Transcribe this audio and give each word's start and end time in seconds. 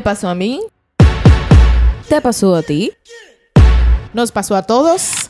Me 0.00 0.04
pasó 0.04 0.30
a 0.30 0.34
mí. 0.34 0.62
¿Te 2.08 2.22
pasó 2.22 2.56
a 2.56 2.62
ti? 2.62 2.90
Nos 4.14 4.32
pasó 4.32 4.56
a 4.56 4.62
todos. 4.62 5.28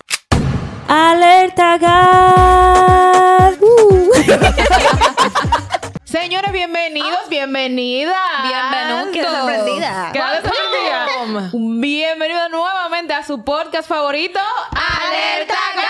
Alerta 0.87 1.77
gas. 1.77 3.57
Uh. 3.61 4.13
Señores, 6.05 6.53
bienvenidos, 6.53 7.29
bienvenidas. 7.29 8.17
Bienvenido. 8.45 9.11
Qué 9.11 9.25
sorprendida. 9.25 10.11
Quédate 10.13 10.49
sorprendida. 10.49 11.49
Nuevamente 12.51 13.13
a 13.13 13.25
su 13.25 13.43
podcast 13.43 13.89
favorito, 13.89 14.39
Alerta 14.71 15.55
Gas. 15.75 15.90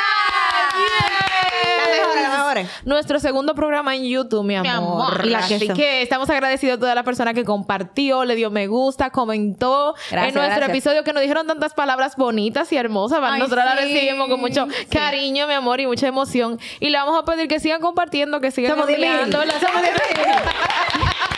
La 2.23 2.29
la 2.29 2.55
mejor. 2.55 2.71
Nuestro 2.85 3.21
segundo 3.21 3.55
programa 3.55 3.95
en 3.97 4.05
YouTube, 4.05 4.45
mi 4.45 4.57
amor. 4.57 4.71
amor. 5.13 5.21
Y 5.27 5.31
la 5.31 5.39
Así 5.39 5.59
queso. 5.59 5.75
que 5.75 6.03
estamos 6.03 6.29
agradecidos 6.31 6.77
a 6.77 6.81
toda 6.81 6.95
la 6.95 7.03
persona 7.03 7.35
que 7.35 7.45
compartió, 7.45 8.25
le 8.25 8.35
dio 8.37 8.51
me 8.51 8.67
gusta, 8.67 9.11
comentó 9.11 9.95
Gracias, 10.11 10.13
en 10.13 10.35
nuestro 10.35 10.43
gracias. 10.57 10.69
episodio 10.71 11.05
que 11.05 11.13
nos 11.13 11.23
dijeron 11.23 11.47
tantas 11.47 11.75
palabras 11.75 12.17
bonitas 12.17 12.71
y 12.73 12.77
hermosas. 12.77 13.21
Ay, 13.23 13.39
Nosotros 13.41 13.65
la 13.65 13.77
sí, 13.77 13.93
recibimos 13.95 14.29
con 14.29 14.41
mucho 14.41 14.67
cariño, 14.91 15.47
mi 15.47 15.55
amor, 15.55 15.81
y 15.81 15.87
mucha 15.87 16.07
emoción. 16.07 16.59
Y 16.81 16.91
le 16.91 16.99
vamos 16.99 17.19
a 17.21 17.25
pedir 17.25 17.49
que 17.49 17.61
sigan 17.61 17.81
compartiendo, 17.81 18.41
que 18.41 18.51
sigan 18.51 18.73
Somos 18.73 18.87
10.000. 18.89 18.95
enviando. 18.95 19.39
Somos 19.39 19.83
10.000. 19.83 19.91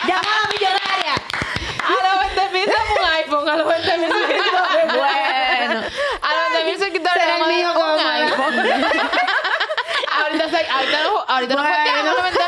Llamada 0.07 0.49
millonaria. 0.52 1.15
A 1.83 2.15
los 2.15 2.35
20 2.37 2.52
mil 2.52 2.69
un 2.69 3.05
iPhone, 3.24 3.49
a 3.49 3.57
los 3.57 3.66
20 3.69 3.99
mil. 3.99 4.09
Bueno. 4.09 5.80
A 6.23 6.30
los 6.35 6.65
20 6.65 6.88
mil 7.49 7.65
como 7.74 7.95
un 7.95 8.01
iPhone. 8.01 8.55
Ahorita, 10.21 10.48
se- 10.51 10.66
ahorita 10.71 11.02
no, 11.05 11.19
ahorita 11.29 11.55
no 11.55 11.62
fue 11.62 11.73
que 11.84 11.91
a 11.91 12.02
los 12.02 12.23
20 12.23 12.41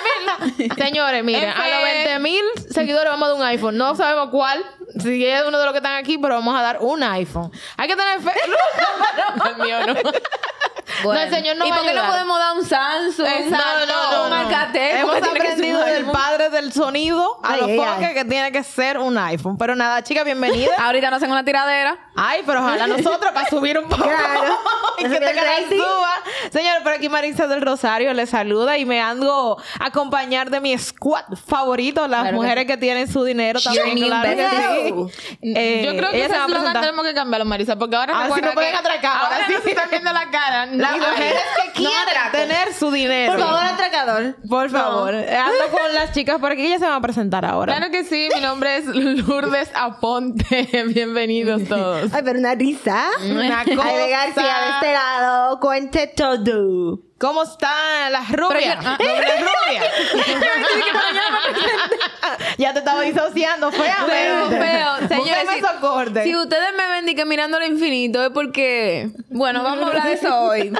mil. 0.68 0.72
Señores, 0.84 1.24
miren, 1.24 1.50
a 1.50 1.68
los 1.68 1.82
20 1.82 2.18
mil 2.20 2.42
seguidores 2.70 3.10
vamos 3.10 3.26
a 3.26 3.30
dar 3.32 3.40
un 3.40 3.46
iPhone. 3.46 3.76
No 3.76 3.94
sabemos 3.96 4.28
cuál, 4.30 4.64
si 5.02 5.26
es 5.26 5.42
uno 5.44 5.58
de 5.58 5.64
los 5.64 5.72
que 5.72 5.78
están 5.78 5.96
aquí, 5.96 6.18
pero 6.18 6.34
vamos 6.34 6.58
a 6.58 6.62
dar 6.62 6.78
un 6.80 7.02
iPhone. 7.02 7.50
Hay 7.76 7.88
que 7.88 7.96
tener 7.96 8.20
fe. 8.20 8.32
No, 9.36 9.44
el 9.50 9.56
mío 9.56 9.86
no. 9.86 9.94
No, 11.02 11.12
el 11.14 11.30
señor 11.30 11.56
no 11.56 11.66
¿Y 11.66 11.70
va 11.70 11.76
por 11.76 11.84
qué 11.86 11.92
no 11.94 12.00
ayudar. 12.00 12.10
podemos 12.12 12.38
dar 12.38 12.52
un 12.56 12.64
Samsung? 12.64 13.26
Exacto, 13.26 13.86
no, 13.86 14.10
no, 14.12 14.24
un 14.24 14.30
no. 14.30 14.36
Alcatel. 14.36 14.96
Hemos 14.98 15.16
aprendido 15.16 15.80
del 15.84 16.04
padre 16.06 16.50
del 16.50 16.72
sonido 16.72 17.40
a 17.42 17.52
Ay, 17.54 17.60
los 17.60 17.70
foques 17.86 18.14
que 18.14 18.24
tiene 18.24 18.52
que 18.52 18.62
ser 18.62 18.98
un 18.98 19.16
iPhone. 19.18 19.56
Pero 19.58 19.74
nada, 19.74 20.02
chicas, 20.02 20.24
bienvenidas. 20.24 20.78
Ahorita 20.78 21.10
no 21.10 21.16
hacen 21.16 21.30
una 21.30 21.44
tiradera. 21.44 21.96
Ay, 22.16 22.42
pero 22.46 22.60
ojalá 22.60 22.86
nosotros 22.86 23.32
para 23.32 23.48
subir 23.48 23.78
un 23.78 23.88
poco. 23.88 24.02
Claro. 24.04 24.58
y 24.98 25.02
que 25.02 25.08
Subir 25.08 25.20
te 25.20 25.30
el 25.30 25.36
rating. 25.36 25.76
suba. 25.78 26.10
Señor, 26.52 26.82
por 26.82 26.92
aquí 26.92 27.08
Marisa 27.08 27.46
del 27.46 27.62
Rosario 27.62 28.12
les 28.14 28.30
saluda 28.30 28.78
y 28.78 28.84
me 28.84 29.00
ando 29.00 29.56
a 29.80 29.86
acompañar 29.86 30.50
de 30.50 30.60
mi 30.60 30.76
squad 30.78 31.24
favorito, 31.46 32.06
las 32.06 32.20
Claro 32.22 32.36
mujeres 32.36 32.66
que, 32.66 32.76
tienen 32.76 33.10
su 33.10 33.24
dinero 33.24 33.60
también. 33.60 33.94
new 33.94 34.06
Claro 34.08 34.30
sí. 35.10 35.28
Eh, 35.42 35.82
Yo 35.86 35.96
creo 35.96 36.10
que 36.10 36.16
ellas 36.18 36.30
ese 36.30 36.40
eslogan 36.44 36.72
tenemos 36.80 37.04
que 37.04 37.14
cambiarlo, 37.14 37.44
Marisa, 37.44 37.76
porque 37.76 37.96
ahora 37.96 38.14
Ahora 38.16 38.34
sí 38.34 38.40
nos 38.42 38.54
pueden 38.54 38.74
atracar, 38.74 39.16
ahora 39.16 39.36
Ahora 39.36 39.46
sí. 39.46 39.54
sí 39.64 39.70
están 39.70 39.90
viendo 39.90 40.12
la 40.12 40.30
cara. 40.30 40.66
Las 40.84 40.92
Ay, 40.92 41.00
mujeres 41.00 41.42
que 41.56 41.66
No 41.66 41.72
quieren 41.74 42.08
atraco. 42.08 42.36
tener 42.36 42.74
su 42.74 42.90
dinero. 42.90 43.32
Por 43.32 43.40
favor, 43.40 43.60
atracador. 43.64 44.36
Por 44.48 44.70
favor. 44.70 45.14
Ando 45.14 45.68
con 45.70 45.94
las 45.94 46.12
chicas 46.12 46.38
por 46.40 46.52
aquí, 46.52 46.66
ellas 46.66 46.80
se 46.80 46.86
van 46.86 46.94
a 46.96 47.00
presentar 47.00 47.44
ahora. 47.44 47.76
Claro 47.76 47.90
que 47.90 48.04
sí, 48.04 48.28
mi 48.34 48.40
nombre 48.40 48.76
es 48.76 48.86
Lourdes 48.86 49.70
Aponte. 49.74 50.68
Bienvenidos 50.88 51.64
todos. 51.68 52.12
Ay, 52.12 52.22
pero 52.24 52.38
una 52.38 52.54
risa. 52.54 53.08
Una 53.30 53.60
Ay, 53.60 53.74
cosa. 53.76 53.88
de 53.92 54.08
García 54.10 54.42
de 54.60 54.70
este 54.74 54.92
lado. 54.92 55.60
Cuente 55.60 56.06
todo. 56.08 57.00
¿Cómo 57.24 57.42
están 57.44 58.12
las 58.12 58.30
rubias? 58.30 58.76
Yo- 58.84 58.90
ah. 58.90 58.98
Ya 62.58 62.72
te 62.74 62.80
estaba 62.80 63.00
disociando, 63.00 63.72
fea, 63.72 64.04
Feo, 64.06 64.48
feo. 64.50 65.08
Señores, 65.08 65.44
si, 66.22 66.22
si 66.30 66.36
ustedes 66.36 66.68
me 66.76 66.86
ven 66.86 67.08
y 67.08 67.14
que 67.14 67.24
mirando 67.24 67.56
al 67.56 67.64
infinito 67.66 68.22
es 68.22 68.28
porque... 68.30 69.08
Bueno, 69.30 69.62
vamos 69.62 69.84
a 69.84 69.88
hablar 69.88 70.04
de 70.06 70.12
eso 70.12 70.38
hoy. 70.38 70.72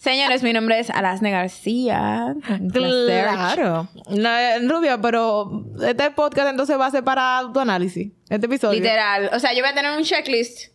Señores, 0.00 0.42
mi 0.42 0.52
nombre 0.52 0.80
es 0.80 0.90
Alasne 0.90 1.30
García. 1.30 2.34
Claro. 2.72 3.88
La- 4.08 4.58
rubia, 4.58 5.00
pero 5.00 5.64
este 5.86 6.10
podcast 6.10 6.48
entonces 6.48 6.78
va 6.78 6.86
a 6.86 6.90
ser 6.90 7.04
para 7.04 7.38
autoanálisis. 7.38 8.10
Este 8.28 8.46
episodio. 8.46 8.80
Literal. 8.80 9.30
O 9.32 9.38
sea, 9.38 9.52
yo 9.52 9.60
voy 9.60 9.70
a 9.70 9.74
tener 9.74 9.96
un 9.96 10.02
checklist. 10.02 10.71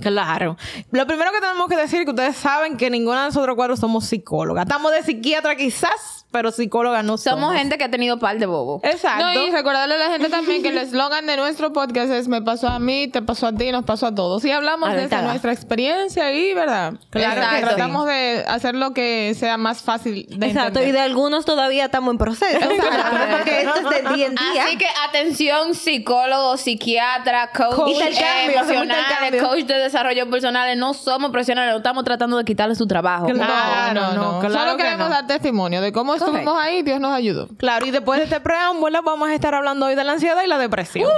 Claro. 0.00 0.56
Lo 0.90 1.06
primero 1.06 1.32
que 1.32 1.40
tenemos 1.40 1.68
que 1.68 1.76
decir 1.76 2.00
es 2.00 2.04
que 2.04 2.10
ustedes 2.10 2.36
saben 2.36 2.76
que 2.76 2.90
ninguna 2.90 3.20
de 3.20 3.26
nosotros 3.26 3.56
cuatro 3.56 3.76
somos 3.76 4.04
psicólogas. 4.06 4.64
Estamos 4.64 4.92
de 4.92 5.02
psiquiatra 5.02 5.56
quizás, 5.56 6.15
pero 6.30 6.50
psicólogas 6.50 7.04
no 7.04 7.16
somos. 7.16 7.40
Somos 7.40 7.56
gente 7.56 7.78
que 7.78 7.84
ha 7.84 7.90
tenido 7.90 8.18
par 8.18 8.38
de 8.38 8.46
bobo. 8.46 8.80
Exacto. 8.82 9.24
No, 9.24 9.32
y 9.32 9.50
recordarle 9.50 9.94
a 9.94 9.98
la 9.98 10.10
gente 10.10 10.28
también 10.28 10.62
que 10.62 10.68
el 10.68 10.78
eslogan 10.78 11.26
de 11.26 11.36
nuestro 11.36 11.72
podcast 11.72 12.10
es 12.10 12.28
me 12.28 12.42
pasó 12.42 12.68
a 12.68 12.78
mí, 12.78 13.08
te 13.08 13.22
pasó 13.22 13.46
a 13.46 13.52
ti, 13.52 13.72
nos 13.72 13.84
pasó 13.84 14.06
a 14.08 14.14
todos. 14.14 14.44
Y 14.44 14.50
hablamos 14.50 14.88
Ahí 14.88 14.98
está. 15.00 15.22
nuestra 15.22 15.52
experiencia 15.52 16.32
y, 16.32 16.52
¿verdad? 16.52 16.94
Claro 17.10 17.34
Exacto. 17.40 17.50
que 17.50 17.56
sí. 17.56 17.64
Tratamos 17.66 18.06
de 18.06 18.44
hacer 18.48 18.74
lo 18.74 18.92
que 18.92 19.34
sea 19.38 19.56
más 19.56 19.82
fácil 19.82 20.26
de 20.30 20.46
Exacto. 20.48 20.82
Y 20.82 20.92
de 20.92 21.00
algunos 21.00 21.44
todavía 21.44 21.86
estamos 21.86 22.12
en 22.12 22.18
proceso. 22.18 22.58
Porque 22.68 23.60
esto 23.62 23.90
es 23.90 24.02
de 24.04 24.14
día 24.14 24.26
en 24.26 24.34
día. 24.34 24.64
Así 24.64 24.76
que 24.76 24.86
atención, 25.08 25.74
psicólogo, 25.74 26.56
psiquiatra, 26.56 27.50
coach, 27.52 27.74
Coach. 27.76 27.92
eh, 28.02 28.52
intercambio. 28.82 29.48
coach 29.48 29.64
de 29.64 29.74
desarrollo 29.74 30.28
personal. 30.30 30.78
No 30.78 30.94
somos 30.94 31.30
profesionales, 31.30 31.72
no 31.72 31.78
estamos 31.78 32.04
tratando 32.04 32.36
de 32.36 32.44
quitarle 32.44 32.74
su 32.74 32.86
trabajo. 32.86 33.26
Claro. 33.26 33.94
No, 33.94 34.00
no, 34.08 34.14
no. 34.14 34.32
no, 34.32 34.40
claro 34.40 34.54
Solo 34.54 34.76
que 34.76 34.82
queremos 34.84 35.08
no. 35.08 35.14
dar 35.14 35.26
testimonio 35.26 35.80
de 35.80 35.92
cómo 35.92 36.15
Correcto. 36.18 36.38
estuvimos 36.38 36.62
ahí. 36.62 36.82
Dios 36.82 37.00
nos 37.00 37.12
ayudó. 37.12 37.48
Claro, 37.56 37.86
y 37.86 37.90
después 37.90 38.18
de 38.18 38.24
este 38.24 38.40
preámbulo 38.40 39.02
vamos 39.02 39.28
a 39.28 39.34
estar 39.34 39.54
hablando 39.54 39.86
hoy 39.86 39.94
de 39.94 40.04
la 40.04 40.12
ansiedad 40.12 40.42
y 40.42 40.46
la 40.46 40.58
depresión. 40.58 41.10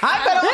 Ay, 0.00 0.20
pero... 0.24 0.40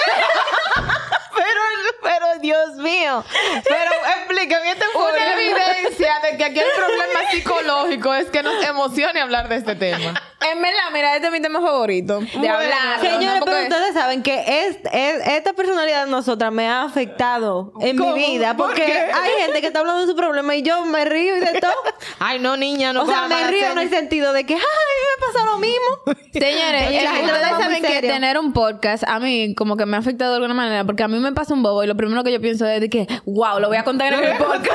pero, 1.34 1.60
pero, 2.02 2.26
Dios 2.40 2.76
mío. 2.76 3.24
Pero 3.64 3.90
explícame, 4.18 4.70
este 4.72 4.84
fue 4.92 5.12
Una 5.12 5.32
evidencia 5.34 6.12
de 6.22 6.36
que 6.36 6.44
aquí 6.44 6.58
el 6.58 6.70
problema 6.76 7.30
psicológico 7.30 8.14
es 8.14 8.30
que 8.30 8.42
nos 8.42 8.64
emocione 8.64 9.20
hablar 9.20 9.48
de 9.48 9.56
este 9.56 9.74
tema. 9.74 10.20
En 10.42 10.62
verdad, 10.62 10.84
mira, 10.92 11.14
este 11.16 11.26
es 11.26 11.32
mi 11.32 11.40
tema 11.42 11.60
favorito. 11.60 12.20
De 12.20 12.26
Bueno, 12.38 12.54
hablar. 12.54 13.00
Señores, 13.00 13.40
¿no? 13.40 13.44
pero 13.44 13.62
ustedes 13.62 13.92
saben 13.92 14.22
que 14.22 14.42
es, 14.66 14.78
es- 14.92 15.26
esta 15.28 15.52
personalidad 15.52 16.06
de 16.06 16.10
nosotras 16.10 16.50
me 16.50 16.66
ha 16.66 16.82
afectado 16.82 17.72
en 17.80 17.98
¿Cómo? 17.98 18.14
mi 18.16 18.24
vida. 18.38 18.56
¿Por 18.56 18.68
Porque 18.68 18.84
hay 18.84 19.30
gente 19.42 19.60
que 19.60 19.66
está 19.66 19.80
hablando 19.80 20.00
de 20.00 20.06
su 20.06 20.16
problema 20.16 20.56
y 20.56 20.62
yo 20.62 20.84
me 20.86 21.04
río 21.04 21.36
y 21.36 21.40
de 21.40 21.60
todo. 21.60 21.72
Ay, 22.18 22.38
no, 22.38 22.56
niña, 22.56 22.92
no 22.94 23.02
o 23.02 23.06
sea, 23.06 23.28
me 23.28 23.46
río 23.48 23.66
en 23.72 23.78
el 23.78 23.90
sentido 23.90 24.32
de 24.32 24.44
que, 24.46 24.54
ay, 24.54 24.60
me 24.60 25.26
pasa 25.26 25.44
lo 25.44 25.58
mismo. 25.58 25.86
Señores, 26.32 26.82
eh, 26.90 27.08
ustedes 27.22 27.48
saben 27.58 27.82
que 27.82 28.00
tener 28.00 28.38
un 28.38 28.52
podcast 28.54 29.04
a 29.06 29.18
mí 29.20 29.54
como 29.54 29.76
que 29.76 29.84
me 29.84 29.96
ha 29.96 30.00
afectado 30.00 30.30
de 30.30 30.36
alguna 30.36 30.54
manera 30.54 30.84
porque 30.84 31.02
a 31.02 31.08
mí 31.08 31.18
me 31.18 31.32
pasa 31.32 31.52
un 31.52 31.62
bobo 31.62 31.84
y 31.84 31.86
lo 31.86 31.96
primero 31.96 32.24
que 32.24 32.32
yo 32.32 32.40
pienso 32.40 32.66
es 32.66 32.80
de 32.80 32.88
que, 32.88 33.06
wow, 33.26 33.58
lo 33.60 33.68
voy 33.68 33.76
a 33.76 33.84
contar 33.84 34.12
en 34.14 34.24
el 34.24 34.36
podcast. 34.38 34.70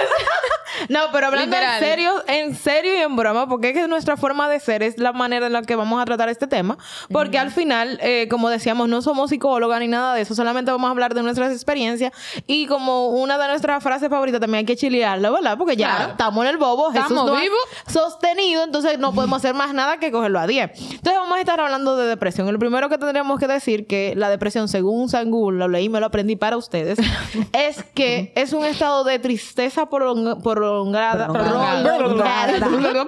No, 0.89 0.99
pero 1.11 1.27
hablando 1.27 1.55
Literal. 1.55 1.81
en 1.83 1.89
serio, 1.89 2.23
en 2.27 2.55
serio 2.55 2.93
y 2.95 3.01
en 3.01 3.15
broma, 3.15 3.47
porque 3.47 3.69
es 3.69 3.73
que 3.73 3.87
nuestra 3.87 4.17
forma 4.17 4.49
de 4.49 4.59
ser 4.59 4.83
es 4.83 4.97
la 4.97 5.13
manera 5.13 5.47
en 5.47 5.53
la 5.53 5.61
que 5.61 5.75
vamos 5.75 6.01
a 6.01 6.05
tratar 6.05 6.29
este 6.29 6.47
tema, 6.47 6.77
porque 7.11 7.37
al 7.37 7.51
final, 7.51 7.97
eh, 8.01 8.27
como 8.29 8.49
decíamos, 8.49 8.89
no 8.89 9.01
somos 9.01 9.29
psicólogas 9.29 9.79
ni 9.79 9.87
nada 9.87 10.13
de 10.15 10.21
eso, 10.21 10.35
solamente 10.35 10.71
vamos 10.71 10.87
a 10.87 10.91
hablar 10.91 11.13
de 11.13 11.23
nuestras 11.23 11.51
experiencias 11.51 12.11
y 12.47 12.67
como 12.67 13.07
una 13.09 13.37
de 13.37 13.47
nuestras 13.47 13.81
frases 13.83 14.09
favoritas 14.09 14.39
también 14.41 14.59
hay 14.59 14.65
que 14.65 14.75
chilearla, 14.75 15.29
¿verdad? 15.31 15.57
Porque 15.57 15.75
ya 15.75 15.95
Claro. 15.95 16.11
estamos 16.11 16.43
en 16.45 16.51
el 16.51 16.57
bobo, 16.57 16.91
Jesús 16.91 17.09
Estamos 17.11 17.31
no 17.31 17.39
vivos. 17.39 17.57
sostenido, 17.87 18.63
entonces 18.63 18.99
no 18.99 19.13
podemos 19.13 19.37
hacer 19.37 19.53
más 19.53 19.73
nada 19.73 19.97
que 19.97 20.11
cogerlo 20.11 20.39
a 20.39 20.47
10. 20.47 20.71
Entonces 20.79 21.13
vamos 21.15 21.37
a 21.37 21.39
estar 21.39 21.59
hablando 21.59 21.95
de 21.97 22.07
depresión. 22.07 22.51
Lo 22.51 22.59
primero 22.59 22.89
que 22.89 22.97
tendríamos 22.97 23.39
que 23.39 23.47
decir 23.47 23.87
que 23.87 24.13
la 24.15 24.29
depresión, 24.29 24.67
según 24.67 25.09
San 25.09 25.31
Google, 25.31 25.59
lo 25.59 25.67
leí, 25.67 25.89
me 25.89 25.99
lo 25.99 26.05
aprendí 26.07 26.35
para 26.35 26.57
ustedes, 26.57 26.97
es 27.53 27.83
que 27.93 28.31
es 28.35 28.53
un 28.53 28.65
estado 28.65 29.03
de 29.03 29.19
tristeza 29.19 29.89
prolong- 29.89 30.41
prolongada, 30.65 31.27
Prolongada. 31.27 31.97
prolongada, 31.97 33.07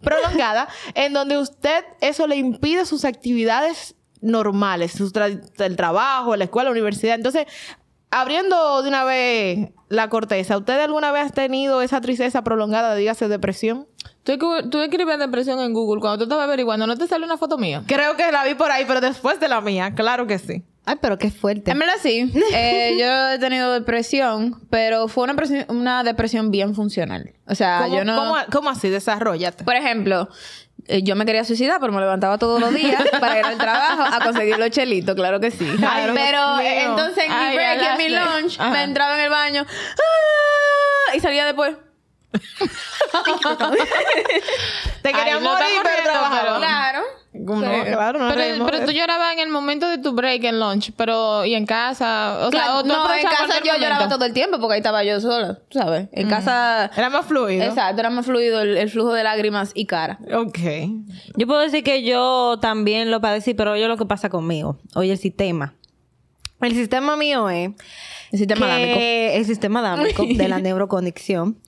prolongada, 0.00 0.68
en 0.94 1.12
donde 1.12 1.38
usted 1.38 1.84
eso 2.00 2.26
le 2.26 2.36
impide 2.36 2.84
sus 2.86 3.04
actividades 3.04 3.94
normales, 4.20 4.92
sus 4.92 5.12
tra- 5.12 5.40
el 5.58 5.76
trabajo, 5.76 6.36
la 6.36 6.44
escuela, 6.44 6.66
la 6.68 6.72
universidad. 6.72 7.14
Entonces, 7.14 7.46
abriendo 8.10 8.82
de 8.82 8.88
una 8.88 9.04
vez 9.04 9.70
la 9.88 10.08
corteza, 10.08 10.56
¿usted 10.58 10.78
alguna 10.80 11.12
vez 11.12 11.26
ha 11.26 11.30
tenido 11.34 11.80
esa 11.82 12.00
tristeza 12.00 12.42
prolongada, 12.42 12.94
dígase 12.94 13.28
depresión? 13.28 13.86
Tú, 14.22 14.36
tú 14.70 14.80
escribes 14.82 15.18
depresión 15.18 15.60
en 15.60 15.72
Google 15.72 16.00
cuando 16.00 16.18
tú 16.18 16.24
estabas 16.24 16.44
averiguando, 16.44 16.86
¿no 16.86 16.96
te 16.96 17.06
sale 17.06 17.24
una 17.24 17.38
foto 17.38 17.56
mía? 17.56 17.82
Creo 17.86 18.16
que 18.16 18.30
la 18.30 18.44
vi 18.44 18.54
por 18.54 18.70
ahí, 18.70 18.84
pero 18.86 19.00
después 19.00 19.40
de 19.40 19.48
la 19.48 19.60
mía, 19.60 19.94
claro 19.94 20.26
que 20.26 20.38
sí. 20.38 20.62
Ay, 20.90 20.96
pero 21.00 21.18
qué 21.18 21.30
fuerte. 21.30 21.70
En 21.70 21.78
verdad 21.78 21.94
sí. 22.02 22.32
Eh, 22.52 22.96
yo 22.98 23.30
he 23.30 23.38
tenido 23.38 23.72
depresión, 23.72 24.60
pero 24.70 25.06
fue 25.08 25.24
una, 25.24 25.36
una 25.68 26.02
depresión 26.02 26.50
bien 26.50 26.74
funcional. 26.74 27.32
O 27.46 27.54
sea, 27.54 27.82
¿Cómo, 27.84 27.96
yo 27.96 28.04
no... 28.04 28.16
cómo- 28.16 28.36
cómo 28.50 28.70
así? 28.70 28.88
Desarrollate. 28.88 29.62
Por 29.64 29.76
ejemplo, 29.76 30.28
eh, 30.88 31.02
yo 31.02 31.14
me 31.14 31.24
quería 31.26 31.44
suicidar, 31.44 31.78
pero 31.80 31.92
me 31.92 32.00
levantaba 32.00 32.38
todos 32.38 32.60
los 32.60 32.74
días 32.74 33.02
para 33.20 33.38
ir 33.38 33.44
al 33.44 33.56
trabajo 33.58 34.02
a 34.02 34.18
conseguir 34.24 34.58
los 34.58 34.70
chelitos, 34.70 35.14
claro 35.14 35.38
que 35.38 35.50
sí. 35.52 35.66
Ay, 35.86 36.10
pero 36.14 36.58
eh, 36.58 36.82
entonces 36.84 37.24
en 37.24 37.48
mi 37.50 37.54
break 37.54 37.82
y 37.82 37.84
en 37.86 37.96
mi 37.98 38.08
lunch 38.16 38.58
Ajá. 38.58 38.70
me 38.70 38.82
entraba 38.82 39.14
en 39.14 39.20
el 39.20 39.30
baño 39.30 39.66
¡ah! 39.68 41.16
y 41.16 41.20
salía 41.20 41.44
después. 41.44 41.76
Te 45.02 45.12
quería 45.12 45.36
Ay, 45.36 45.42
no 45.42 45.50
morir, 45.50 45.66
está 45.84 46.30
pero 46.42 46.58
Claro. 46.58 47.00
¿Cómo 47.46 47.60
no? 47.62 47.84
Claro, 47.84 48.18
no 48.18 48.34
pero, 48.66 48.84
tú 48.84 48.90
llorabas 48.90 49.32
en 49.34 49.38
el 49.38 49.48
momento 49.50 49.88
de 49.88 49.98
tu 49.98 50.12
break 50.12 50.42
en 50.44 50.58
lunch, 50.58 50.92
pero 50.96 51.44
y 51.44 51.54
en 51.54 51.64
casa, 51.64 52.38
o 52.40 52.50
sea, 52.50 52.50
Claro, 52.50 52.78
o 52.78 52.82
tú 52.82 52.88
no, 52.88 53.14
en 53.14 53.22
casa 53.22 53.46
yo 53.60 53.72
momento. 53.72 53.78
lloraba 53.78 54.08
todo 54.08 54.24
el 54.24 54.32
tiempo 54.32 54.58
porque 54.58 54.74
ahí 54.74 54.78
estaba 54.80 55.04
yo 55.04 55.20
sola, 55.20 55.60
¿sabes? 55.70 56.08
En 56.12 56.28
casa... 56.28 56.90
Era 56.96 57.08
más 57.08 57.26
fluido. 57.26 57.62
Exacto, 57.64 58.00
era 58.00 58.10
más 58.10 58.26
fluido 58.26 58.60
el, 58.60 58.76
el 58.76 58.90
flujo 58.90 59.12
de 59.12 59.22
lágrimas 59.22 59.70
y 59.74 59.86
cara. 59.86 60.18
Ok. 60.34 60.58
Yo 61.36 61.46
puedo 61.46 61.60
decir 61.60 61.84
que 61.84 62.02
yo 62.02 62.58
también 62.60 63.12
lo 63.12 63.20
padecí, 63.20 63.54
pero 63.54 63.72
oye 63.72 63.86
lo 63.86 63.96
que 63.96 64.06
pasa 64.06 64.28
conmigo. 64.28 64.78
Oye, 64.96 65.12
el 65.12 65.18
sistema. 65.18 65.74
El 66.60 66.74
sistema 66.74 67.16
mío 67.16 67.48
es... 67.48 67.70
El 68.32 68.38
sistema 68.38 68.66
que- 68.66 68.72
dámico. 68.72 69.00
El 69.38 69.44
sistema 69.44 69.82
dámico 69.82 70.24
de 70.24 70.48
la 70.48 70.58
neuroconexión. 70.60 71.58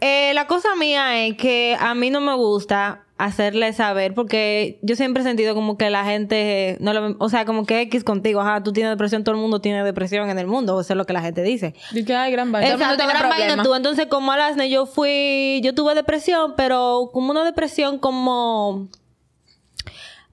Eh, 0.00 0.32
la 0.34 0.46
cosa 0.46 0.74
mía 0.76 1.24
es 1.26 1.36
que 1.36 1.76
a 1.78 1.94
mí 1.94 2.10
no 2.10 2.20
me 2.20 2.34
gusta 2.34 3.04
hacerle 3.18 3.72
saber 3.72 4.14
porque 4.14 4.80
yo 4.82 4.96
siempre 4.96 5.22
he 5.22 5.24
sentido 5.24 5.54
como 5.54 5.78
que 5.78 5.90
la 5.90 6.04
gente 6.04 6.76
no 6.80 6.92
lo, 6.92 7.14
o 7.20 7.28
sea 7.28 7.44
como 7.44 7.64
que 7.66 7.80
X 7.82 8.02
contigo 8.02 8.40
ajá 8.40 8.64
tú 8.64 8.72
tienes 8.72 8.90
depresión 8.90 9.22
todo 9.22 9.36
el 9.36 9.40
mundo 9.40 9.60
tiene 9.60 9.84
depresión 9.84 10.28
en 10.28 10.40
el 10.40 10.48
mundo 10.48 10.80
eso 10.80 10.92
es 10.92 10.96
lo 10.96 11.04
que 11.06 11.12
la 11.12 11.20
gente 11.20 11.40
dice 11.44 11.72
Y 11.92 12.04
que 12.04 12.16
hay 12.16 12.32
gran 12.32 12.50
vaina. 12.50 12.72
Exacto, 12.72 13.06
gran 13.06 13.28
vaina 13.28 13.62
tú. 13.62 13.76
Entonces, 13.76 14.06
como 14.06 14.32
Alasne, 14.32 14.68
yo 14.70 14.86
fui, 14.86 15.60
yo 15.62 15.72
tuve 15.72 15.94
depresión, 15.94 16.54
pero 16.56 17.10
como 17.12 17.30
una 17.30 17.44
depresión 17.44 17.98
como, 17.98 18.88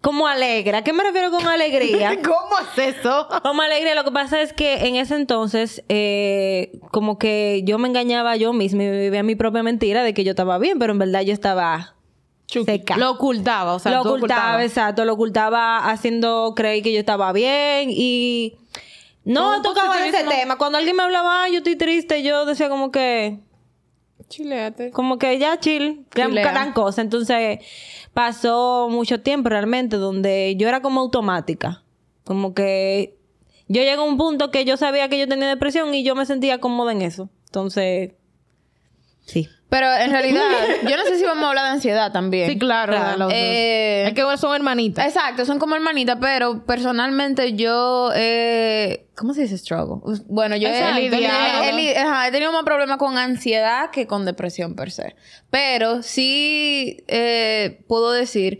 como 0.01 0.27
alegre. 0.27 0.77
¿A 0.77 0.83
qué 0.83 0.93
me 0.93 1.03
refiero 1.03 1.29
con 1.31 1.45
alegría? 1.47 2.17
¿Cómo 2.23 2.57
es 2.77 2.95
eso? 2.97 3.27
Como 3.43 3.61
alegría, 3.61 3.95
lo 3.95 4.03
que 4.05 4.11
pasa 4.11 4.41
es 4.41 4.53
que 4.53 4.87
en 4.87 4.95
ese 4.95 5.15
entonces, 5.15 5.83
eh, 5.89 6.71
como 6.91 7.17
que 7.17 7.61
yo 7.65 7.77
me 7.79 7.87
engañaba 7.89 8.35
yo 8.37 8.53
misma 8.53 8.83
y 8.83 8.89
vivía 8.91 9.23
mi 9.23 9.35
propia 9.35 9.61
mentira 9.63 10.03
de 10.03 10.13
que 10.13 10.23
yo 10.23 10.31
estaba 10.31 10.57
bien, 10.57 10.79
pero 10.79 10.93
en 10.93 10.99
verdad 10.99 11.21
yo 11.21 11.33
estaba 11.33 11.95
seca. 12.47 12.97
Lo 12.97 13.11
ocultaba, 13.11 13.73
o 13.75 13.79
sea, 13.79 13.91
lo 13.91 13.99
ocultaba, 14.01 14.41
ocultabas. 14.41 14.65
exacto, 14.65 15.05
lo 15.05 15.13
ocultaba 15.13 15.89
haciendo 15.89 16.53
creer 16.55 16.81
que 16.81 16.93
yo 16.93 16.99
estaba 16.99 17.31
bien 17.33 17.89
y 17.91 18.57
no 19.25 19.61
tocaba 19.61 20.07
ese 20.07 20.23
tema. 20.23 20.57
Cuando 20.57 20.77
alguien 20.79 20.95
me 20.95 21.03
hablaba, 21.03 21.43
"Ay, 21.43 21.51
yo 21.51 21.57
estoy 21.59 21.75
triste, 21.75 22.23
yo 22.23 22.45
decía 22.45 22.67
como 22.69 22.89
que, 22.91 23.37
Chileate. 24.29 24.91
como 24.91 25.17
que 25.19 25.37
ya 25.39 25.59
chill, 25.59 26.05
Chilea. 26.13 26.51
gran 26.51 26.73
cosa. 26.73 27.01
Entonces 27.01 27.59
pasó 28.13 28.87
mucho 28.89 29.21
tiempo 29.21 29.49
realmente 29.49 29.97
donde 29.97 30.55
yo 30.57 30.67
era 30.67 30.81
como 30.81 31.01
automática, 31.01 31.83
como 32.23 32.53
que 32.53 33.17
yo 33.67 33.81
llegué 33.81 33.93
a 33.93 34.01
un 34.01 34.17
punto 34.17 34.51
que 34.51 34.65
yo 34.65 34.77
sabía 34.77 35.09
que 35.09 35.19
yo 35.19 35.27
tenía 35.27 35.47
depresión 35.47 35.93
y 35.93 36.03
yo 36.03 36.15
me 36.15 36.25
sentía 36.25 36.59
cómoda 36.59 36.91
en 36.91 37.01
eso. 37.01 37.29
Entonces, 37.45 38.13
sí. 39.25 39.47
Pero 39.69 39.93
en 39.95 40.09
realidad, 40.11 40.41
yo 40.89 40.97
no 40.97 41.03
sé 41.03 41.17
si 41.19 41.23
vamos 41.25 41.43
a 41.45 41.49
hablar 41.49 41.65
de 41.65 41.71
ansiedad 41.71 42.11
también. 42.11 42.49
Sí, 42.49 42.57
claro. 42.57 42.93
Claro. 42.93 43.29
Eh, 43.31 44.05
Es 44.07 44.13
que 44.13 44.37
son 44.37 44.55
hermanitas. 44.55 45.05
Exacto, 45.05 45.45
son 45.45 45.59
como 45.59 45.75
hermanitas, 45.75 46.17
pero 46.19 46.65
personalmente 46.65 47.53
yo, 47.53 48.11
eh, 48.15 49.05
¿cómo 49.15 49.33
se 49.35 49.41
dice 49.43 49.57
struggle? 49.59 50.01
Bueno, 50.27 50.55
yo 50.55 50.67
he, 50.69 50.71
Exacto, 50.71 51.15
he- 51.17 51.97
ajá, 51.97 52.31
tenido 52.31 52.51
más 52.51 52.63
problemas 52.63 52.97
con 52.97 53.17
ansiedad 53.17 53.91
que 53.91 54.07
con 54.07 54.25
depresión 54.25 54.75
per 54.75 54.89
se. 54.91 55.15
Pero 55.51 56.01
sí 56.01 57.03
eh, 57.07 57.83
puedo 57.87 58.11
decir 58.11 58.59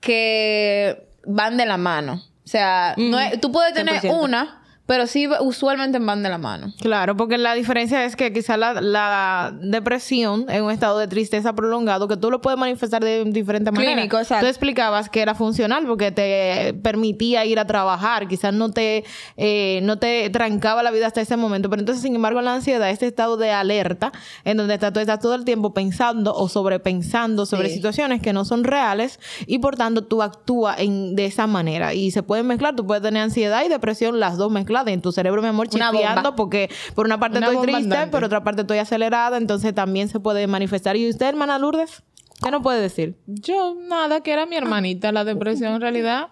que 0.00 1.06
van 1.26 1.56
de 1.56 1.66
la 1.66 1.76
mano. 1.76 2.14
O 2.44 2.48
sea, 2.48 2.94
no 2.96 3.20
es- 3.20 3.40
tú 3.40 3.52
puedes 3.52 3.72
tener 3.74 4.00
100%. 4.00 4.12
una, 4.20 4.59
pero 4.90 5.06
sí 5.06 5.28
usualmente 5.42 6.00
van 6.00 6.20
de 6.24 6.28
la 6.28 6.36
mano. 6.38 6.72
Claro, 6.80 7.16
porque 7.16 7.38
la 7.38 7.54
diferencia 7.54 8.04
es 8.04 8.16
que 8.16 8.32
quizá 8.32 8.56
la, 8.56 8.80
la 8.80 9.54
depresión 9.62 10.46
es 10.48 10.60
un 10.60 10.72
estado 10.72 10.98
de 10.98 11.06
tristeza 11.06 11.52
prolongado 11.52 12.08
que 12.08 12.16
tú 12.16 12.28
lo 12.28 12.40
puedes 12.40 12.58
manifestar 12.58 13.00
de 13.04 13.24
diferentes 13.26 13.72
maneras. 13.72 13.94
Clínico, 13.94 14.18
exacto. 14.18 14.44
Tú 14.44 14.48
explicabas 14.48 15.08
que 15.08 15.22
era 15.22 15.36
funcional 15.36 15.86
porque 15.86 16.10
te 16.10 16.74
permitía 16.82 17.44
ir 17.44 17.60
a 17.60 17.66
trabajar, 17.66 18.26
quizás 18.26 18.52
no 18.52 18.72
te, 18.72 19.04
eh, 19.36 19.78
no 19.84 20.00
te 20.00 20.28
trancaba 20.30 20.82
la 20.82 20.90
vida 20.90 21.06
hasta 21.06 21.20
ese 21.20 21.36
momento, 21.36 21.70
pero 21.70 21.78
entonces, 21.82 22.02
sin 22.02 22.16
embargo, 22.16 22.40
la 22.40 22.54
ansiedad, 22.54 22.90
este 22.90 23.06
estado 23.06 23.36
de 23.36 23.52
alerta, 23.52 24.10
en 24.44 24.56
donde 24.56 24.74
estás, 24.74 24.92
tú 24.92 24.98
estás 24.98 25.20
todo 25.20 25.36
el 25.36 25.44
tiempo 25.44 25.72
pensando 25.72 26.34
o 26.34 26.48
sobrepensando 26.48 27.46
sobre 27.46 27.68
Sí. 27.68 27.76
situaciones 27.76 28.20
que 28.20 28.32
no 28.32 28.44
son 28.44 28.64
reales 28.64 29.20
y 29.46 29.60
por 29.60 29.76
tanto 29.76 30.02
tú 30.02 30.20
actúas 30.20 30.80
en, 30.80 31.14
de 31.14 31.26
esa 31.26 31.46
manera 31.46 31.94
y 31.94 32.10
se 32.10 32.24
pueden 32.24 32.48
mezclar, 32.48 32.74
tú 32.74 32.84
puedes 32.84 33.04
tener 33.04 33.22
ansiedad 33.22 33.64
y 33.64 33.68
depresión 33.68 34.18
las 34.18 34.36
dos 34.36 34.50
mezcladas 34.50 34.79
y 34.88 34.92
en 34.92 35.02
tu 35.02 35.12
cerebro, 35.12 35.42
mi 35.42 35.48
amor, 35.48 35.68
chispeando 35.68 36.34
porque 36.36 36.70
por 36.94 37.06
una 37.06 37.18
parte 37.18 37.38
Una 37.38 37.48
estoy 37.48 37.62
triste, 37.62 37.82
andante. 37.82 38.10
por 38.10 38.24
otra 38.24 38.42
parte 38.42 38.62
estoy 38.62 38.78
acelerada, 38.78 39.36
entonces 39.36 39.74
también 39.74 40.08
se 40.08 40.20
puede 40.20 40.46
manifestar. 40.46 40.96
¿Y 40.96 41.08
usted, 41.08 41.26
hermana 41.26 41.58
Lourdes? 41.58 42.02
¿Qué 42.42 42.50
no 42.50 42.62
puede 42.62 42.80
decir? 42.80 43.16
Yo, 43.26 43.76
nada, 43.78 44.22
que 44.22 44.32
era 44.32 44.46
mi 44.46 44.56
hermanita, 44.56 45.12
la 45.12 45.24
depresión 45.24 45.74
en 45.74 45.80
realidad. 45.82 46.28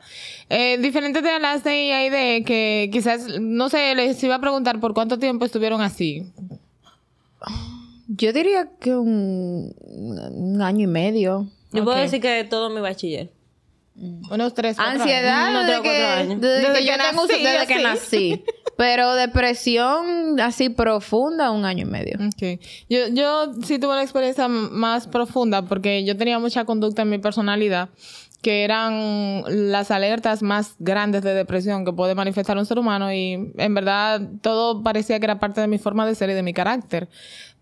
Eh, 0.48 0.78
diferente 0.78 1.20
de 1.20 1.38
las 1.38 1.64
de 1.64 1.84
ella 1.84 2.06
y 2.06 2.08
de 2.08 2.44
que 2.44 2.88
quizás, 2.90 3.26
no 3.40 3.68
sé, 3.68 3.94
les 3.94 4.22
iba 4.24 4.36
a 4.36 4.40
preguntar 4.40 4.80
por 4.80 4.94
cuánto 4.94 5.18
tiempo 5.18 5.44
estuvieron 5.44 5.82
así. 5.82 6.24
Yo 8.08 8.32
diría 8.32 8.70
que 8.80 8.96
un, 8.96 9.74
un 9.80 10.62
año 10.62 10.84
y 10.84 10.86
medio. 10.86 11.46
Yo 11.72 11.84
puedo 11.84 11.98
decir 11.98 12.22
que 12.22 12.42
todo 12.44 12.70
mi 12.70 12.80
bachiller. 12.80 13.30
Unos 14.30 14.54
tres, 14.54 14.76
cuatro. 14.76 15.02
Ansiedad 15.02 15.66
desde, 15.66 15.82
que, 15.82 16.04
años. 16.04 16.40
desde 16.40 16.60
Desde 16.60 16.72
que 16.74 16.84
yo 16.86 16.96
nací, 16.96 17.42
desde 17.42 17.66
que 17.66 17.82
nací. 17.82 18.44
Pero 18.76 19.14
depresión 19.14 20.38
así 20.40 20.68
profunda, 20.68 21.50
un 21.50 21.64
año 21.64 21.82
y 21.82 21.90
medio. 21.90 22.18
Ok. 22.26 22.60
Yo, 22.88 23.08
yo 23.08 23.52
sí 23.64 23.80
tuve 23.80 23.92
una 23.92 24.02
experiencia 24.02 24.46
más 24.46 25.08
profunda 25.08 25.62
porque 25.62 26.04
yo 26.04 26.16
tenía 26.16 26.38
mucha 26.38 26.64
conducta 26.64 27.02
en 27.02 27.10
mi 27.10 27.18
personalidad 27.18 27.88
que 28.42 28.62
eran 28.62 29.42
las 29.48 29.90
alertas 29.90 30.42
más 30.42 30.76
grandes 30.78 31.22
de 31.22 31.34
depresión 31.34 31.84
que 31.84 31.92
puede 31.92 32.14
manifestar 32.14 32.56
un 32.56 32.66
ser 32.66 32.78
humano 32.78 33.12
y 33.12 33.52
en 33.56 33.74
verdad 33.74 34.20
todo 34.42 34.82
parecía 34.82 35.18
que 35.18 35.26
era 35.26 35.40
parte 35.40 35.60
de 35.60 35.66
mi 35.66 35.78
forma 35.78 36.06
de 36.06 36.14
ser 36.14 36.30
y 36.30 36.34
de 36.34 36.42
mi 36.42 36.52
carácter, 36.52 37.08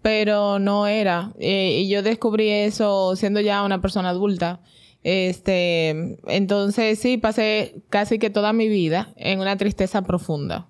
pero 0.03 0.59
no 0.59 0.87
era. 0.87 1.33
Eh, 1.39 1.81
y 1.81 1.89
yo 1.89 2.03
descubrí 2.03 2.51
eso 2.51 3.17
siendo 3.17 3.41
ya 3.41 3.63
una 3.63 3.81
persona 3.81 4.11
adulta. 4.11 4.61
Este, 5.09 6.19
entonces 6.27 6.99
sí, 6.99 7.17
pasé 7.17 7.77
casi 7.91 8.19
que 8.19 8.29
toda 8.29 8.53
mi 8.53 8.67
vida 8.67 9.13
en 9.15 9.39
una 9.39 9.57
tristeza 9.57 10.03
profunda 10.03 10.67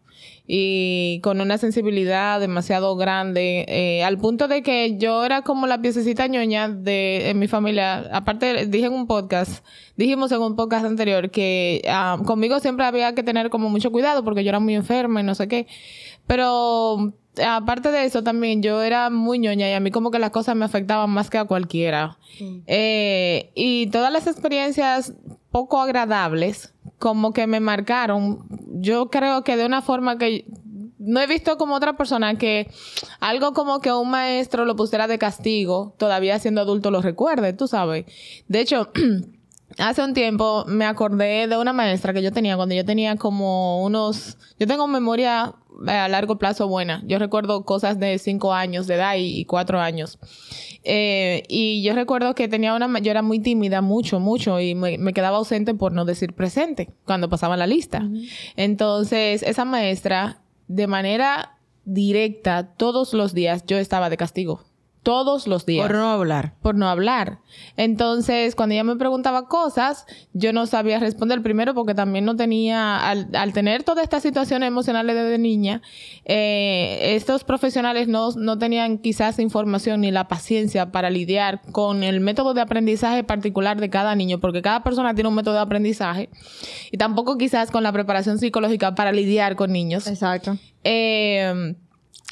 y 0.46 1.20
con 1.22 1.40
una 1.40 1.56
sensibilidad 1.56 2.38
demasiado 2.38 2.96
grande, 2.96 3.64
eh, 3.66 4.04
al 4.04 4.18
punto 4.18 4.46
de 4.46 4.62
que 4.62 4.98
yo 4.98 5.24
era 5.24 5.40
como 5.40 5.66
la 5.66 5.80
piececita 5.80 6.26
ñoña 6.26 6.68
de 6.68 7.32
mi 7.34 7.48
familia. 7.48 8.10
Aparte, 8.12 8.66
dije 8.66 8.84
en 8.84 8.92
un 8.92 9.06
podcast, 9.06 9.64
dijimos 9.96 10.30
en 10.32 10.42
un 10.42 10.54
podcast 10.54 10.84
anterior 10.84 11.30
que 11.30 11.80
ah, 11.88 12.18
conmigo 12.26 12.60
siempre 12.60 12.84
había 12.84 13.14
que 13.14 13.22
tener 13.22 13.48
como 13.48 13.70
mucho 13.70 13.90
cuidado 13.90 14.22
porque 14.22 14.44
yo 14.44 14.50
era 14.50 14.60
muy 14.60 14.74
enferma 14.74 15.22
y 15.22 15.24
no 15.24 15.34
sé 15.34 15.48
qué. 15.48 15.66
Pero 16.26 17.14
aparte 17.44 17.90
de 17.90 18.04
eso 18.04 18.22
también 18.22 18.62
yo 18.62 18.82
era 18.82 19.10
muy 19.10 19.38
ñoña 19.38 19.68
y 19.68 19.72
a 19.72 19.80
mí 19.80 19.90
como 19.90 20.10
que 20.10 20.18
las 20.18 20.30
cosas 20.30 20.56
me 20.56 20.64
afectaban 20.64 21.10
más 21.10 21.30
que 21.30 21.38
a 21.38 21.44
cualquiera. 21.44 22.18
Eh, 22.66 23.50
y 23.54 23.88
todas 23.88 24.12
las 24.12 24.26
experiencias 24.26 25.14
poco 25.50 25.80
agradables 25.80 26.74
como 26.98 27.32
que 27.32 27.46
me 27.46 27.60
marcaron. 27.60 28.46
Yo 28.80 29.10
creo 29.10 29.44
que 29.44 29.56
de 29.56 29.66
una 29.66 29.82
forma 29.82 30.18
que 30.18 30.46
no 30.98 31.20
he 31.20 31.26
visto 31.26 31.56
como 31.56 31.74
otra 31.74 31.96
persona 31.96 32.36
que 32.36 32.70
algo 33.20 33.52
como 33.52 33.80
que 33.80 33.92
un 33.92 34.10
maestro 34.10 34.64
lo 34.64 34.76
pusiera 34.76 35.06
de 35.06 35.18
castigo, 35.18 35.94
todavía 35.98 36.38
siendo 36.38 36.62
adulto 36.62 36.90
lo 36.90 37.02
recuerde, 37.02 37.52
tú 37.52 37.68
sabes. 37.68 38.06
De 38.48 38.60
hecho, 38.60 38.90
Hace 39.78 40.02
un 40.02 40.14
tiempo 40.14 40.64
me 40.66 40.86
acordé 40.86 41.48
de 41.48 41.58
una 41.58 41.72
maestra 41.72 42.14
que 42.14 42.22
yo 42.22 42.32
tenía 42.32 42.56
cuando 42.56 42.74
yo 42.74 42.84
tenía 42.84 43.16
como 43.16 43.82
unos... 43.84 44.38
Yo 44.58 44.66
tengo 44.66 44.86
memoria 44.86 45.54
a 45.86 46.08
largo 46.08 46.38
plazo 46.38 46.68
buena. 46.68 47.02
Yo 47.06 47.18
recuerdo 47.18 47.64
cosas 47.64 47.98
de 47.98 48.18
cinco 48.18 48.52
años 48.52 48.86
de 48.86 48.94
edad 48.94 49.14
y, 49.18 49.44
cuatro 49.44 49.80
años. 49.80 50.18
Eh, 50.84 51.42
y 51.48 51.82
yo 51.82 51.94
recuerdo 51.94 52.34
que 52.34 52.48
tenía 52.48 52.74
una... 52.74 52.98
Yo 53.00 53.10
era 53.10 53.22
muy 53.22 53.40
tímida, 53.40 53.80
mucho, 53.80 54.20
mucho, 54.20 54.60
y 54.60 54.74
me, 54.74 54.98
me 54.98 55.12
quedaba 55.12 55.38
ausente 55.38 55.74
por 55.74 55.92
no 55.92 56.04
decir 56.04 56.34
presente 56.34 56.90
cuando 57.04 57.28
pasaba 57.28 57.56
la 57.56 57.66
lista. 57.66 58.08
Entonces, 58.56 59.42
esa 59.42 59.64
maestra, 59.64 60.42
de 60.68 60.86
manera 60.86 61.58
directa, 61.84 62.74
todos 62.76 63.14
los 63.14 63.32
días, 63.32 63.64
yo 63.66 63.78
estaba 63.78 64.10
de 64.10 64.16
castigo. 64.16 64.65
Todos 65.06 65.46
los 65.46 65.64
días 65.66 65.86
Por 65.86 65.94
no 65.94 66.10
hablar. 66.10 66.54
por 66.62 66.74
no 66.74 66.88
hablar. 66.88 67.38
Entonces, 67.76 68.56
cuando 68.56 68.72
ella 68.72 68.82
me 68.82 68.96
preguntaba 68.96 69.46
cosas, 69.46 70.04
yo 70.32 70.52
no 70.52 70.66
sabía 70.66 70.98
responder 70.98 71.42
primero 71.42 71.74
porque 71.74 71.94
también 71.94 72.24
no 72.24 72.34
tenía, 72.34 73.08
al, 73.08 73.28
al 73.32 73.52
tener 73.52 73.84
todas 73.84 74.02
estas 74.02 74.24
situaciones 74.24 74.66
emocionales 74.66 75.14
desde 75.14 75.38
niña, 75.38 75.80
eh, 76.24 77.14
estos 77.14 77.44
profesionales 77.44 78.08
no, 78.08 78.32
no 78.32 78.58
tenían 78.58 78.98
quizás 78.98 79.38
información 79.38 80.00
ni 80.00 80.10
la 80.10 80.26
paciencia 80.26 80.90
para 80.90 81.08
lidiar 81.08 81.60
con 81.70 82.02
el 82.02 82.18
método 82.18 82.52
de 82.52 82.62
aprendizaje 82.62 83.22
particular 83.22 83.80
de 83.80 83.88
cada 83.88 84.16
niño, 84.16 84.40
porque 84.40 84.60
cada 84.60 84.82
persona 84.82 85.14
tiene 85.14 85.28
un 85.28 85.36
método 85.36 85.54
de 85.54 85.60
aprendizaje 85.60 86.30
y 86.90 86.96
tampoco 86.96 87.38
quizás 87.38 87.70
con 87.70 87.84
la 87.84 87.92
preparación 87.92 88.40
psicológica 88.40 88.96
para 88.96 89.12
lidiar 89.12 89.54
con 89.54 89.70
niños. 89.70 90.08
Exacto. 90.08 90.58
Eh, 90.82 91.76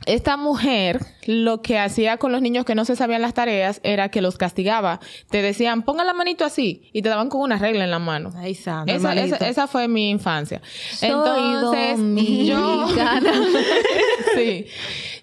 esta 0.07 0.37
mujer 0.37 1.01
lo 1.27 1.63
que 1.63 1.79
hacía 1.79 2.19
con 2.19 2.33
los 2.33 2.43
niños 2.43 2.65
que 2.65 2.75
no 2.75 2.85
se 2.85 2.97
sabían 2.97 3.23
las 3.23 3.33
tareas 3.33 3.81
era 3.85 4.11
que 4.11 4.21
los 4.21 4.37
castigaba. 4.37 5.01
Te 5.31 5.41
decían, 5.41 5.83
pongan 5.83 6.07
la 6.07 6.15
manito 6.15 6.45
así 6.45 6.91
y 6.93 7.01
te 7.01 7.09
daban 7.09 7.29
con 7.29 7.41
una 7.41 7.59
regla 7.59 7.85
en 7.85 7.91
la 7.91 7.99
mano. 7.99 8.33
Ay, 8.37 8.55
santo, 8.55 8.93
Esa, 8.93 9.15
esa, 9.15 9.37
esa 9.37 9.67
fue 9.67 9.89
mi 9.89 10.11
infancia. 10.11 10.61
Soy 10.95 11.11
Entonces, 11.11 11.99
yo, 12.47 12.87
sí. 14.35 14.67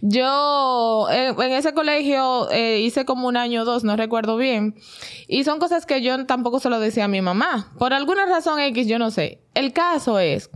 Yo 0.01 1.07
eh, 1.11 1.35
en 1.37 1.51
ese 1.51 1.73
colegio 1.73 2.49
eh, 2.49 2.79
hice 2.79 3.05
como 3.05 3.27
un 3.27 3.37
año 3.37 3.61
o 3.61 3.65
dos, 3.65 3.83
no 3.83 3.95
recuerdo 3.95 4.35
bien. 4.37 4.75
Y 5.27 5.43
son 5.43 5.59
cosas 5.59 5.85
que 5.85 6.01
yo 6.01 6.25
tampoco 6.25 6.59
se 6.59 6.69
lo 6.69 6.79
decía 6.79 7.05
a 7.05 7.07
mi 7.07 7.21
mamá. 7.21 7.71
Por 7.77 7.93
alguna 7.93 8.25
razón 8.25 8.59
X, 8.59 8.87
yo 8.87 8.97
no 8.97 9.11
sé. 9.11 9.41
El 9.53 9.73
caso 9.73 10.17
es 10.17 10.49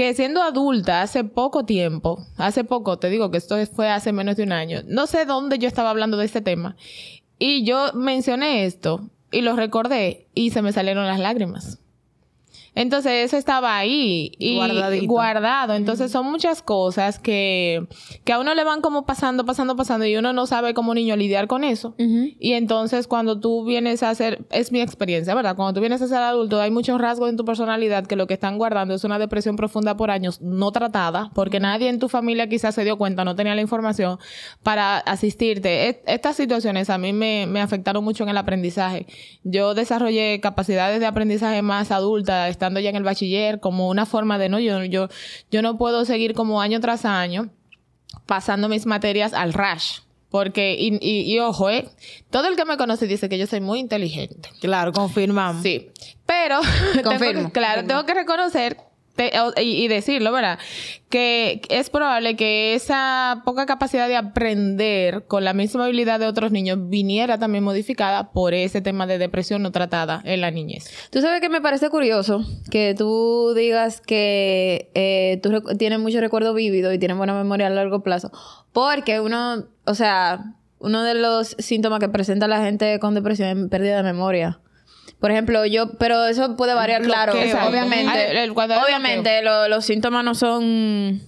que 0.00 0.14
siendo 0.14 0.42
adulta 0.42 1.02
hace 1.02 1.24
poco 1.24 1.66
tiempo, 1.66 2.26
hace 2.38 2.64
poco, 2.64 2.98
te 2.98 3.10
digo 3.10 3.30
que 3.30 3.36
esto 3.36 3.56
fue 3.66 3.90
hace 3.90 4.14
menos 4.14 4.34
de 4.36 4.44
un 4.44 4.52
año, 4.52 4.80
no 4.86 5.06
sé 5.06 5.26
dónde 5.26 5.58
yo 5.58 5.68
estaba 5.68 5.90
hablando 5.90 6.16
de 6.16 6.24
este 6.24 6.40
tema. 6.40 6.74
Y 7.38 7.64
yo 7.64 7.92
mencioné 7.92 8.64
esto 8.64 9.10
y 9.30 9.42
lo 9.42 9.56
recordé 9.56 10.26
y 10.32 10.52
se 10.52 10.62
me 10.62 10.72
salieron 10.72 11.06
las 11.06 11.20
lágrimas. 11.20 11.79
Entonces 12.74 13.24
eso 13.26 13.36
estaba 13.36 13.76
ahí 13.76 14.32
y 14.38 14.56
Guardadito. 14.56 15.06
guardado. 15.06 15.74
Entonces 15.74 16.10
son 16.12 16.30
muchas 16.30 16.62
cosas 16.62 17.18
que, 17.18 17.86
que 18.24 18.32
a 18.32 18.38
uno 18.38 18.54
le 18.54 18.64
van 18.64 18.80
como 18.80 19.04
pasando, 19.06 19.44
pasando, 19.44 19.76
pasando 19.76 20.06
y 20.06 20.16
uno 20.16 20.32
no 20.32 20.46
sabe 20.46 20.72
como 20.74 20.94
niño 20.94 21.16
lidiar 21.16 21.46
con 21.46 21.64
eso. 21.64 21.94
Y 21.98 22.52
entonces 22.52 23.06
cuando 23.06 23.40
tú 23.40 23.64
vienes 23.64 24.02
a 24.02 24.14
ser, 24.14 24.44
es 24.50 24.72
mi 24.72 24.80
experiencia, 24.80 25.34
¿verdad? 25.34 25.56
Cuando 25.56 25.74
tú 25.74 25.80
vienes 25.80 26.00
a 26.02 26.06
ser 26.08 26.18
adulto 26.18 26.60
hay 26.60 26.70
muchos 26.70 27.00
rasgos 27.00 27.28
en 27.30 27.36
tu 27.36 27.44
personalidad 27.44 28.06
que 28.06 28.16
lo 28.16 28.26
que 28.26 28.34
están 28.34 28.58
guardando 28.58 28.94
es 28.94 29.04
una 29.04 29.18
depresión 29.18 29.56
profunda 29.56 29.96
por 29.96 30.10
años 30.10 30.40
no 30.40 30.70
tratada 30.72 31.30
porque 31.34 31.60
nadie 31.60 31.88
en 31.88 31.98
tu 31.98 32.08
familia 32.08 32.48
quizás 32.48 32.74
se 32.74 32.84
dio 32.84 32.96
cuenta, 32.98 33.24
no 33.24 33.34
tenía 33.34 33.54
la 33.54 33.60
información 33.60 34.18
para 34.62 34.98
asistirte. 34.98 35.88
Et- 35.88 36.02
estas 36.06 36.36
situaciones 36.36 36.90
a 36.90 36.98
mí 36.98 37.12
me, 37.12 37.46
me 37.46 37.60
afectaron 37.60 38.04
mucho 38.04 38.22
en 38.22 38.30
el 38.30 38.36
aprendizaje. 38.38 39.06
Yo 39.44 39.74
desarrollé 39.74 40.40
capacidades 40.40 41.00
de 41.00 41.06
aprendizaje 41.06 41.62
más 41.62 41.90
adultas 41.90 42.58
estando 42.60 42.78
ya 42.78 42.90
en 42.90 42.96
el 42.96 43.04
bachiller 43.04 43.58
como 43.58 43.88
una 43.88 44.04
forma 44.04 44.36
de 44.36 44.50
no, 44.50 44.58
yo, 44.58 44.84
yo, 44.84 45.08
yo 45.50 45.62
no 45.62 45.78
puedo 45.78 46.04
seguir 46.04 46.34
como 46.34 46.60
año 46.60 46.78
tras 46.80 47.06
año 47.06 47.48
pasando 48.26 48.68
mis 48.68 48.84
materias 48.84 49.32
al 49.32 49.54
rush. 49.54 50.00
Porque, 50.28 50.76
y, 50.78 50.96
y, 51.00 51.22
y 51.32 51.38
ojo, 51.40 51.70
¿eh? 51.70 51.88
Todo 52.30 52.46
el 52.48 52.54
que 52.56 52.64
me 52.64 52.76
conoce 52.76 53.06
dice 53.08 53.28
que 53.28 53.36
yo 53.38 53.46
soy 53.48 53.60
muy 53.60 53.80
inteligente. 53.80 54.50
Claro, 54.60 54.92
confirmamos. 54.92 55.62
Sí. 55.62 55.88
Pero, 56.26 56.60
tengo 56.92 57.10
Confirmo, 57.10 57.46
que- 57.46 57.52
claro, 57.52 57.84
tengo 57.84 58.04
que 58.04 58.14
reconocer 58.14 58.76
y, 59.56 59.88
decirlo, 59.88 60.32
¿verdad? 60.32 60.58
Que 61.08 61.60
es 61.68 61.90
probable 61.90 62.36
que 62.36 62.74
esa 62.74 63.42
poca 63.44 63.66
capacidad 63.66 64.08
de 64.08 64.16
aprender 64.16 65.24
con 65.26 65.44
la 65.44 65.52
misma 65.52 65.84
habilidad 65.84 66.20
de 66.20 66.26
otros 66.26 66.52
niños 66.52 66.78
viniera 66.88 67.38
también 67.38 67.64
modificada 67.64 68.32
por 68.32 68.54
ese 68.54 68.80
tema 68.80 69.06
de 69.06 69.18
depresión 69.18 69.62
no 69.62 69.72
tratada 69.72 70.22
en 70.24 70.40
la 70.40 70.50
niñez. 70.50 70.90
Tú 71.10 71.20
sabes 71.20 71.40
que 71.40 71.48
me 71.48 71.60
parece 71.60 71.90
curioso 71.90 72.44
que 72.70 72.94
tú 72.96 73.52
digas 73.54 74.00
que 74.00 74.90
eh, 74.94 75.40
tú 75.42 75.62
tienes 75.76 75.98
mucho 75.98 76.20
recuerdo 76.20 76.54
vívido 76.54 76.92
y 76.92 76.98
tienes 76.98 77.16
buena 77.16 77.34
memoria 77.34 77.66
a 77.66 77.70
largo 77.70 78.02
plazo. 78.02 78.30
Porque 78.72 79.20
uno, 79.20 79.64
o 79.84 79.94
sea, 79.94 80.54
uno 80.78 81.02
de 81.02 81.14
los 81.14 81.56
síntomas 81.58 82.00
que 82.00 82.08
presenta 82.08 82.48
la 82.48 82.62
gente 82.62 82.98
con 82.98 83.14
depresión 83.14 83.48
es 83.48 83.68
pérdida 83.68 83.98
de 83.98 84.02
memoria. 84.02 84.60
Por 85.20 85.30
ejemplo, 85.30 85.66
yo, 85.66 85.92
pero 85.98 86.26
eso 86.26 86.56
puede 86.56 86.72
variar, 86.74 87.02
claro, 87.02 87.32
obviamente. 87.68 88.30
El- 88.30 88.36
el- 88.38 88.50
obviamente, 88.86 89.42
lo- 89.42 89.68
los 89.68 89.84
síntomas 89.84 90.24
no 90.24 90.34
son 90.34 91.20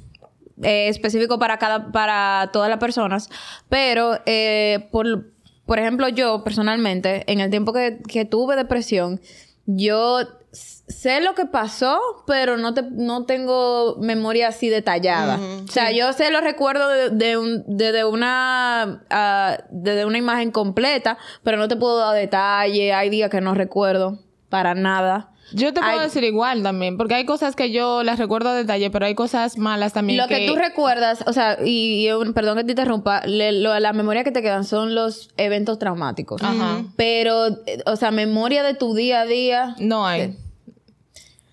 eh, 0.63 0.89
específicos 0.89 1.39
para 1.39 1.59
cada, 1.59 1.93
para 1.93 2.51
todas 2.53 2.71
las 2.71 2.79
personas, 2.79 3.29
pero 3.69 4.19
eh, 4.27 4.89
por, 4.93 5.31
por 5.67 5.79
ejemplo, 5.79 6.09
yo 6.09 6.43
personalmente, 6.45 7.25
en 7.31 7.41
el 7.41 7.51
tiempo 7.51 7.73
que, 7.73 7.99
que 8.09 8.25
tuve 8.25 8.57
depresión, 8.57 9.21
yo 9.67 10.21
sé 10.52 11.21
lo 11.21 11.35
que 11.35 11.47
pasó, 11.47 11.99
pero 12.26 12.59
no 12.59 12.75
te, 12.75 12.82
no 12.82 13.25
tengo 13.25 13.97
memoria 14.00 14.49
así 14.49 14.68
detallada. 14.68 15.38
o 15.64 15.68
sea, 15.71 15.90
yo 15.92 16.12
sé 16.12 16.30
los 16.30 16.42
recuerdos 16.42 16.92
de, 16.92 17.11
de, 17.11 17.37
un- 17.38 17.64
de- 17.66 17.92
de 17.92 18.04
una 18.04 19.02
ah, 19.11 19.59
de, 19.71 20.04
una 20.04 20.18
imagen 20.18 20.50
completa, 20.50 21.16
pero 21.42 21.56
no 21.56 21.68
te 21.68 21.76
puedo 21.76 21.99
dar 21.99 22.14
detalle. 22.14 22.92
Hay 22.92 23.09
días 23.11 23.30
que 23.30 23.40
no 23.40 23.54
recuerdo 23.54 24.18
para 24.50 24.75
nada. 24.75 25.30
Yo 25.54 25.73
te 25.75 25.80
puedo 25.80 25.92
Hay- 25.92 26.00
decir 26.00 26.25
igual 26.25 26.62
también, 26.62 26.97
porque 26.97 27.14
hay 27.14 27.26
cosas 27.26 27.56
que 27.56 27.71
yo 27.73 28.02
las 28.02 28.18
recuerdo 28.18 28.50
a 28.50 28.54
detalle, 28.54 28.90
pero 28.90 29.04
hay 29.04 29.14
cosas 29.14 29.59
malas 29.59 29.92
también. 29.92 30.18
Lo 30.18 30.26
que 30.26 30.47
tú 30.47 30.54
recuerdas, 30.56 31.25
o 31.26 31.32
sea, 31.35 31.59
y, 31.62 32.09
y 32.09 32.32
perdón 32.32 32.56
que 32.59 32.64
te 32.64 32.73
interrumpa, 32.73 33.21
le- 33.26 33.52
lo- 33.52 33.78
la 33.78 33.92
memoria 33.92 34.25
que 34.25 34.30
te 34.30 34.40
quedan 34.40 34.64
son 34.64 34.94
los 34.94 35.28
eventos 35.37 35.78
traumáticos. 35.78 36.42
Ajá. 36.42 36.85
Pero, 36.97 37.49
eh, 37.66 37.82
o 37.87 37.97
sea, 37.97 38.11
memoria 38.11 38.62
de 38.62 38.73
tu 38.75 38.94
día 38.94 39.23
a 39.23 39.26
día. 39.26 39.75
No 39.78 40.06
hay. 40.06 40.38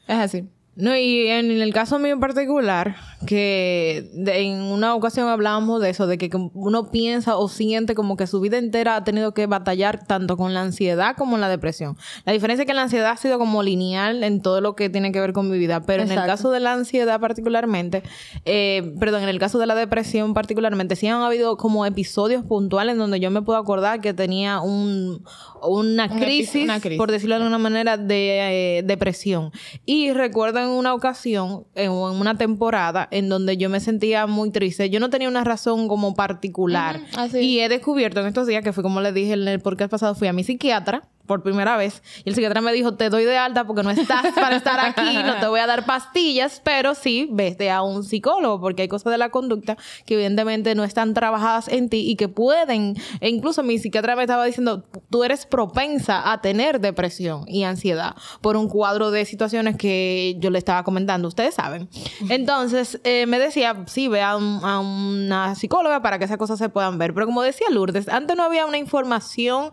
Es 0.09 0.17
así. 0.17 0.49
No, 0.79 0.95
y 0.95 1.27
en 1.27 1.51
el 1.51 1.74
caso 1.74 2.00
mío 2.00 2.13
en 2.13 2.19
particular, 2.19 2.95
que 3.27 4.09
de- 4.13 4.39
en 4.39 4.62
una 4.62 4.95
ocasión 4.95 5.27
hablábamos 5.27 5.81
de 5.81 5.89
eso, 5.89 6.07
de 6.07 6.17
que 6.17 6.29
uno 6.53 6.89
piensa 6.89 7.36
o 7.38 7.48
siente 7.50 7.95
como 7.95 8.15
que 8.17 8.27
su 8.27 8.39
vida 8.39 8.57
entera 8.57 8.95
ha 8.95 9.03
tenido 9.03 9.33
que 9.33 9.45
batallar 9.45 10.05
tanto 10.07 10.38
con 10.38 10.53
la 10.53 10.62
ansiedad 10.62 11.15
como 11.17 11.38
la 11.38 11.50
depresión. 11.50 11.98
La 12.25 12.33
diferencia 12.33 12.63
es 12.63 12.67
que 12.67 12.74
la 12.74 12.83
ansiedad 12.83 13.12
ha 13.12 13.17
sido 13.17 13.38
como 13.39 13.62
lineal 13.62 14.24
en 14.24 14.41
todo 14.41 14.62
lo 14.62 14.75
que 14.75 14.89
tiene 14.89 15.12
que 15.12 15.19
ver 15.19 15.33
con 15.33 15.50
mi 15.50 15.57
vida, 15.57 15.81
pero 15.81 16.01
en 16.03 16.12
el 16.12 16.15
caso 16.27 16.50
de 16.51 16.59
la 16.62 16.74
ansiedad 16.74 17.19
particularmente, 17.19 18.03
eh, 18.45 18.93
perdón, 19.00 19.24
en 19.24 19.29
el 19.29 19.38
caso 19.39 19.59
de 19.59 19.65
la 19.67 19.75
depresión 19.75 20.33
particularmente, 20.33 20.95
sí 20.95 21.07
han 21.07 21.21
habido 21.21 21.57
como 21.57 21.86
episodios 21.86 22.43
puntuales 22.45 22.93
en 22.93 23.00
donde 23.00 23.19
yo 23.19 23.31
me 23.31 23.41
puedo 23.41 23.59
acordar 23.59 24.01
que 24.01 24.13
tenía 24.13 24.62
un, 24.62 25.24
una, 25.62 26.07
crisis, 26.09 26.63
una 26.63 26.79
crisis. 26.79 26.98
por 26.98 27.12
decirlo 27.12 27.36
de 27.36 27.41
alguna 27.41 27.57
manera, 27.57 27.98
de 27.98 28.77
eh, 28.79 28.83
depresión. 28.83 29.51
Y 29.86 30.13
recuerdo 30.13 30.59
en 30.59 30.68
una 30.71 30.93
ocasión, 30.93 31.65
en, 31.75 31.91
en 31.91 31.91
una 31.91 32.38
temporada, 32.38 33.07
en 33.11 33.29
donde 33.29 33.57
yo 33.57 33.69
me 33.69 33.79
sentía 33.79 34.27
muy 34.27 34.51
triste. 34.51 34.89
Yo 34.89 34.99
no 34.99 35.09
tenía 35.09 35.27
una 35.27 35.43
razón 35.43 35.88
como 35.88 36.13
particular. 36.15 37.01
Así 37.15 37.39
y 37.39 37.59
he 37.59 37.69
descubierto 37.69 38.19
en 38.19 38.27
estos 38.27 38.47
días, 38.47 38.63
que 38.63 38.73
fue 38.73 38.83
como 38.83 39.01
les 39.01 39.13
dije 39.13 39.33
en 39.33 39.47
el 39.47 39.59
podcast 39.59 39.91
pasado, 39.91 40.15
fui 40.15 40.27
a 40.27 40.33
mi 40.33 40.43
psiquiatra 40.43 41.07
por 41.29 41.43
primera 41.43 41.77
vez. 41.77 42.01
Y 42.25 42.29
el 42.29 42.36
psiquiatra 42.36 42.59
me 42.59 42.74
dijo, 42.74 42.95
te 42.95 43.09
doy 43.09 43.24
de 43.24 43.38
alta 43.38 43.65
porque 43.65 43.83
no 43.83 43.91
estás 43.91 44.33
para 44.33 44.55
estar 44.57 44.79
aquí, 44.79 45.15
no 45.25 45.36
te 45.39 45.48
voy 45.48 45.59
a 45.59 45.67
dar 45.67 45.86
pastillas, 45.86 46.59
pero 46.65 46.95
sí, 46.95 47.29
vete 47.31 47.69
a 47.69 47.83
un 47.83 48.03
psicólogo 48.03 48.59
porque 48.59 48.81
hay 48.81 48.88
cosas 48.88 49.12
de 49.12 49.19
la 49.19 49.29
conducta 49.29 49.77
que 50.07 50.15
evidentemente 50.15 50.74
no 50.74 50.83
están 50.83 51.13
trabajadas 51.13 51.67
en 51.67 51.88
ti 51.89 52.09
y 52.09 52.15
que 52.15 52.27
pueden, 52.29 52.95
e 53.21 53.29
incluso 53.29 53.62
mi 53.62 53.77
psiquiatra 53.77 54.15
me 54.15 54.24
estaba 54.24 54.43
diciendo, 54.43 54.83
tú 55.12 55.24
eres 55.24 55.45
propensa 55.45 56.31
a 56.31 56.41
tener 56.41 56.79
depresión 56.79 57.43
y 57.48 57.63
ansiedad 57.63 58.15
por 58.41 58.57
un 58.57 58.67
cuadro 58.67 59.12
de 59.12 59.24
situaciones 59.25 59.77
que 59.77 60.36
yo 60.39 60.50
le 60.50 60.57
estaba 60.57 60.83
comentando, 60.83 61.27
ustedes 61.27 61.53
saben. 61.53 61.88
Entonces, 62.29 63.00
eh, 63.03 63.25
me 63.27 63.38
decía, 63.38 63.83
sí, 63.86 64.07
ve 64.07 64.21
a, 64.24 64.36
un- 64.36 64.59
a 64.63 64.79
una 64.79 65.53
psicóloga 65.55 66.01
para 66.01 66.17
que 66.17 66.25
esas 66.25 66.38
cosas 66.38 66.57
se 66.57 66.69
puedan 66.69 66.98
ver. 66.98 67.13
Pero 67.13 67.25
como 67.27 67.41
decía 67.43 67.67
Lourdes, 67.69 68.09
antes 68.09 68.36
no 68.36 68.43
había 68.43 68.65
una 68.65 68.77
información, 68.77 69.69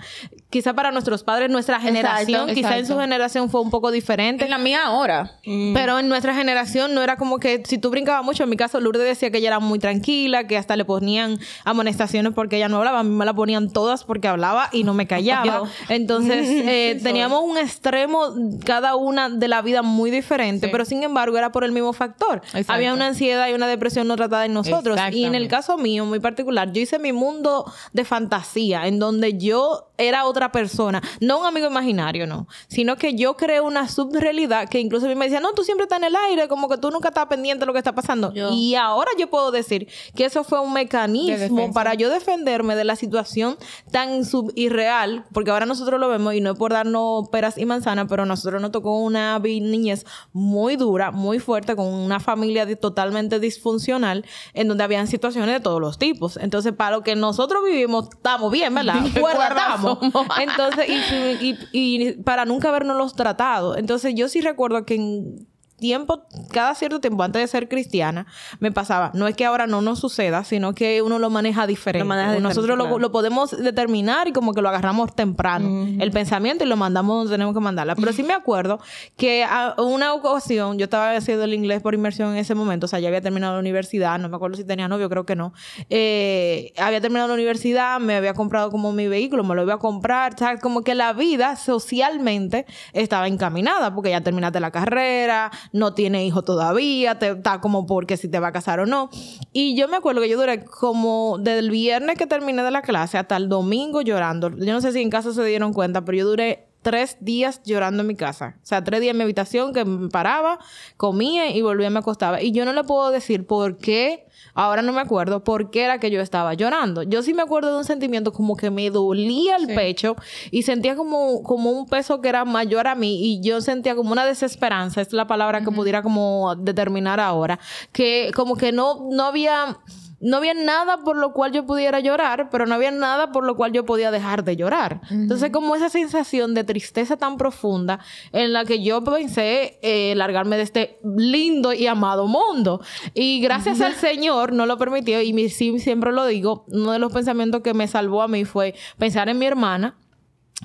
quizá 0.50 0.74
para 0.74 0.90
nuestros 0.90 1.22
padres, 1.24 1.45
nuestra 1.50 1.80
generación, 1.80 2.48
quizá 2.48 2.78
en 2.78 2.86
su 2.86 2.92
exacto. 2.92 3.00
generación 3.00 3.50
fue 3.50 3.60
un 3.60 3.70
poco 3.70 3.90
diferente. 3.90 4.44
En 4.44 4.50
la 4.50 4.58
mía 4.58 4.84
ahora. 4.84 5.32
Pero 5.74 5.98
en 5.98 6.08
nuestra 6.08 6.34
generación 6.34 6.94
no 6.94 7.02
era 7.02 7.16
como 7.16 7.38
que 7.38 7.62
si 7.66 7.78
tú 7.78 7.90
brincabas 7.90 8.24
mucho, 8.24 8.44
en 8.44 8.50
mi 8.50 8.56
caso 8.56 8.80
Lourdes 8.80 9.04
decía 9.04 9.30
que 9.30 9.38
ella 9.38 9.48
era 9.48 9.60
muy 9.60 9.78
tranquila, 9.78 10.46
que 10.46 10.56
hasta 10.56 10.76
le 10.76 10.84
ponían 10.84 11.38
amonestaciones 11.64 12.32
porque 12.32 12.56
ella 12.56 12.68
no 12.68 12.78
hablaba, 12.78 13.00
a 13.00 13.02
mí 13.02 13.10
me 13.10 13.24
la 13.24 13.34
ponían 13.34 13.70
todas 13.70 14.04
porque 14.04 14.28
hablaba 14.28 14.68
y 14.72 14.84
no 14.84 14.94
me 14.94 15.06
callaba. 15.06 15.62
Entonces 15.88 16.46
eh, 16.48 17.00
teníamos 17.02 17.42
un 17.42 17.58
extremo 17.58 18.34
cada 18.64 18.96
una 18.96 19.28
de 19.28 19.48
la 19.48 19.62
vida 19.62 19.82
muy 19.82 20.10
diferente, 20.10 20.66
Sí. 20.66 20.72
pero 20.72 20.84
sin 20.84 21.02
embargo 21.02 21.36
era 21.38 21.52
por 21.52 21.64
el 21.64 21.72
mismo 21.72 21.92
factor. 21.92 22.42
Exacto. 22.46 22.72
Había 22.72 22.94
una 22.94 23.08
ansiedad 23.08 23.48
y 23.48 23.52
una 23.52 23.66
depresión 23.66 24.08
no 24.08 24.16
tratada 24.16 24.44
en 24.46 24.54
nosotros. 24.54 24.98
Y 25.12 25.24
en 25.24 25.34
el 25.34 25.48
caso 25.48 25.76
mío 25.76 26.04
muy 26.04 26.20
particular, 26.20 26.72
yo 26.72 26.80
hice 26.80 26.98
mi 26.98 27.12
mundo 27.12 27.70
de 27.92 28.04
fantasía 28.04 28.86
en 28.86 28.98
donde 28.98 29.38
yo 29.38 29.88
era 29.98 30.26
otra 30.26 30.52
persona, 30.52 31.02
no 31.20 31.35
un 31.38 31.46
amigo 31.46 31.66
imaginario, 31.66 32.26
no, 32.26 32.46
sino 32.68 32.96
que 32.96 33.14
yo 33.14 33.36
creé 33.36 33.60
una 33.60 33.88
subrealidad 33.88 34.68
que 34.68 34.80
incluso 34.80 35.06
a 35.06 35.08
mí 35.08 35.14
me 35.14 35.26
decía, 35.26 35.40
no, 35.40 35.52
tú 35.52 35.64
siempre 35.64 35.84
estás 35.84 35.98
en 35.98 36.04
el 36.04 36.16
aire, 36.16 36.48
como 36.48 36.68
que 36.68 36.78
tú 36.78 36.90
nunca 36.90 37.08
estás 37.08 37.26
pendiente 37.26 37.60
de 37.60 37.66
lo 37.66 37.72
que 37.72 37.78
está 37.78 37.94
pasando. 37.94 38.32
Yo. 38.32 38.50
Y 38.52 38.74
ahora 38.74 39.10
yo 39.18 39.28
puedo 39.28 39.50
decir 39.50 39.88
que 40.14 40.24
eso 40.24 40.44
fue 40.44 40.60
un 40.60 40.72
mecanismo 40.72 41.72
para 41.72 41.94
yo 41.94 42.10
defenderme 42.10 42.76
de 42.76 42.84
la 42.84 42.96
situación 42.96 43.56
tan 43.90 44.24
subirreal, 44.24 45.24
porque 45.32 45.50
ahora 45.50 45.66
nosotros 45.66 46.00
lo 46.00 46.08
vemos 46.08 46.34
y 46.34 46.40
no 46.40 46.52
es 46.52 46.58
por 46.58 46.72
darnos 46.72 47.28
peras 47.28 47.58
y 47.58 47.66
manzanas, 47.66 48.06
pero 48.08 48.26
nosotros 48.26 48.60
nos 48.60 48.70
tocó 48.72 48.98
una 48.98 49.38
niñez 49.38 50.04
muy 50.32 50.76
dura, 50.76 51.10
muy 51.10 51.38
fuerte, 51.38 51.76
con 51.76 51.86
una 51.86 52.20
familia 52.20 52.66
totalmente 52.78 53.40
disfuncional, 53.40 54.24
en 54.54 54.68
donde 54.68 54.84
habían 54.84 55.06
situaciones 55.06 55.54
de 55.54 55.60
todos 55.60 55.80
los 55.80 55.98
tipos. 55.98 56.36
Entonces, 56.36 56.72
para 56.72 56.96
lo 56.96 57.02
que 57.02 57.16
nosotros 57.16 57.62
vivimos, 57.64 58.08
estamos 58.12 58.50
bien, 58.50 58.74
¿verdad? 58.74 58.96
Cuerda 59.20 59.48
estamos. 59.48 59.98
Entonces, 60.40 60.88
y, 60.88 61.25
y- 61.34 62.12
para 62.24 62.44
nunca 62.44 62.68
habernos 62.68 62.96
los 62.96 63.14
tratado. 63.14 63.76
Entonces, 63.76 64.14
yo 64.14 64.28
sí 64.28 64.40
recuerdo 64.40 64.84
que 64.84 64.94
en 64.94 65.46
tiempo, 65.76 66.26
cada 66.50 66.74
cierto 66.74 67.00
tiempo 67.00 67.22
antes 67.22 67.42
de 67.42 67.48
ser 67.48 67.68
cristiana, 67.68 68.26
me 68.60 68.72
pasaba, 68.72 69.10
no 69.14 69.28
es 69.28 69.36
que 69.36 69.44
ahora 69.44 69.66
no 69.66 69.82
nos 69.82 69.98
suceda, 69.98 70.44
sino 70.44 70.74
que 70.74 71.02
uno 71.02 71.18
lo 71.18 71.30
maneja 71.30 71.66
diferente. 71.66 72.04
Lo 72.04 72.08
maneja 72.08 72.30
diferente, 72.32 72.48
Nosotros 72.48 72.78
lo, 72.78 72.84
claro. 72.84 72.98
lo 72.98 73.12
podemos 73.12 73.50
determinar 73.50 74.28
y 74.28 74.32
como 74.32 74.54
que 74.54 74.62
lo 74.62 74.68
agarramos 74.68 75.14
temprano, 75.14 75.86
el 76.00 76.10
pensamiento 76.10 76.64
y 76.64 76.66
lo 76.66 76.76
mandamos 76.76 77.16
donde 77.16 77.32
tenemos 77.32 77.54
que 77.54 77.60
mandarla. 77.60 77.94
Pero 77.94 78.12
sí 78.12 78.22
me 78.22 78.32
acuerdo 78.32 78.80
que 79.16 79.44
a 79.44 79.74
una 79.78 80.14
ocasión, 80.14 80.78
yo 80.78 80.84
estaba 80.84 81.12
haciendo 81.12 81.44
el 81.44 81.54
inglés 81.54 81.82
por 81.82 81.94
inmersión 81.94 82.32
en 82.32 82.38
ese 82.38 82.54
momento, 82.54 82.86
o 82.86 82.88
sea, 82.88 82.98
ya 82.98 83.08
había 83.08 83.20
terminado 83.20 83.54
la 83.54 83.60
universidad, 83.60 84.18
no 84.18 84.28
me 84.28 84.36
acuerdo 84.36 84.56
si 84.56 84.64
tenía 84.64 84.88
novio, 84.88 85.08
creo 85.08 85.26
que 85.26 85.36
no. 85.36 85.52
Eh, 85.90 86.72
había 86.78 87.00
terminado 87.00 87.28
la 87.28 87.34
universidad, 87.34 88.00
me 88.00 88.16
había 88.16 88.34
comprado 88.34 88.70
como 88.70 88.92
mi 88.92 89.08
vehículo, 89.08 89.44
me 89.44 89.54
lo 89.54 89.62
iba 89.62 89.74
a 89.74 89.78
comprar, 89.78 90.34
o 90.34 90.38
sea, 90.38 90.58
como 90.58 90.82
que 90.82 90.94
la 90.94 91.12
vida 91.12 91.56
socialmente 91.56 92.66
estaba 92.92 93.28
encaminada, 93.28 93.94
porque 93.94 94.10
ya 94.10 94.20
terminaste 94.20 94.60
la 94.60 94.70
carrera, 94.70 95.50
no 95.72 95.94
tiene 95.94 96.24
hijo 96.26 96.42
todavía, 96.42 97.18
te, 97.18 97.30
está 97.30 97.60
como 97.60 97.86
porque 97.86 98.16
si 98.16 98.28
te 98.28 98.38
va 98.38 98.48
a 98.48 98.52
casar 98.52 98.80
o 98.80 98.86
no. 98.86 99.10
Y 99.52 99.76
yo 99.76 99.88
me 99.88 99.96
acuerdo 99.96 100.20
que 100.20 100.28
yo 100.28 100.38
duré 100.38 100.64
como 100.64 101.38
desde 101.38 101.60
el 101.60 101.70
viernes 101.70 102.18
que 102.18 102.26
terminé 102.26 102.62
de 102.62 102.70
la 102.70 102.82
clase 102.82 103.18
hasta 103.18 103.36
el 103.36 103.48
domingo 103.48 104.02
llorando. 104.02 104.50
Yo 104.50 104.72
no 104.72 104.80
sé 104.80 104.92
si 104.92 105.00
en 105.00 105.10
casa 105.10 105.32
se 105.32 105.44
dieron 105.44 105.72
cuenta, 105.72 106.04
pero 106.04 106.18
yo 106.18 106.26
duré 106.26 106.65
tres 106.86 107.16
días 107.18 107.60
llorando 107.64 108.02
en 108.02 108.06
mi 108.06 108.14
casa. 108.14 108.54
O 108.62 108.64
sea, 108.64 108.84
tres 108.84 109.00
días 109.00 109.10
en 109.10 109.16
mi 109.16 109.24
habitación 109.24 109.72
que 109.72 109.84
me 109.84 110.08
paraba, 110.08 110.60
comía 110.96 111.50
y 111.50 111.60
volvía 111.60 111.88
y 111.88 111.90
me 111.90 111.98
acostaba. 111.98 112.40
Y 112.40 112.52
yo 112.52 112.64
no 112.64 112.72
le 112.72 112.84
puedo 112.84 113.10
decir 113.10 113.44
por 113.44 113.76
qué, 113.76 114.28
ahora 114.54 114.82
no 114.82 114.92
me 114.92 115.00
acuerdo 115.00 115.42
por 115.42 115.72
qué 115.72 115.82
era 115.82 115.98
que 115.98 116.12
yo 116.12 116.20
estaba 116.20 116.54
llorando. 116.54 117.02
Yo 117.02 117.24
sí 117.24 117.34
me 117.34 117.42
acuerdo 117.42 117.72
de 117.72 117.78
un 117.78 117.84
sentimiento 117.84 118.32
como 118.32 118.56
que 118.56 118.70
me 118.70 118.88
dolía 118.90 119.56
el 119.56 119.66
pecho 119.66 120.14
y 120.52 120.62
sentía 120.62 120.94
como, 120.94 121.42
como 121.42 121.72
un 121.72 121.86
peso 121.88 122.20
que 122.20 122.28
era 122.28 122.44
mayor 122.44 122.86
a 122.86 122.94
mí 122.94 123.18
y 123.20 123.40
yo 123.40 123.60
sentía 123.60 123.96
como 123.96 124.12
una 124.12 124.24
desesperanza, 124.24 125.00
es 125.00 125.12
la 125.12 125.26
palabra 125.26 125.62
que 125.62 125.72
pudiera 125.72 126.02
como 126.02 126.54
determinar 126.54 127.18
ahora, 127.18 127.58
que 127.90 128.30
como 128.32 128.54
que 128.54 128.70
no, 128.70 129.08
no 129.10 129.24
había... 129.24 129.76
No 130.20 130.38
había 130.38 130.54
nada 130.54 130.98
por 130.98 131.16
lo 131.16 131.32
cual 131.32 131.52
yo 131.52 131.66
pudiera 131.66 132.00
llorar, 132.00 132.48
pero 132.50 132.66
no 132.66 132.74
había 132.74 132.90
nada 132.90 133.32
por 133.32 133.44
lo 133.44 133.54
cual 133.56 133.72
yo 133.72 133.84
podía 133.84 134.10
dejar 134.10 134.44
de 134.44 134.56
llorar. 134.56 135.00
Entonces, 135.10 135.50
como 135.50 135.76
esa 135.76 135.88
sensación 135.90 136.54
de 136.54 136.64
tristeza 136.64 137.16
tan 137.16 137.36
profunda 137.36 138.00
en 138.32 138.52
la 138.52 138.64
que 138.64 138.82
yo 138.82 139.04
pensé 139.04 139.78
eh, 139.82 140.14
largarme 140.16 140.56
de 140.56 140.62
este 140.62 140.98
lindo 141.04 141.72
y 141.72 141.86
amado 141.86 142.26
mundo. 142.26 142.80
Y 143.14 143.40
gracias 143.40 143.80
al 143.80 143.94
Señor 143.94 144.52
no 144.52 144.64
lo 144.66 144.78
permitió. 144.78 145.20
Y 145.20 145.32
mi- 145.32 145.48
sí, 145.50 145.78
siempre 145.78 146.12
lo 146.12 146.24
digo, 146.26 146.64
uno 146.68 146.92
de 146.92 146.98
los 146.98 147.12
pensamientos 147.12 147.60
que 147.62 147.74
me 147.74 147.86
salvó 147.86 148.22
a 148.22 148.28
mí 148.28 148.44
fue 148.44 148.74
pensar 148.98 149.28
en 149.28 149.38
mi 149.38 149.46
hermana 149.46 149.96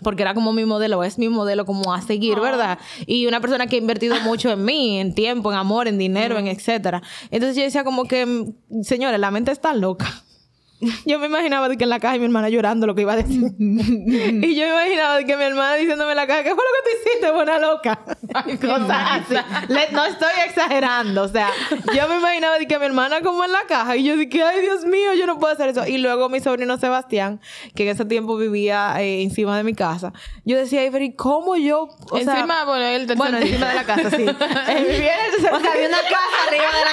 porque 0.03 0.23
era 0.23 0.33
como 0.33 0.53
mi 0.53 0.65
modelo, 0.65 1.03
es 1.03 1.17
mi 1.17 1.29
modelo 1.29 1.65
como 1.65 1.93
a 1.93 2.01
seguir, 2.01 2.39
¿verdad? 2.39 2.79
Y 3.05 3.27
una 3.27 3.41
persona 3.41 3.67
que 3.67 3.75
ha 3.75 3.79
invertido 3.79 4.19
mucho 4.23 4.51
en 4.51 4.63
mí, 4.63 4.99
en 4.99 5.13
tiempo, 5.13 5.51
en 5.51 5.57
amor, 5.57 5.87
en 5.87 5.97
dinero, 5.97 6.37
en 6.37 6.47
etcétera. 6.47 7.01
Entonces 7.29 7.57
yo 7.57 7.63
decía 7.63 7.83
como 7.83 8.05
que, 8.05 8.53
señores, 8.83 9.19
la 9.19 9.31
mente 9.31 9.51
está 9.51 9.73
loca. 9.73 10.23
Yo 11.05 11.19
me 11.19 11.27
imaginaba 11.27 11.69
de 11.69 11.77
que 11.77 11.83
en 11.83 11.89
la 11.89 11.99
caja 11.99 12.17
mi 12.17 12.25
hermana 12.25 12.49
llorando 12.49 12.87
lo 12.87 12.95
que 12.95 13.01
iba 13.01 13.13
a 13.13 13.17
decir. 13.17 13.41
y 13.59 14.55
yo 14.55 14.65
me 14.65 14.71
imaginaba 14.71 15.17
de 15.17 15.25
que 15.25 15.37
mi 15.37 15.43
hermana 15.43 15.75
diciéndome 15.75 16.11
en 16.11 16.17
la 16.17 16.27
caja, 16.27 16.43
¿qué 16.43 16.55
fue 16.55 16.63
lo 16.63 16.71
que 16.83 16.89
tú 16.89 17.09
hiciste, 17.09 17.31
buena 17.31 17.59
loca? 17.59 17.99
Cosas 18.61 19.21
así. 19.21 19.35
Le- 19.67 19.91
no 19.91 20.05
estoy 20.05 20.31
exagerando. 20.45 21.23
O 21.23 21.27
sea, 21.27 21.49
yo 21.93 22.07
me 22.07 22.17
imaginaba 22.17 22.57
de 22.57 22.67
que 22.67 22.79
mi 22.79 22.85
hermana 22.85 23.21
como 23.21 23.43
en 23.45 23.51
la 23.51 23.63
caja 23.67 23.95
y 23.95 24.03
yo 24.03 24.17
dije, 24.17 24.43
ay, 24.43 24.61
Dios 24.61 24.83
mío, 24.85 25.13
yo 25.13 25.27
no 25.27 25.37
puedo 25.39 25.53
hacer 25.53 25.69
eso. 25.69 25.85
Y 25.85 25.97
luego 25.99 26.29
mi 26.29 26.39
sobrino 26.39 26.77
Sebastián, 26.77 27.41
que 27.75 27.83
en 27.83 27.89
ese 27.89 28.05
tiempo 28.05 28.37
vivía 28.37 28.95
eh, 28.99 29.21
encima 29.21 29.57
de 29.57 29.63
mi 29.63 29.73
casa, 29.73 30.13
yo 30.45 30.57
decía, 30.57 30.83
Iber, 30.83 31.01
¿y 31.03 31.15
cómo 31.15 31.55
yo? 31.57 31.89
O 32.09 32.19
sea, 32.19 32.33
Encima, 32.33 32.65
bueno, 32.65 32.85
el 32.85 33.15
bueno, 33.15 33.37
encima 33.37 33.69
de 33.69 33.75
la 33.75 33.83
casa, 33.83 34.09
sí. 34.09 34.25
Eh, 34.25 34.85
vivía 34.89 35.15
en 35.15 35.25
el 35.25 35.31
tercer 35.31 35.53
O 35.53 35.59
sea, 35.59 35.71
había 35.73 35.87
una 35.87 36.01
casa 36.01 36.37
arriba 36.47 36.65
de 36.65 36.85
la 36.85 36.91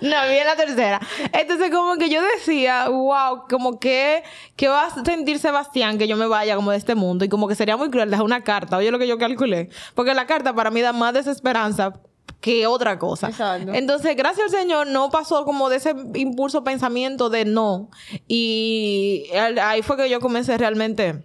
no, 0.00 0.28
vi 0.28 0.38
en 0.38 0.46
la 0.46 0.56
tercera. 0.66 1.00
Entonces, 1.32 1.70
como 1.70 1.96
que 1.96 2.08
yo 2.08 2.20
decía, 2.36 2.88
wow, 2.88 3.44
como 3.48 3.78
que, 3.78 4.22
que 4.56 4.68
va 4.68 4.86
a 4.86 5.04
sentir 5.04 5.38
Sebastián 5.38 5.98
que 5.98 6.08
yo 6.08 6.16
me 6.16 6.26
vaya 6.26 6.56
como 6.56 6.70
de 6.70 6.76
este 6.76 6.94
mundo 6.94 7.24
y 7.24 7.28
como 7.28 7.48
que 7.48 7.54
sería 7.54 7.76
muy 7.76 7.90
cruel 7.90 8.10
dejar 8.10 8.24
una 8.24 8.42
carta. 8.42 8.76
Oye, 8.76 8.90
lo 8.90 8.98
que 8.98 9.06
yo 9.06 9.18
calculé. 9.18 9.70
Porque 9.94 10.14
la 10.14 10.26
carta 10.26 10.54
para 10.54 10.70
mí 10.70 10.80
da 10.80 10.92
más 10.92 11.14
desesperanza 11.14 11.92
que 12.40 12.66
otra 12.66 12.98
cosa. 12.98 13.28
Exacto. 13.28 13.72
Entonces, 13.72 14.14
gracias 14.16 14.52
al 14.52 14.60
Señor, 14.60 14.86
no 14.86 15.10
pasó 15.10 15.44
como 15.44 15.70
de 15.70 15.76
ese 15.76 15.94
impulso 16.14 16.62
pensamiento 16.62 17.30
de 17.30 17.44
no. 17.44 17.88
Y 18.28 19.30
ahí 19.62 19.82
fue 19.82 19.96
que 19.96 20.10
yo 20.10 20.20
comencé 20.20 20.58
realmente 20.58 21.24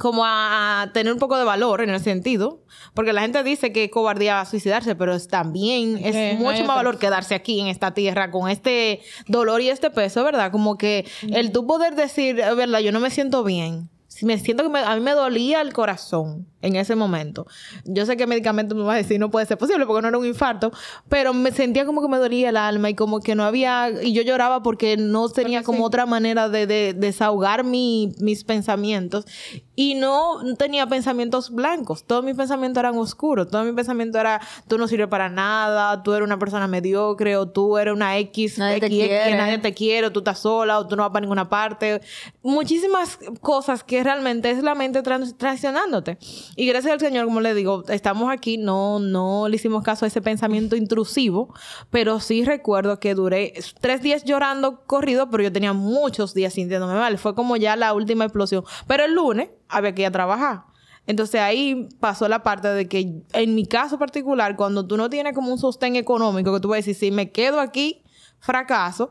como 0.00 0.24
a, 0.24 0.82
a 0.82 0.92
tener 0.92 1.12
un 1.12 1.18
poco 1.18 1.36
de 1.38 1.44
valor 1.44 1.80
en 1.82 1.90
el 1.90 2.00
sentido, 2.00 2.62
porque 2.94 3.12
la 3.12 3.22
gente 3.22 3.42
dice 3.42 3.72
que 3.72 3.84
es 3.84 3.90
cobardía 3.90 4.44
suicidarse, 4.44 4.94
pero 4.94 5.14
es 5.14 5.28
también 5.28 5.98
es 5.98 6.38
mucho 6.38 6.64
más 6.64 6.76
valor 6.76 6.98
quedarse 6.98 7.34
aquí 7.34 7.60
en 7.60 7.66
esta 7.68 7.92
tierra 7.94 8.30
con 8.30 8.48
este 8.50 9.00
dolor 9.28 9.60
y 9.60 9.68
este 9.70 9.90
peso, 9.90 10.24
¿verdad? 10.24 10.50
Como 10.52 10.76
que 10.78 11.06
el 11.22 11.52
tú 11.52 11.66
poder 11.66 11.94
decir, 11.94 12.40
"Eh, 12.40 12.54
¿verdad? 12.54 12.80
Yo 12.80 12.92
no 12.92 13.00
me 13.00 13.10
siento 13.10 13.44
bien. 13.44 13.90
Si 14.08 14.26
me 14.26 14.38
siento 14.38 14.62
que 14.62 14.68
me- 14.68 14.80
a 14.80 14.94
mí 14.94 15.00
me 15.00 15.12
dolía 15.12 15.60
el 15.62 15.72
corazón 15.72 16.46
en 16.62 16.76
ese 16.76 16.96
momento. 16.96 17.46
Yo 17.84 18.06
sé 18.06 18.16
que 18.16 18.26
medicamento 18.26 18.74
me 18.74 18.82
va 18.84 18.94
a 18.94 18.96
decir 18.96 19.20
no 19.20 19.30
puede 19.30 19.46
ser 19.46 19.58
posible 19.58 19.84
porque 19.84 20.02
no 20.02 20.08
era 20.08 20.18
un 20.18 20.26
infarto, 20.26 20.72
pero 21.08 21.34
me 21.34 21.52
sentía 21.52 21.84
como 21.84 22.00
que 22.00 22.08
me 22.08 22.16
dolía 22.18 22.48
el 22.48 22.56
alma 22.56 22.88
y 22.90 22.94
como 22.94 23.20
que 23.20 23.34
no 23.34 23.44
había, 23.44 23.90
y 24.02 24.12
yo 24.12 24.22
lloraba 24.22 24.62
porque 24.62 24.96
no 24.96 25.28
tenía 25.28 25.62
como 25.62 25.84
otra 25.84 26.06
manera 26.06 26.48
de, 26.48 26.66
de- 26.66 26.94
desahogar 26.94 27.64
mi- 27.64 28.12
mis 28.20 28.44
pensamientos 28.44 29.26
y 29.74 29.94
no 29.94 30.38
tenía 30.58 30.86
pensamientos 30.86 31.50
blancos, 31.50 32.04
todos 32.04 32.22
mis 32.24 32.36
pensamientos 32.36 32.78
eran 32.80 32.96
oscuros, 32.98 33.48
todo 33.48 33.64
mi 33.64 33.72
pensamiento 33.72 34.18
era 34.18 34.40
tú 34.68 34.78
no 34.78 34.86
sirves 34.86 35.08
para 35.08 35.28
nada, 35.28 36.02
tú 36.02 36.12
eres 36.12 36.24
una 36.26 36.38
persona 36.38 36.68
mediocre 36.68 37.36
o 37.36 37.48
tú 37.48 37.76
eres 37.78 37.92
una 37.94 38.16
X, 38.18 38.58
Nadie 38.58 38.80
te 38.80 38.86
XX, 38.86 38.94
quiere. 38.96 39.36
nadie 39.36 39.58
te 39.58 39.74
quiere, 39.74 40.06
o 40.06 40.12
tú 40.12 40.20
estás 40.20 40.38
sola 40.38 40.78
o 40.78 40.86
tú 40.86 40.94
no 40.96 41.02
vas 41.02 41.10
para 41.12 41.22
ninguna 41.22 41.48
parte. 41.48 42.00
Muchísimas 42.42 43.18
cosas 43.40 43.82
que 43.84 44.02
realmente 44.04 44.50
es 44.50 44.62
la 44.62 44.74
mente 44.74 45.02
trans- 45.02 45.36
traicionándote. 45.36 46.18
Y 46.54 46.66
gracias 46.66 46.92
al 46.92 47.00
Señor, 47.00 47.24
como 47.24 47.40
le 47.40 47.54
digo, 47.54 47.84
estamos 47.88 48.30
aquí, 48.30 48.58
no, 48.58 48.98
no 48.98 49.48
le 49.48 49.56
hicimos 49.56 49.82
caso 49.82 50.04
a 50.04 50.08
ese 50.08 50.20
pensamiento 50.20 50.76
intrusivo, 50.76 51.54
pero 51.90 52.20
sí 52.20 52.44
recuerdo 52.44 53.00
que 53.00 53.14
duré 53.14 53.54
tres 53.80 54.02
días 54.02 54.24
llorando 54.24 54.84
corrido, 54.84 55.30
pero 55.30 55.42
yo 55.42 55.52
tenía 55.52 55.72
muchos 55.72 56.34
días 56.34 56.52
sintiéndome 56.52 56.94
mal. 56.94 57.16
Fue 57.18 57.34
como 57.34 57.56
ya 57.56 57.74
la 57.76 57.94
última 57.94 58.24
explosión. 58.24 58.64
Pero 58.86 59.04
el 59.04 59.14
lunes 59.14 59.48
había 59.68 59.94
que 59.94 60.02
ir 60.02 60.08
a 60.08 60.12
trabajar. 60.12 60.64
Entonces 61.06 61.40
ahí 61.40 61.88
pasó 62.00 62.28
la 62.28 62.42
parte 62.42 62.68
de 62.68 62.86
que 62.86 63.22
en 63.32 63.54
mi 63.54 63.66
caso 63.66 63.98
particular, 63.98 64.54
cuando 64.56 64.86
tú 64.86 64.96
no 64.96 65.10
tienes 65.10 65.34
como 65.34 65.52
un 65.52 65.58
sostén 65.58 65.96
económico, 65.96 66.52
que 66.52 66.60
tú 66.60 66.68
vas 66.68 66.76
a 66.76 66.78
decir, 66.78 66.94
si 66.94 67.10
me 67.10 67.32
quedo 67.32 67.60
aquí, 67.60 68.04
fracaso, 68.38 69.10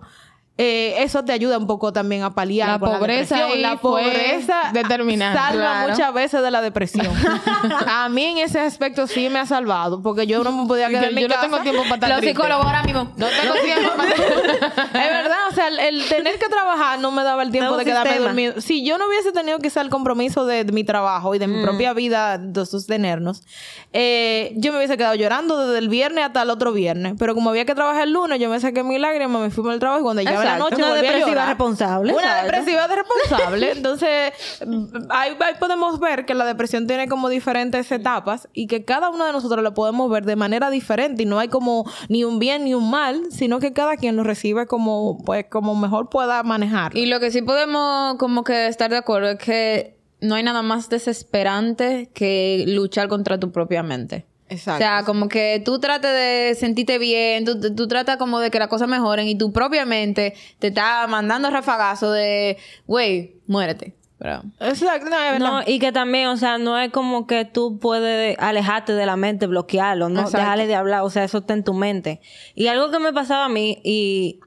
eh, 0.63 0.95
eso 1.03 1.23
te 1.25 1.31
ayuda 1.31 1.57
un 1.57 1.65
poco 1.67 1.91
también 1.91 2.23
a 2.23 2.29
paliar 2.35 2.69
La 2.69 2.79
pobreza 2.79 3.35
depresión. 3.35 3.61
la 3.61 3.77
fue 3.77 4.03
pobreza 4.03 4.61
determinante. 4.73 5.39
salva 5.39 5.61
Claro. 5.61 5.91
muchas 5.91 6.13
veces 6.13 6.41
de 6.43 6.51
la 6.51 6.61
depresión. 6.61 7.07
a 7.87 8.09
mí 8.09 8.23
en 8.25 8.37
ese 8.37 8.59
aspecto 8.59 9.07
sí 9.07 9.29
me 9.29 9.39
ha 9.39 9.45
salvado, 9.45 10.01
porque 10.01 10.27
yo 10.27 10.43
no 10.43 10.51
me 10.51 10.67
podía 10.67 10.89
quedar 10.89 11.05
en 11.05 11.15
mi 11.15 11.21
yo 11.21 11.27
no 11.29 11.35
tengo 11.39 11.59
tiempo 11.61 11.81
para 11.83 11.95
estar 11.95 12.09
Los 12.09 12.19
triste. 12.19 12.35
psicólogos 12.35 12.65
ahora 12.65 12.83
mismo. 12.83 13.11
No 13.17 13.27
tengo 13.27 13.53
tiempo 13.63 13.89
para 13.97 14.09
es 15.05 15.11
verdad, 15.11 15.37
o 15.49 15.53
sea, 15.53 15.67
el, 15.67 15.79
el 15.79 16.05
tener 16.07 16.37
que 16.37 16.47
trabajar 16.47 16.99
no 16.99 17.11
me 17.11 17.23
daba 17.23 17.43
el 17.43 17.51
tiempo 17.51 17.75
de 17.77 17.85
quedarme 17.85 18.09
sistema. 18.11 18.27
dormido. 18.27 18.61
Si 18.61 18.85
yo 18.85 18.97
no 18.97 19.07
hubiese 19.07 19.31
tenido 19.31 19.59
que 19.59 19.67
hacer 19.67 19.83
el 19.83 19.89
compromiso 19.89 20.45
de, 20.45 20.63
de 20.63 20.71
mi 20.71 20.83
trabajo 20.83 21.33
y 21.35 21.39
de 21.39 21.47
mi 21.47 21.61
propia 21.63 21.93
vida 21.93 22.37
de 22.37 22.65
sostenernos, 22.65 23.43
eh, 23.93 24.53
yo 24.57 24.71
me 24.71 24.77
hubiese 24.77 24.97
quedado 24.97 25.15
llorando 25.15 25.65
desde 25.65 25.79
el 25.79 25.89
viernes 25.89 26.25
hasta 26.25 26.41
el 26.43 26.49
otro 26.49 26.71
viernes. 26.71 27.15
Pero 27.17 27.35
como 27.35 27.49
había 27.49 27.65
que 27.65 27.75
trabajar 27.75 28.03
el 28.03 28.13
lunes, 28.13 28.39
yo 28.39 28.49
me 28.49 28.59
saqué 28.59 28.83
mi 28.83 28.97
lágrima, 28.99 29.39
me 29.39 29.49
fui 29.49 29.71
el 29.71 29.79
trabajo 29.79 30.01
y 30.01 30.03
cuando 30.03 30.21
llegaba 30.21 30.50
la 30.51 30.57
Exacto, 30.57 30.77
noche 30.77 30.91
una 30.91 31.01
depresiva 31.01 31.45
responsable, 31.45 32.13
Una 32.13 32.43
depresiva 32.43 32.87
responsable. 32.87 33.71
Entonces, 33.71 34.33
mm, 34.65 34.85
ahí, 35.09 35.37
ahí 35.39 35.53
podemos 35.59 35.99
ver 35.99 36.25
que 36.25 36.33
la 36.33 36.45
depresión 36.45 36.87
tiene 36.87 37.07
como 37.07 37.29
diferentes 37.29 37.91
etapas 37.91 38.47
y 38.53 38.67
que 38.67 38.85
cada 38.85 39.09
uno 39.09 39.25
de 39.25 39.31
nosotros 39.31 39.63
lo 39.63 39.73
podemos 39.73 40.09
ver 40.09 40.25
de 40.25 40.35
manera 40.35 40.69
diferente 40.69 41.23
y 41.23 41.25
no 41.25 41.39
hay 41.39 41.47
como 41.47 41.89
ni 42.09 42.23
un 42.23 42.39
bien 42.39 42.65
ni 42.65 42.73
un 42.73 42.89
mal, 42.89 43.31
sino 43.31 43.59
que 43.59 43.73
cada 43.73 43.97
quien 43.97 44.15
lo 44.15 44.23
recibe 44.23 44.67
como, 44.67 45.17
pues, 45.25 45.45
como 45.49 45.75
mejor 45.75 46.09
pueda 46.09 46.43
manejar. 46.43 46.95
Y 46.95 47.05
lo 47.05 47.19
que 47.19 47.31
sí 47.31 47.41
podemos 47.41 48.15
como 48.17 48.43
que 48.43 48.67
estar 48.67 48.89
de 48.89 48.97
acuerdo 48.97 49.29
es 49.29 49.37
que 49.37 49.97
no 50.21 50.35
hay 50.35 50.43
nada 50.43 50.61
más 50.61 50.89
desesperante 50.89 52.09
que 52.13 52.63
luchar 52.67 53.07
contra 53.07 53.39
tu 53.39 53.51
propia 53.51 53.83
mente. 53.83 54.25
Exacto. 54.51 54.83
O 54.83 54.87
sea, 54.87 55.03
como 55.03 55.29
que 55.29 55.61
tú 55.63 55.79
trates 55.79 56.11
de 56.11 56.55
sentirte 56.59 56.97
bien, 56.97 57.45
tú, 57.45 57.73
tú 57.73 57.87
tratas 57.87 58.17
como 58.17 58.39
de 58.41 58.51
que 58.51 58.59
las 58.59 58.67
cosas 58.67 58.89
mejoren 58.89 59.27
y 59.27 59.37
tu 59.37 59.53
propia 59.53 59.85
mente 59.85 60.33
te 60.59 60.67
está 60.67 61.07
mandando 61.07 61.49
rafagazo 61.49 62.11
de, 62.11 62.57
güey, 62.85 63.35
muérete. 63.47 63.95
Pero, 64.17 64.43
Exacto, 64.59 65.09
no, 65.09 65.15
es 65.17 65.31
verdad. 65.31 65.39
No, 65.39 65.61
y 65.65 65.79
que 65.79 65.93
también, 65.93 66.27
o 66.27 66.37
sea, 66.37 66.57
no 66.57 66.77
es 66.77 66.91
como 66.91 67.27
que 67.27 67.45
tú 67.45 67.79
puedes 67.79 68.37
alejarte 68.39 68.91
de 68.93 69.05
la 69.05 69.15
mente, 69.15 69.47
bloquearlo, 69.47 70.09
no 70.09 70.19
Exacto. 70.19 70.39
dejarle 70.39 70.67
de 70.67 70.75
hablar, 70.75 71.03
o 71.03 71.09
sea, 71.09 71.23
eso 71.23 71.39
está 71.39 71.53
en 71.53 71.63
tu 71.63 71.73
mente. 71.73 72.19
Y 72.53 72.67
algo 72.67 72.91
que 72.91 72.99
me 72.99 73.13
pasaba 73.13 73.45
a 73.45 73.49
mí, 73.49 73.79
y, 73.85 74.41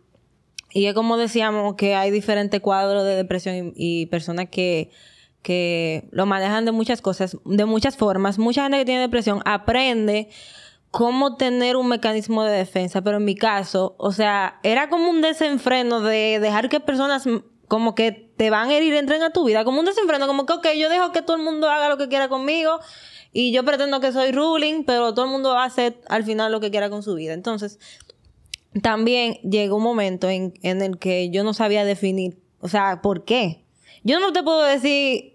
y 0.71 0.85
es 0.87 0.95
como 0.95 1.17
decíamos 1.17 1.77
que 1.77 1.95
hay 1.95 2.11
diferentes 2.11 2.61
cuadros 2.61 3.05
de 3.05 3.17
depresión 3.17 3.73
y, 3.75 4.03
y 4.03 4.07
personas 4.07 4.49
que, 4.51 4.91
que 5.45 6.09
lo 6.11 6.25
manejan 6.25 6.65
de 6.65 6.73
muchas 6.73 7.03
cosas, 7.03 7.37
de 7.45 7.67
muchas 7.67 7.97
formas. 7.97 8.39
Mucha 8.39 8.63
gente 8.63 8.79
que 8.79 8.85
tiene 8.87 9.03
depresión 9.03 9.43
aprende 9.45 10.31
cómo 10.91 11.37
tener 11.37 11.77
un 11.77 11.87
mecanismo 11.87 12.45
de 12.45 12.57
defensa, 12.57 13.03
pero 13.03 13.19
en 13.19 13.27
mi 13.27 13.35
caso, 13.35 13.95
o 13.99 14.11
sea, 14.11 14.59
era 14.63 14.89
como 14.89 15.11
un 15.11 15.21
desenfreno 15.21 16.01
de 16.01 16.41
dejar 16.41 16.71
que 16.71 16.81
personas 16.81 17.29
como 17.69 17.95
que 17.95 18.33
te 18.37 18.49
van 18.49 18.71
a 18.71 18.75
herir 18.75 18.95
entren 18.95 19.23
a 19.23 19.31
tu 19.31 19.45
vida, 19.45 19.65
como 19.65 19.81
un 19.81 19.87
desenfreno, 19.87 20.27
como 20.27 20.47
que, 20.47 20.55
ok, 20.55 20.67
yo 20.79 20.89
dejo 20.89 21.13
que 21.13 21.21
todo 21.21 21.37
el 21.37 21.43
mundo 21.43 21.69
haga 21.69 21.91
lo 21.91 21.99
que 21.99 22.09
quiera 22.09 22.29
conmigo 22.29 22.81
y 23.33 23.53
yo 23.53 23.65
pretendo 23.65 24.01
que 24.01 24.13
soy 24.13 24.33
ruling, 24.33 24.85
pero 24.85 25.13
todo 25.13 25.27
el 25.27 25.31
mundo 25.31 25.59
hacer 25.59 26.01
al 26.09 26.25
final 26.25 26.53
lo 26.53 26.61
que 26.61 26.71
quiera 26.71 26.89
con 26.89 27.03
su 27.03 27.15
vida. 27.15 27.35
Entonces, 27.35 27.79
también 28.81 29.35
llegó 29.43 29.77
un 29.77 29.83
momento 29.83 30.31
en, 30.31 30.55
en 30.63 30.81
el 30.81 30.99
que 30.99 31.29
yo 31.29 31.45
no 31.45 31.53
sabía 31.53 31.85
definir, 31.85 32.39
o 32.61 32.69
sea, 32.69 33.03
¿por 33.03 33.25
qué? 33.25 33.65
Yo 34.05 34.21
no 34.21 34.33
te 34.33 34.43
puedo 34.43 34.63
decir 34.63 35.34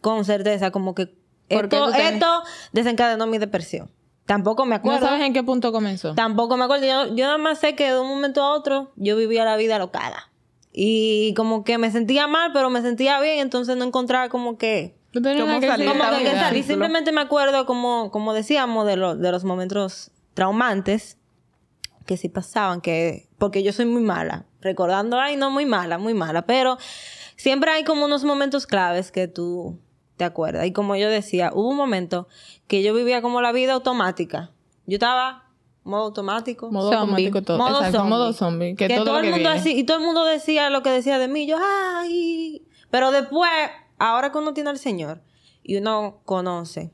con 0.00 0.24
certeza 0.24 0.70
como 0.70 0.94
que 0.94 1.06
¿Por 1.48 1.68
qué 1.68 1.76
esto, 1.76 1.92
te- 1.92 2.08
esto 2.08 2.42
desencadenó 2.72 3.26
mi 3.26 3.38
depresión. 3.38 3.90
Tampoco 4.26 4.64
me 4.66 4.70
¿No 4.70 4.76
acuerdo. 4.76 5.06
sabes 5.06 5.22
en 5.24 5.32
qué 5.32 5.42
punto 5.42 5.72
comenzó? 5.72 6.14
Tampoco 6.14 6.56
me 6.58 6.64
acuerdo. 6.64 6.84
Yo, 6.86 7.14
yo 7.14 7.24
nada 7.24 7.38
más 7.38 7.58
sé 7.60 7.74
que 7.74 7.90
de 7.90 7.98
un 7.98 8.08
momento 8.08 8.42
a 8.42 8.54
otro 8.54 8.92
yo 8.96 9.16
vivía 9.16 9.44
la 9.46 9.56
vida 9.56 9.78
locada. 9.78 10.30
Y 10.72 11.32
como 11.34 11.64
que 11.64 11.78
me 11.78 11.90
sentía 11.90 12.26
mal, 12.26 12.52
pero 12.52 12.68
me 12.70 12.82
sentía 12.82 13.18
bien, 13.20 13.38
entonces 13.38 13.76
no 13.76 13.84
encontraba 13.84 14.28
como 14.28 14.58
que... 14.58 14.96
Tenías 15.12 15.40
¿Cómo 15.40 15.60
salir? 15.62 15.88
Como 15.88 16.18
que, 16.18 16.24
que 16.24 16.30
salir. 16.32 16.62
Simplemente 16.64 17.10
me 17.12 17.22
acuerdo, 17.22 17.64
como, 17.64 18.10
como 18.10 18.34
decíamos, 18.34 18.86
de, 18.86 18.96
lo- 18.96 19.16
de 19.16 19.32
los 19.32 19.42
momentos 19.44 20.10
traumantes 20.34 21.16
que 22.04 22.18
sí 22.18 22.28
pasaban, 22.28 22.80
que 22.82 23.28
porque 23.38 23.62
yo 23.62 23.72
soy 23.72 23.86
muy 23.86 24.02
mala, 24.02 24.44
recordando, 24.60 25.18
ay, 25.18 25.36
no, 25.36 25.50
muy 25.50 25.64
mala, 25.66 25.96
muy 25.98 26.12
mala, 26.14 26.42
pero 26.46 26.76
siempre 27.36 27.70
hay 27.70 27.84
como 27.84 28.04
unos 28.04 28.24
momentos 28.24 28.66
claves 28.66 29.10
que 29.10 29.26
tú 29.28 29.78
te 30.18 30.24
acuerdas. 30.24 30.66
Y 30.66 30.72
como 30.72 30.96
yo 30.96 31.08
decía, 31.08 31.50
hubo 31.54 31.70
un 31.70 31.76
momento 31.76 32.28
que 32.66 32.82
yo 32.82 32.92
vivía 32.92 33.22
como 33.22 33.40
la 33.40 33.52
vida 33.52 33.72
automática. 33.72 34.50
Yo 34.86 34.96
estaba 34.96 35.44
modo 35.84 36.02
automático. 36.04 36.70
Modo 36.70 36.90
Zombie. 36.92 36.98
automático 37.00 37.42
todo. 37.42 37.56
Modo 37.58 37.78
Exacto, 37.78 37.98
zombie. 37.98 38.10
modo 38.10 38.32
zombie. 38.34 38.74
Que, 38.76 38.88
Que, 38.88 38.94
todo, 38.96 39.04
todo, 39.06 39.14
lo 39.14 39.20
el 39.20 39.24
que 39.26 39.30
mundo 39.32 39.48
así, 39.48 39.78
y 39.78 39.84
todo 39.84 39.96
el 39.98 40.04
mundo 40.04 40.24
decía 40.26 40.68
lo 40.68 40.82
que 40.82 40.90
decía 40.90 41.18
de 41.18 41.28
mí. 41.28 41.46
Yo, 41.46 41.56
ay. 41.62 42.66
Pero 42.90 43.10
después, 43.12 43.50
ahora 43.98 44.30
que 44.32 44.38
uno 44.38 44.52
tiene 44.52 44.68
al 44.70 44.78
Señor 44.78 45.22
y 45.62 45.76
uno 45.76 46.20
conoce, 46.24 46.92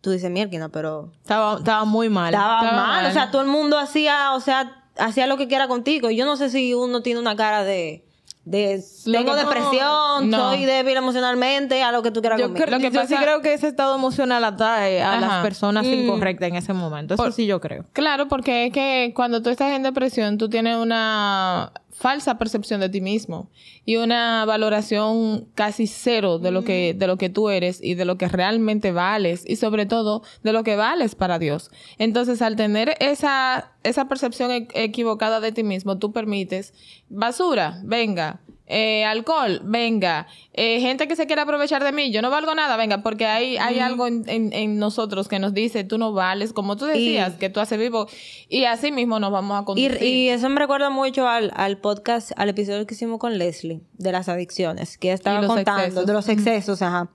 tú 0.00 0.10
dices, 0.10 0.30
mierda, 0.30 0.68
pero 0.70 1.12
Estaba, 1.20 1.58
estaba 1.58 1.84
muy 1.84 2.08
mal. 2.08 2.32
estaba, 2.32 2.60
estaba 2.62 2.76
mal. 2.76 3.02
mal. 3.02 3.06
O 3.10 3.12
sea, 3.12 3.30
todo 3.30 3.42
el 3.42 3.48
mundo 3.48 3.78
hacía, 3.78 4.32
o 4.34 4.40
sea, 4.40 4.84
hacía 4.96 5.26
lo 5.26 5.36
que 5.36 5.48
quiera 5.48 5.66
contigo. 5.68 6.08
Y 6.10 6.16
yo 6.16 6.24
no 6.24 6.36
sé 6.36 6.50
si 6.50 6.72
uno 6.74 7.02
tiene 7.02 7.20
una 7.20 7.36
cara 7.36 7.64
de. 7.64 8.06
De 8.44 8.82
tengo 9.04 9.34
depresión, 9.36 10.30
No. 10.30 10.50
soy 10.50 10.64
débil 10.64 10.96
emocionalmente, 10.96 11.82
a 11.82 11.92
lo 11.92 12.02
que 12.02 12.10
tú 12.10 12.20
quieras 12.20 12.38
Yo, 12.40 12.46
conmigo. 12.46 12.64
creo, 12.64 12.78
Lo 12.78 12.82
que 12.82 12.90
yo 12.90 13.02
sí 13.02 13.12
pasa- 13.14 13.22
creo 13.22 13.42
que 13.42 13.52
ese 13.54 13.68
estado 13.68 13.94
emocional 13.94 14.42
atrae 14.44 15.02
a 15.02 15.12
Ajá. 15.12 15.20
las 15.20 15.42
personas 15.42 15.84
Mm. 15.86 15.92
incorrectas 15.92 16.48
en 16.48 16.56
ese 16.56 16.72
momento. 16.72 17.14
Eso 17.14 17.22
Por- 17.22 17.32
sí 17.32 17.46
yo 17.46 17.60
creo. 17.60 17.84
Claro, 17.92 18.28
porque 18.28 18.66
es 18.66 18.72
que 18.72 19.12
cuando 19.14 19.42
tú 19.42 19.50
estás 19.50 19.72
en 19.72 19.82
depresión, 19.82 20.38
tú 20.38 20.48
tienes 20.48 20.76
una 20.76 21.70
falsa 22.00 22.38
percepción 22.38 22.80
de 22.80 22.88
ti 22.88 23.02
mismo 23.02 23.50
y 23.84 23.96
una 23.96 24.46
valoración 24.46 25.48
casi 25.54 25.86
cero 25.86 26.38
de 26.38 26.50
lo 26.50 26.64
que 26.64 26.94
de 26.94 27.06
lo 27.06 27.18
que 27.18 27.28
tú 27.28 27.50
eres 27.50 27.78
y 27.82 27.94
de 27.94 28.06
lo 28.06 28.16
que 28.16 28.26
realmente 28.26 28.90
vales 28.90 29.44
y 29.46 29.56
sobre 29.56 29.84
todo 29.84 30.22
de 30.42 30.54
lo 30.54 30.64
que 30.64 30.76
vales 30.76 31.14
para 31.14 31.38
Dios. 31.38 31.70
Entonces, 31.98 32.40
al 32.40 32.56
tener 32.56 32.96
esa 33.00 33.72
esa 33.82 34.08
percepción 34.08 34.50
e- 34.50 34.68
equivocada 34.72 35.40
de 35.40 35.52
ti 35.52 35.62
mismo, 35.62 35.98
tú 35.98 36.10
permites 36.10 36.72
basura, 37.10 37.82
venga, 37.84 38.40
eh, 38.72 39.04
alcohol, 39.04 39.60
venga, 39.64 40.28
eh, 40.54 40.80
gente 40.80 41.08
que 41.08 41.16
se 41.16 41.26
quiere 41.26 41.42
aprovechar 41.42 41.82
de 41.82 41.90
mí, 41.90 42.12
yo 42.12 42.22
no 42.22 42.30
valgo 42.30 42.54
nada, 42.54 42.76
venga, 42.76 43.02
porque 43.02 43.26
hay, 43.26 43.56
hay 43.56 43.80
algo 43.80 44.06
en, 44.06 44.22
en- 44.28 44.52
en 44.52 44.78
nosotros 44.78 45.26
que 45.26 45.40
nos 45.40 45.52
dice, 45.54 45.82
tú 45.82 45.98
no 45.98 46.12
vales, 46.12 46.52
como 46.52 46.76
tú 46.76 46.84
decías, 46.86 47.34
que 47.34 47.50
tú 47.50 47.58
haces 47.58 47.78
vivo, 47.80 48.06
y 48.48 48.64
así 48.66 48.92
mismo 48.92 49.18
nos 49.18 49.32
vamos 49.32 49.58
a 49.58 49.62
Y, 49.62 49.64
conducir. 49.64 50.02
y 50.02 50.28
eso 50.28 50.48
me 50.48 50.60
recuerda 50.60 50.88
mucho 50.88 51.26
al, 51.28 51.50
al 51.56 51.78
podcast, 51.78 52.30
al 52.36 52.48
episodio 52.48 52.86
que 52.86 52.94
hicimos 52.94 53.18
con 53.18 53.38
Leslie 53.38 53.80
de 53.98 54.12
las 54.12 54.28
adicciones, 54.28 54.96
que 54.98 55.08
ella 55.08 55.14
estaba 55.14 55.44
contando, 55.46 55.82
excesos. 55.82 56.06
de 56.06 56.12
los 56.12 56.28
excesos, 56.28 56.80
ajá. 56.82 57.08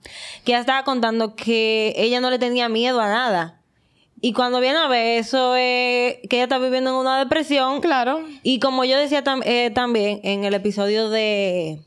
Que 0.44 0.52
ella 0.52 0.60
estaba 0.60 0.84
contando 0.84 1.34
que 1.36 1.94
ella 1.96 2.20
no 2.20 2.28
le 2.30 2.38
tenía 2.38 2.68
miedo 2.68 3.00
a 3.00 3.08
nada. 3.08 3.60
Y 4.20 4.32
cuando 4.32 4.60
viene 4.60 4.78
a 4.78 4.88
ver 4.88 5.18
eso, 5.18 5.54
es 5.56 6.16
que 6.28 6.36
ella 6.36 6.44
está 6.44 6.58
viviendo 6.58 6.90
en 6.90 6.96
una 6.96 7.18
depresión. 7.18 7.80
Claro. 7.80 8.20
Y 8.42 8.60
como 8.60 8.84
yo 8.84 8.98
decía 8.98 9.22
tam- 9.22 9.42
eh, 9.44 9.70
también 9.74 10.20
en 10.24 10.44
el 10.44 10.54
episodio 10.54 11.10
de 11.10 11.82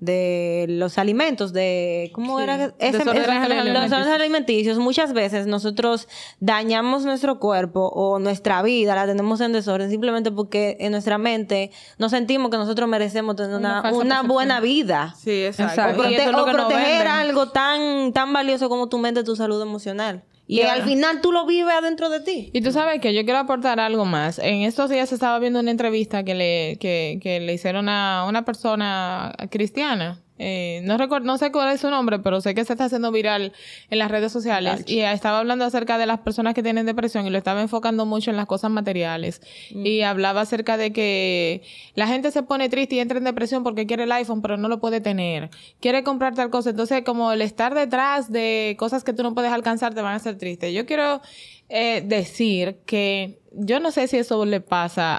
de 0.00 0.66
los 0.68 0.98
alimentos 0.98 1.54
de 1.54 2.10
cómo 2.12 2.38
era 2.38 2.58
que- 2.58 2.64
ese- 2.78 2.98
ese- 2.98 3.10
alimenticios. 3.10 3.90
los 3.90 4.08
alimenticios 4.08 4.78
muchas 4.78 5.14
veces 5.14 5.46
nosotros 5.46 6.08
dañamos 6.40 7.04
nuestro 7.06 7.38
cuerpo 7.38 7.88
o 7.94 8.18
nuestra 8.18 8.60
vida 8.62 8.94
la 8.94 9.06
tenemos 9.06 9.40
en 9.40 9.52
desorden 9.52 9.88
simplemente 9.90 10.30
porque 10.30 10.76
en 10.80 10.92
nuestra 10.92 11.16
mente 11.16 11.70
nos 11.96 12.10
sentimos 12.10 12.50
que 12.50 12.58
nosotros 12.58 12.86
merecemos 12.86 13.36
tener 13.36 13.54
Una 13.56 14.22
buena 14.22 14.60
vida 14.60 15.14
Sí, 15.18 15.44
exacto. 15.44 15.80
o, 15.80 16.04
prote- 16.04 16.52
proteger 16.52 17.06
algo 17.06 17.48
tan 17.50 18.12
tan 18.12 18.30
valioso 18.32 18.68
como 18.68 18.90
tu 18.90 18.98
mente 18.98 19.24
tu 19.24 19.36
salud 19.36 19.62
emocional 19.62 20.22
y, 20.46 20.60
al 20.62 20.82
final 20.82 21.20
tú 21.20 21.32
lo 21.32 21.46
vives 21.46 21.74
adentro 21.74 22.10
de 22.10 22.20
ti 22.20 22.50
Y 22.52 22.60
tú 22.60 22.72
sabes 22.72 23.00
que 23.00 23.14
yo 23.14 23.24
quiero 23.24 23.38
aportar 23.38 23.80
algo 23.80 24.04
más. 24.04 24.38
En 24.38 24.62
estos 24.62 24.90
días 24.90 25.12
estaba 25.12 25.38
viendo 25.38 25.60
una 25.60 25.70
entrevista 25.70 26.24
que 26.24 26.34
le, 26.34 26.78
que, 26.80 27.18
que 27.22 27.40
le 27.40 27.54
hicieron 27.54 27.88
a 27.88 28.26
una 28.28 28.44
persona 28.44 29.34
cristiana. 29.50 30.23
Eh, 30.36 30.80
no 30.82 30.98
recuerdo, 30.98 31.26
no 31.26 31.38
sé 31.38 31.52
cuál 31.52 31.72
es 31.72 31.80
su 31.80 31.90
nombre, 31.90 32.18
pero 32.18 32.40
sé 32.40 32.54
que 32.54 32.64
se 32.64 32.72
está 32.72 32.86
haciendo 32.86 33.12
viral 33.12 33.52
en 33.90 33.98
las 33.98 34.10
redes 34.10 34.32
sociales. 34.32 34.82
Y 34.86 35.00
estaba 35.00 35.38
hablando 35.38 35.64
acerca 35.64 35.96
de 35.96 36.06
las 36.06 36.20
personas 36.20 36.54
que 36.54 36.62
tienen 36.62 36.86
depresión 36.86 37.26
y 37.26 37.30
lo 37.30 37.38
estaba 37.38 37.62
enfocando 37.62 38.04
mucho 38.04 38.30
en 38.30 38.36
las 38.36 38.46
cosas 38.46 38.70
materiales. 38.70 39.40
Y 39.70 40.02
hablaba 40.02 40.40
acerca 40.40 40.76
de 40.76 40.92
que 40.92 41.62
la 41.94 42.06
gente 42.06 42.30
se 42.30 42.42
pone 42.42 42.68
triste 42.68 42.96
y 42.96 42.98
entra 42.98 43.18
en 43.18 43.24
depresión 43.24 43.62
porque 43.62 43.86
quiere 43.86 44.04
el 44.04 44.12
iPhone, 44.12 44.42
pero 44.42 44.56
no 44.56 44.68
lo 44.68 44.80
puede 44.80 45.00
tener. 45.00 45.50
Quiere 45.80 46.02
comprar 46.02 46.34
tal 46.34 46.50
cosa. 46.50 46.70
Entonces, 46.70 47.02
como 47.04 47.32
el 47.32 47.40
estar 47.40 47.74
detrás 47.74 48.32
de 48.32 48.74
cosas 48.78 49.04
que 49.04 49.12
tú 49.12 49.22
no 49.22 49.34
puedes 49.34 49.52
alcanzar 49.52 49.94
te 49.94 50.02
van 50.02 50.14
a 50.14 50.16
hacer 50.16 50.36
triste. 50.36 50.72
Yo 50.72 50.84
quiero 50.84 51.20
eh, 51.68 52.02
decir 52.04 52.78
que 52.86 53.38
yo 53.52 53.78
no 53.78 53.92
sé 53.92 54.08
si 54.08 54.16
eso 54.16 54.44
le 54.44 54.60
pasa 54.60 55.18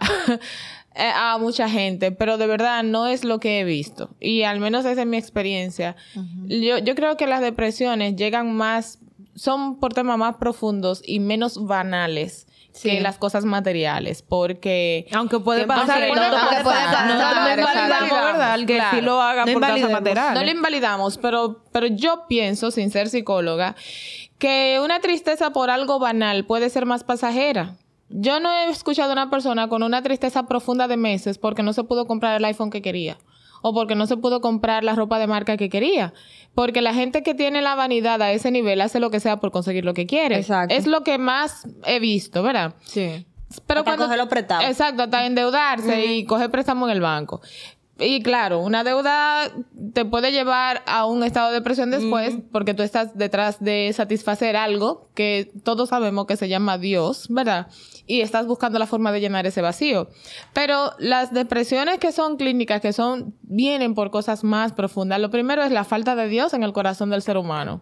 a 0.98 1.38
mucha 1.38 1.70
gente, 1.70 2.12
pero 2.12 2.38
de 2.38 2.48
verdad 2.48 2.84
no 2.84 3.08
es 3.08 3.24
lo 3.24 3.40
que 3.40 3.60
he 3.60 3.64
visto. 3.64 4.10
Y 4.20 4.44
al 4.44 4.60
menos 4.60 4.86
esa 4.86 5.02
es 5.02 5.08
mi 5.08 5.18
experiencia. 5.18 5.96
yo, 6.48 6.78
yo 6.78 6.96
creo 6.96 7.18
que 7.18 7.28
las 7.28 7.42
depresiones 7.42 8.16
llegan 8.16 8.56
más, 8.56 9.00
son 9.36 9.80
por 9.80 9.94
temas 9.94 10.18
más 10.18 10.36
profundos 10.38 11.02
y 11.06 11.20
menos 11.20 11.66
banales. 11.66 12.48
Que 12.84 13.00
las 13.00 13.18
cosas 13.18 13.46
materiales, 13.46 14.22
porque 14.22 15.08
Aunque 15.14 15.40
puede 15.40 15.66
pasar. 15.66 16.10
puede 16.10 16.10
no, 16.10 16.32
pasar, 16.34 16.50
puede 16.50 16.64
puede 16.64 16.76
pasar. 16.76 16.92
pasar. 16.92 17.08
No, 17.08 17.14
no, 17.14 17.20
Claro, 17.20 17.62
invalidamos, 17.62 18.04
exacto. 18.10 18.26
¿verdad? 18.26 18.56
El 18.56 18.66
que 18.66 18.76
Claro. 18.76 18.98
sí 18.98 19.02
lo 19.06 19.22
haga 19.22 19.46
No 19.46 19.54
por 19.54 19.62
cosas 19.62 19.92
materiales. 19.92 20.34
no 20.34 20.44
lo 20.44 20.52
invalidamos, 20.52 21.18
pero, 21.18 21.64
pero 21.72 21.88
yo 21.88 22.26
pienso, 22.28 22.72
sin 22.72 22.92
ser 22.92 23.08
psicóloga, 23.08 23.76
que 24.40 24.82
una 24.84 25.00
tristeza 25.00 25.52
por 25.52 25.70
algo 25.70 26.00
banal 26.00 26.44
puede 26.46 26.70
ser 26.70 26.86
más 26.86 27.06
pasajera. 27.06 27.78
Yo 28.10 28.40
no 28.40 28.52
he 28.52 28.70
escuchado 28.70 29.10
a 29.10 29.14
una 29.14 29.30
persona 29.30 29.68
con 29.68 29.84
una 29.84 30.02
tristeza 30.02 30.44
profunda 30.44 30.88
de 30.88 30.98
meses 30.98 31.38
porque 31.38 31.64
no 31.64 31.74
se 31.74 31.84
pudo 31.84 32.06
comprar 32.06 32.38
el 32.38 32.46
iPhone 32.46 32.70
que 32.70 32.82
quería 32.82 33.18
o 33.68 33.74
porque 33.74 33.96
no 33.96 34.06
se 34.06 34.16
pudo 34.16 34.42
comprar 34.42 34.84
la 34.84 34.94
ropa 34.94 35.18
de 35.18 35.26
marca 35.26 35.58
que 35.58 35.70
quería. 35.70 36.14
Porque 36.54 36.84
la 36.84 36.94
gente 36.94 37.24
que 37.24 37.34
tiene 37.34 37.64
la 37.64 37.74
vanidad 37.74 38.22
a 38.22 38.32
ese 38.32 38.52
nivel 38.52 38.80
hace 38.80 39.00
lo 39.00 39.10
que 39.10 39.20
sea 39.20 39.38
por 39.38 39.52
conseguir 39.52 39.86
lo 39.86 39.96
que 39.96 40.06
quiere. 40.06 40.38
Exacto. 40.38 40.76
Es 40.76 40.86
lo 40.86 41.04
que 41.04 41.18
más 41.18 41.68
he 41.84 42.00
visto, 42.00 42.44
¿verdad? 42.44 42.76
Sí. 42.84 43.26
Pero 43.66 43.80
Hasta 43.80 43.98
cogerlo 43.98 44.30
prestado. 44.30 44.62
Exacto, 44.62 45.04
hasta 45.04 45.26
endeudarse 45.26 46.06
y 46.06 46.26
coger 46.26 46.52
préstamo 46.52 46.88
en 46.88 46.92
el 46.92 47.02
banco. 47.02 47.42
Y 47.98 48.22
claro, 48.24 48.60
una 48.60 48.84
deuda 48.84 49.50
te 49.94 50.04
puede 50.04 50.34
llevar 50.34 50.84
a 50.86 51.06
un 51.06 51.24
estado 51.24 51.50
de 51.50 51.56
depresión 51.56 51.92
después 51.92 52.36
porque 52.52 52.74
tú 52.74 52.84
estás 52.84 53.18
detrás 53.18 53.62
de 53.62 53.92
satisfacer 53.94 54.58
algo 54.58 55.08
que 55.14 55.54
todos 55.64 55.90
sabemos 55.90 56.26
que 56.26 56.36
se 56.36 56.50
llama 56.50 56.78
Dios, 56.78 57.28
¿verdad? 57.30 57.68
Y 58.06 58.20
estás 58.20 58.48
buscando 58.48 58.80
la 58.80 58.86
forma 58.86 59.14
de 59.14 59.22
llenar 59.22 59.46
ese 59.46 59.62
vacío. 59.62 60.10
Pero 60.54 60.92
las 61.00 61.34
depresiones 61.34 61.98
que 62.00 62.12
son 62.12 62.36
clínicas, 62.36 62.82
que 62.82 62.92
son, 62.92 63.34
vienen 63.48 63.94
por 63.94 64.12
cosas 64.12 64.44
más 64.44 64.74
profundas. 64.74 65.20
Lo 65.20 65.30
primero 65.30 65.64
es 65.64 65.72
la 65.72 65.84
falta 65.84 66.16
de 66.16 66.28
Dios 66.28 66.54
en 66.54 66.64
el 66.64 66.74
corazón 66.74 67.10
del 67.10 67.22
ser 67.22 67.38
humano. 67.38 67.82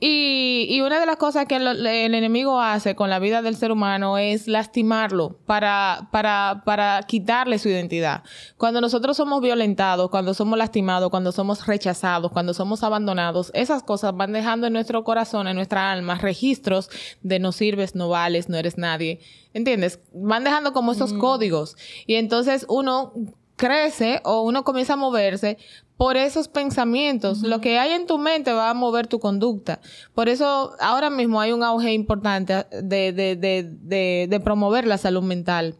Y, 0.00 0.66
y 0.68 0.80
una 0.80 1.00
de 1.00 1.06
las 1.06 1.16
cosas 1.16 1.46
que 1.46 1.56
el, 1.56 1.86
el 1.86 2.14
enemigo 2.14 2.60
hace 2.60 2.94
con 2.94 3.10
la 3.10 3.18
vida 3.18 3.42
del 3.42 3.56
ser 3.56 3.72
humano 3.72 4.18
es 4.18 4.48
lastimarlo 4.48 5.38
para, 5.46 6.08
para, 6.12 6.62
para 6.64 7.02
quitarle 7.04 7.58
su 7.58 7.68
identidad. 7.68 8.22
Cuando 8.56 8.80
nosotros 8.80 9.16
somos 9.16 9.40
violentados, 9.40 10.10
cuando 10.10 10.34
somos 10.34 10.58
lastimados, 10.58 11.10
cuando 11.10 11.32
somos 11.32 11.66
rechazados, 11.66 12.30
cuando 12.30 12.54
somos 12.54 12.82
abandonados, 12.82 13.50
esas 13.54 13.82
cosas 13.82 14.16
van 14.16 14.32
dejando 14.32 14.66
en 14.66 14.72
nuestro 14.72 15.04
corazón, 15.04 15.48
en 15.48 15.56
nuestra 15.56 15.90
alma, 15.90 16.16
registros 16.16 16.90
de 17.22 17.38
no 17.38 17.52
sirves, 17.52 17.94
no 17.94 18.08
vales, 18.08 18.48
no 18.48 18.56
eres 18.56 18.78
nadie. 18.78 19.20
¿Entiendes? 19.54 20.00
Van 20.12 20.44
dejando 20.44 20.72
como 20.72 20.92
esos 20.92 21.12
códigos. 21.14 21.76
Y 22.06 22.14
entonces 22.16 22.66
uno 22.68 23.12
crece 23.58 24.22
o 24.24 24.40
uno 24.40 24.64
comienza 24.64 24.94
a 24.94 24.96
moverse 24.96 25.58
por 25.98 26.16
esos 26.16 26.48
pensamientos. 26.48 27.42
Lo 27.42 27.60
que 27.60 27.78
hay 27.78 27.90
en 27.90 28.06
tu 28.06 28.16
mente 28.16 28.52
va 28.52 28.70
a 28.70 28.74
mover 28.74 29.06
tu 29.06 29.18
conducta. 29.18 29.80
Por 30.14 30.30
eso 30.30 30.72
ahora 30.80 31.10
mismo 31.10 31.40
hay 31.42 31.52
un 31.52 31.62
auge 31.62 31.92
importante 31.92 32.64
de, 32.70 33.12
de, 33.12 33.36
de, 33.36 33.68
de, 33.68 34.26
de 34.30 34.40
promover 34.40 34.86
la 34.86 34.96
salud 34.96 35.22
mental 35.22 35.74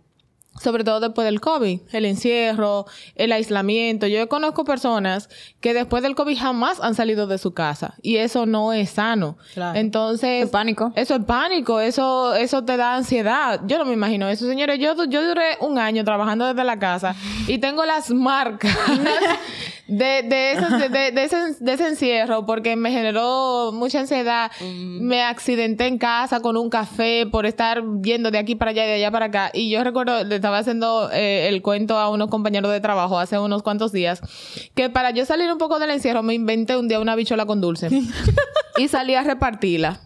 sobre 0.63 0.85
todo 0.85 1.01
después 1.01 1.25
del 1.25 1.41
COVID, 1.41 1.81
el 1.93 2.05
encierro, 2.05 2.87
el 3.15 3.33
aislamiento. 3.33 4.07
Yo 4.07 4.29
conozco 4.29 4.65
personas 4.65 5.29
que 5.61 5.75
después 5.75 6.03
del 6.03 6.15
COVID 6.15 6.39
jamás 6.39 6.81
han 6.81 6.95
salido 6.95 7.27
de 7.27 7.39
su 7.39 7.53
casa 7.55 7.95
y 8.03 8.17
eso 8.17 8.47
no 8.47 8.73
es 8.73 8.91
sano. 8.91 9.37
Entonces, 9.77 10.45
Es 10.45 10.51
pánico. 10.51 10.93
Eso 10.97 11.15
es 11.17 11.25
pánico, 11.25 11.81
eso 11.81 12.35
eso 12.35 12.65
te 12.65 12.77
da 12.77 12.95
ansiedad. 12.97 13.61
Yo 13.67 13.79
no 13.79 13.85
me 13.85 13.93
imagino 13.95 14.29
eso, 14.29 14.47
señores. 14.47 14.79
Yo 14.79 14.95
yo 15.09 15.27
duré 15.27 15.57
un 15.61 15.79
año 15.79 16.05
trabajando 16.05 16.47
desde 16.47 16.65
la 16.65 16.79
casa 16.79 17.15
y 17.47 17.59
tengo 17.59 17.85
las 17.85 18.11
marcas 18.11 18.77
de, 19.87 20.23
de, 20.23 20.53
esos- 20.53 20.71
de, 20.79 20.89
de- 20.89 21.13
de 21.13 21.25
ese, 21.25 21.37
de 21.61 21.73
ese 21.73 21.89
encierro 21.89 22.45
porque 22.45 22.77
me 22.77 22.91
generó 22.91 23.71
mucha 23.73 24.01
ansiedad. 24.01 24.51
Me 24.63 25.23
accidenté 25.23 25.87
en 25.87 25.99
casa 25.99 26.41
con 26.41 26.57
un 26.57 26.69
café 26.71 27.27
por 27.31 27.47
estar 27.47 27.83
yendo 28.03 28.31
de 28.31 28.39
aquí 28.39 28.55
para 28.55 28.71
allá 28.73 28.85
y 28.85 28.89
de 28.89 28.95
allá 28.95 29.11
para 29.11 29.27
acá. 29.27 29.51
Y 29.55 29.71
yo 29.71 29.83
recuerdo, 29.85 30.25
le 30.25 30.41
estaba 30.49 30.59
haciendo 30.61 31.11
eh, 31.13 31.49
el 31.49 31.61
cuento 31.61 31.99
a 31.99 32.09
unos 32.09 32.31
compañeros 32.31 32.73
de 32.73 32.81
trabajo 32.81 33.19
hace 33.19 33.39
unos 33.39 33.63
cuantos 33.63 33.93
días, 33.93 34.23
que 34.75 34.89
para 34.89 35.11
yo 35.11 35.27
salir 35.27 35.53
un 35.53 35.59
poco 35.59 35.79
del 35.79 35.91
encierro 35.91 36.23
me 36.23 36.33
inventé 36.33 36.75
un 36.75 36.89
día 36.89 37.01
una 37.01 37.17
bichola 37.17 37.45
con 37.45 37.61
dulce. 37.61 37.91
y 38.79 38.89
salí 38.89 39.15
a 39.15 39.23
repartirla. 39.23 40.01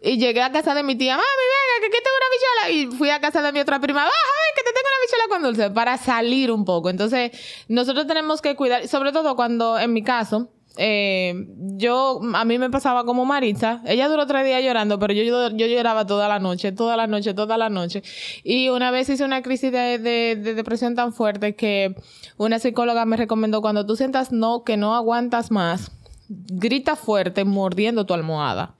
Y 0.00 0.16
llegué 0.16 0.40
a 0.40 0.50
casa 0.50 0.74
de 0.74 0.82
mi 0.82 0.96
tía, 0.96 1.16
mami, 1.16 1.26
venga, 1.26 1.80
que 1.80 1.86
aquí 1.86 1.98
tengo 2.02 2.16
una 2.16 2.30
bichola. 2.32 2.94
Y 2.94 2.96
fui 2.96 3.10
a 3.10 3.20
casa 3.20 3.42
de 3.42 3.52
mi 3.52 3.60
otra 3.60 3.80
prima, 3.80 4.02
baja, 4.02 4.10
ven, 4.10 4.56
que 4.56 4.62
te 4.62 4.72
tengo 4.72 4.88
una 4.88 5.06
bichola 5.06 5.28
con 5.28 5.42
dulce, 5.42 5.70
para 5.74 5.98
salir 5.98 6.50
un 6.50 6.64
poco. 6.64 6.88
Entonces, 6.88 7.32
nosotros 7.68 8.06
tenemos 8.06 8.40
que 8.40 8.56
cuidar, 8.56 8.88
sobre 8.88 9.12
todo 9.12 9.36
cuando, 9.36 9.78
en 9.78 9.92
mi 9.92 10.02
caso, 10.02 10.48
eh, 10.76 11.46
yo, 11.76 12.20
a 12.34 12.44
mí 12.44 12.58
me 12.58 12.70
pasaba 12.70 13.04
como 13.04 13.24
Maritza. 13.24 13.82
Ella 13.86 14.08
duró 14.08 14.26
tres 14.26 14.44
días 14.44 14.62
llorando, 14.62 14.98
pero 14.98 15.12
yo, 15.12 15.22
yo, 15.22 15.50
yo 15.56 15.66
lloraba 15.66 16.06
toda 16.06 16.28
la 16.28 16.38
noche, 16.38 16.72
toda 16.72 16.96
la 16.96 17.06
noche, 17.06 17.34
toda 17.34 17.56
la 17.56 17.68
noche. 17.68 18.02
Y 18.44 18.68
una 18.70 18.90
vez 18.90 19.08
hice 19.08 19.24
una 19.24 19.42
crisis 19.42 19.70
de, 19.72 19.98
de- 19.98 20.36
de 20.36 20.54
depresión 20.54 20.94
tan 20.94 21.12
fuerte 21.12 21.54
que 21.54 21.94
una 22.38 22.58
psicóloga 22.58 23.04
me 23.04 23.16
recomendó 23.16 23.60
cuando 23.62 23.84
tú 23.86 23.96
sientas 23.96 24.32
no, 24.32 24.64
que 24.64 24.76
no 24.76 24.94
aguantas 24.94 25.50
más, 25.50 25.90
grita 26.28 26.96
fuerte 26.96 27.44
mordiendo 27.44 28.06
tu 28.06 28.14
almohada. 28.14 28.74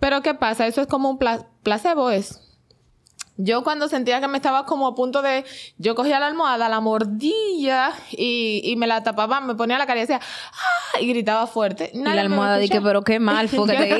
Pero 0.00 0.20
¿qué 0.22 0.34
pasa? 0.34 0.66
Eso 0.66 0.80
es 0.80 0.86
como 0.88 1.10
un 1.10 1.18
pla- 1.18 1.46
placebo 1.62 2.10
es. 2.10 2.40
Yo 3.44 3.62
cuando 3.64 3.88
sentía 3.88 4.20
que 4.20 4.28
me 4.28 4.38
estaba 4.38 4.66
como 4.66 4.86
a 4.86 4.94
punto 4.94 5.22
de... 5.22 5.44
Yo 5.78 5.94
cogía 5.94 6.20
la 6.20 6.26
almohada, 6.26 6.68
la 6.68 6.80
mordía 6.80 7.92
y, 8.10 8.60
y 8.64 8.76
me 8.76 8.86
la 8.86 9.02
tapaba, 9.02 9.40
me 9.40 9.54
ponía 9.54 9.78
la 9.78 9.86
cara 9.86 9.98
y 9.98 10.02
decía... 10.02 10.20
¡Ah! 10.20 11.00
Y 11.00 11.08
gritaba 11.08 11.46
fuerte. 11.46 11.90
Y 11.92 12.02
la 12.02 12.20
almohada 12.20 12.58
dije, 12.58 12.80
pero 12.80 13.02
qué 13.02 13.18
mal 13.18 13.48
fue 13.48 13.66
que 13.76 13.76
te. 13.76 13.98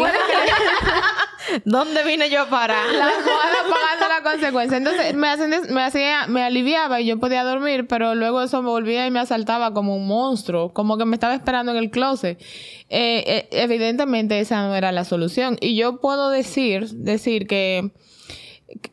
¿Dónde 1.65 2.05
vine 2.05 2.31
yo 2.31 2.43
a 2.43 2.49
parar? 2.49 2.87
La 2.93 3.09
almohada 3.09 3.57
pagando 3.69 4.09
la 4.09 4.23
consecuencia. 4.23 4.77
Entonces 4.79 5.15
me, 5.15 5.29
hacen 5.29 5.53
me 5.71 5.83
hacía, 5.83 6.27
me 6.27 6.43
aliviaba 6.43 7.01
y 7.01 7.07
yo 7.07 7.19
podía 7.19 7.45
dormir, 7.45 7.87
pero 7.89 8.15
luego 8.15 8.43
eso 8.43 8.63
me 8.63 8.69
volvía 8.69 9.07
y 9.07 9.11
me 9.11 9.21
asaltaba 9.21 9.73
como 9.73 9.97
un 9.97 10.07
monstruo, 10.07 10.73
como 10.73 10.99
que 10.99 11.05
me 11.05 11.17
estaba 11.17 11.35
esperando 11.35 11.73
en 11.73 11.79
el 11.79 11.91
closet. 11.91 12.41
Eh, 12.89 13.25
eh, 13.27 13.49
evidentemente 13.53 14.39
esa 14.39 14.67
no 14.67 14.75
era 14.75 14.93
la 14.93 15.05
solución. 15.05 15.57
Y 15.61 15.77
yo 15.77 16.01
puedo 16.01 16.31
decir, 16.31 16.89
decir 16.91 17.47
que 17.47 17.91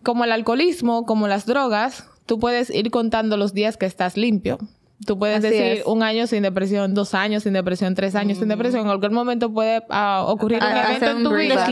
como 0.04 0.24
el 0.24 0.32
alcoholismo, 0.32 1.06
como 1.06 1.28
las 1.28 1.46
drogas, 1.46 2.06
tú 2.26 2.40
puedes 2.40 2.70
ir 2.70 2.92
contando 2.92 3.38
los 3.38 3.54
días 3.54 3.78
que 3.78 3.86
estás 3.86 4.18
limpio. 4.18 4.60
Tú 5.06 5.18
puedes 5.18 5.38
Así 5.38 5.48
decir 5.48 5.80
es. 5.80 5.86
un 5.86 6.04
año 6.04 6.28
sin 6.28 6.44
depresión, 6.44 6.94
dos 6.94 7.14
años 7.14 7.44
sin 7.44 7.54
depresión, 7.54 7.96
tres 7.96 8.16
años 8.16 8.38
sin 8.38 8.50
depresión. 8.50 8.82
En 8.82 8.88
cualquier 8.88 9.12
momento 9.12 9.52
puede 9.54 9.82
ah, 9.90 10.26
ocurrir 10.28 10.60
un 10.62 10.76
evento 10.76 11.06
en 11.06 11.24
tu 11.24 11.34
vida 11.34 11.68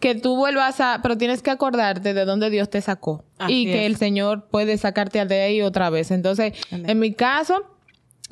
que 0.00 0.16
tú 0.16 0.36
vuelvas 0.36 0.80
a... 0.80 0.98
Pero 1.00 1.16
tienes 1.16 1.40
que 1.40 1.50
acordarte 1.50 2.14
de 2.14 2.24
dónde 2.24 2.50
Dios 2.50 2.68
te 2.68 2.80
sacó. 2.80 3.24
Así 3.38 3.62
y 3.62 3.64
que 3.66 3.82
es. 3.82 3.86
el 3.86 3.96
Señor 3.96 4.48
puede 4.50 4.76
sacarte 4.76 5.24
de 5.24 5.42
ahí 5.42 5.62
otra 5.62 5.88
vez. 5.88 6.10
Entonces, 6.10 6.54
en 6.72 6.98
mi 6.98 7.12
caso, 7.12 7.62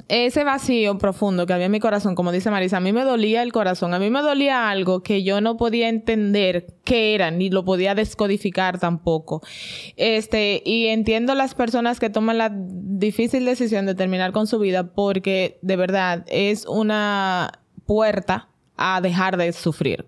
ese 0.08 0.44
vacío 0.44 0.98
profundo 0.98 1.46
que 1.46 1.52
había 1.52 1.66
en 1.66 1.72
mi 1.72 1.80
corazón, 1.80 2.14
como 2.14 2.32
dice 2.32 2.50
Marisa, 2.50 2.78
a 2.78 2.80
mí 2.80 2.92
me 2.92 3.04
dolía 3.04 3.42
el 3.42 3.52
corazón, 3.52 3.94
a 3.94 3.98
mí 3.98 4.10
me 4.10 4.20
dolía 4.20 4.70
algo 4.70 5.02
que 5.02 5.22
yo 5.22 5.40
no 5.40 5.56
podía 5.56 5.88
entender 5.88 6.74
qué 6.84 7.14
era, 7.14 7.30
ni 7.30 7.50
lo 7.50 7.64
podía 7.64 7.94
descodificar 7.94 8.78
tampoco. 8.78 9.42
Este, 9.96 10.62
y 10.64 10.86
entiendo 10.88 11.34
las 11.34 11.54
personas 11.54 12.00
que 12.00 12.10
toman 12.10 12.38
la 12.38 12.50
difícil 12.52 13.44
decisión 13.44 13.86
de 13.86 13.94
terminar 13.94 14.32
con 14.32 14.46
su 14.46 14.58
vida 14.58 14.92
porque 14.92 15.58
de 15.62 15.76
verdad 15.76 16.24
es 16.26 16.66
una 16.66 17.60
puerta 17.86 18.48
a 18.76 19.00
dejar 19.00 19.36
de 19.36 19.52
sufrir. 19.52 20.06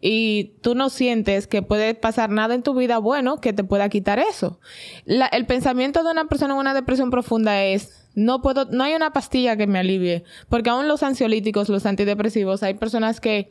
Y 0.00 0.54
tú 0.62 0.74
no 0.74 0.90
sientes 0.90 1.46
que 1.46 1.62
puede 1.62 1.94
pasar 1.94 2.30
nada 2.30 2.54
en 2.54 2.62
tu 2.62 2.74
vida 2.74 2.98
bueno 2.98 3.40
que 3.40 3.52
te 3.52 3.64
pueda 3.64 3.88
quitar 3.88 4.18
eso. 4.18 4.58
El 5.06 5.46
pensamiento 5.46 6.02
de 6.02 6.10
una 6.10 6.26
persona 6.26 6.54
en 6.54 6.60
una 6.60 6.74
depresión 6.74 7.10
profunda 7.10 7.62
es 7.62 8.05
no 8.16 8.40
puedo, 8.42 8.64
no 8.64 8.82
hay 8.82 8.94
una 8.94 9.12
pastilla 9.12 9.56
que 9.56 9.66
me 9.68 9.78
alivie, 9.78 10.24
porque 10.48 10.70
aún 10.70 10.88
los 10.88 11.02
ansiolíticos, 11.04 11.68
los 11.68 11.86
antidepresivos, 11.86 12.62
hay 12.62 12.74
personas 12.74 13.20
que 13.20 13.50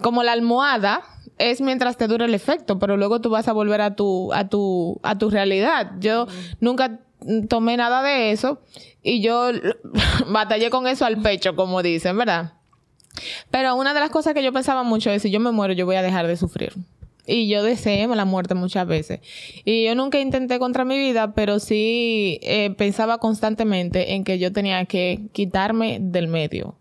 como 0.00 0.22
la 0.22 0.32
almohada 0.32 1.02
es 1.36 1.60
mientras 1.60 1.96
te 1.96 2.06
dura 2.06 2.24
el 2.24 2.34
efecto, 2.34 2.78
pero 2.78 2.96
luego 2.96 3.20
tú 3.20 3.28
vas 3.28 3.48
a 3.48 3.52
volver 3.52 3.80
a 3.80 3.96
tu 3.96 4.32
a 4.32 4.48
tu 4.48 5.00
a 5.02 5.18
tu 5.18 5.30
realidad. 5.30 5.92
Yo 5.98 6.26
nunca 6.60 7.00
tomé 7.48 7.76
nada 7.76 8.02
de 8.02 8.30
eso 8.30 8.60
y 9.02 9.20
yo 9.20 9.50
batallé 10.28 10.70
con 10.70 10.86
eso 10.86 11.04
al 11.04 11.20
pecho, 11.20 11.56
como 11.56 11.82
dicen, 11.82 12.16
¿verdad? 12.16 12.52
Pero 13.50 13.74
una 13.74 13.94
de 13.94 14.00
las 14.00 14.10
cosas 14.10 14.32
que 14.32 14.44
yo 14.44 14.52
pensaba 14.52 14.84
mucho 14.84 15.10
es 15.10 15.22
si 15.22 15.30
yo 15.30 15.40
me 15.40 15.50
muero, 15.50 15.74
yo 15.74 15.86
voy 15.86 15.96
a 15.96 16.02
dejar 16.02 16.28
de 16.28 16.36
sufrir. 16.36 16.72
Y 17.28 17.46
yo 17.46 17.62
deseé 17.62 18.06
la 18.08 18.24
muerte 18.24 18.54
muchas 18.54 18.86
veces. 18.86 19.20
Y 19.64 19.84
yo 19.84 19.94
nunca 19.94 20.18
intenté 20.18 20.58
contra 20.58 20.84
mi 20.86 20.98
vida, 20.98 21.34
pero 21.34 21.60
sí 21.60 22.40
eh, 22.42 22.70
pensaba 22.76 23.18
constantemente 23.18 24.14
en 24.14 24.24
que 24.24 24.38
yo 24.38 24.50
tenía 24.50 24.86
que 24.86 25.28
quitarme 25.32 25.98
del 26.00 26.26
medio. 26.26 26.76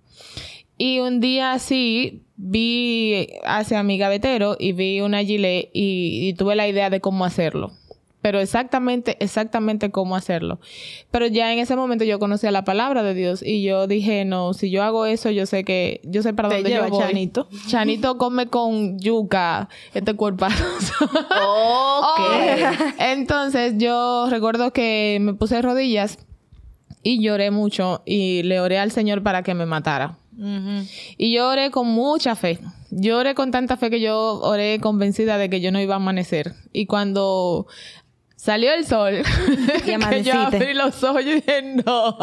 Y 0.78 1.00
un 1.00 1.20
día 1.20 1.52
así 1.52 2.24
vi 2.38 3.28
hacia 3.44 3.84
mi 3.84 3.98
gavetero 3.98 4.56
y 4.58 4.72
vi 4.72 5.02
una 5.02 5.24
gilet 5.24 5.70
y, 5.74 6.30
y 6.30 6.34
tuve 6.34 6.56
la 6.56 6.68
idea 6.68 6.90
de 6.90 7.02
cómo 7.02 7.26
hacerlo. 7.26 7.74
Pero 8.28 8.42
exactamente, 8.42 9.16
exactamente 9.22 9.90
cómo 9.90 10.18
hacerlo. 10.18 10.60
Pero 11.12 11.28
ya 11.28 11.54
en 11.54 11.60
ese 11.60 11.78
momento 11.78 12.04
yo 12.04 12.20
conocía 12.20 12.52
la 12.52 12.66
palabra 12.66 13.02
de 13.02 13.14
Dios 13.14 13.42
y 13.42 13.64
yo 13.64 13.88
dije, 13.88 14.26
no, 14.26 14.54
si 14.54 14.70
yo 14.70 14.84
hago 14.84 15.06
eso, 15.06 15.30
yo 15.30 15.46
sé 15.46 15.64
que, 15.64 16.02
yo 16.04 16.22
sé 16.22 16.34
para 16.34 16.50
Te 16.50 16.56
dónde 16.56 16.72
lleva, 16.72 16.88
yo 16.88 16.96
voy. 16.96 17.06
Chanito. 17.06 17.48
Chanito 17.70 18.18
come 18.18 18.48
con 18.48 19.00
yuca, 19.00 19.70
este 19.94 20.14
cuerpazo. 20.16 20.66
Ok. 21.06 22.20
Entonces 23.00 23.76
yo 23.78 24.28
recuerdo 24.30 24.74
que 24.74 25.20
me 25.22 25.34
puse 25.34 25.62
rodillas 25.62 26.18
y 27.02 27.22
lloré 27.22 27.50
mucho 27.50 28.02
y 28.06 28.44
le 28.44 28.60
oré 28.60 28.78
al 28.78 28.92
Señor 28.92 29.24
para 29.24 29.42
que 29.42 29.54
me 29.54 29.66
matara. 29.66 30.18
Y 31.18 31.34
yo 31.34 31.48
oré 31.48 31.72
con 31.72 31.88
mucha 31.88 32.36
fe. 32.36 32.60
Yo 32.92 33.18
oré 33.18 33.36
con 33.36 33.52
tanta 33.52 33.78
fe 33.78 33.90
que 33.90 34.00
yo 34.00 34.40
oré 34.42 34.80
convencida 34.80 35.38
de 35.38 35.50
que 35.50 35.62
yo 35.62 35.72
no 35.72 35.80
iba 35.82 35.96
a 35.96 35.98
amanecer. 35.98 36.54
Y 36.72 36.86
cuando 36.86 37.68
salió 38.38 38.72
el 38.74 38.86
sol, 38.86 39.16
Y 39.78 39.82
que 40.10 40.24
yo 40.24 40.34
abrí 40.40 40.74
los 40.74 41.04
ojos 41.04 41.22
y 41.24 41.34
dije, 41.36 41.62
no, 41.64 42.18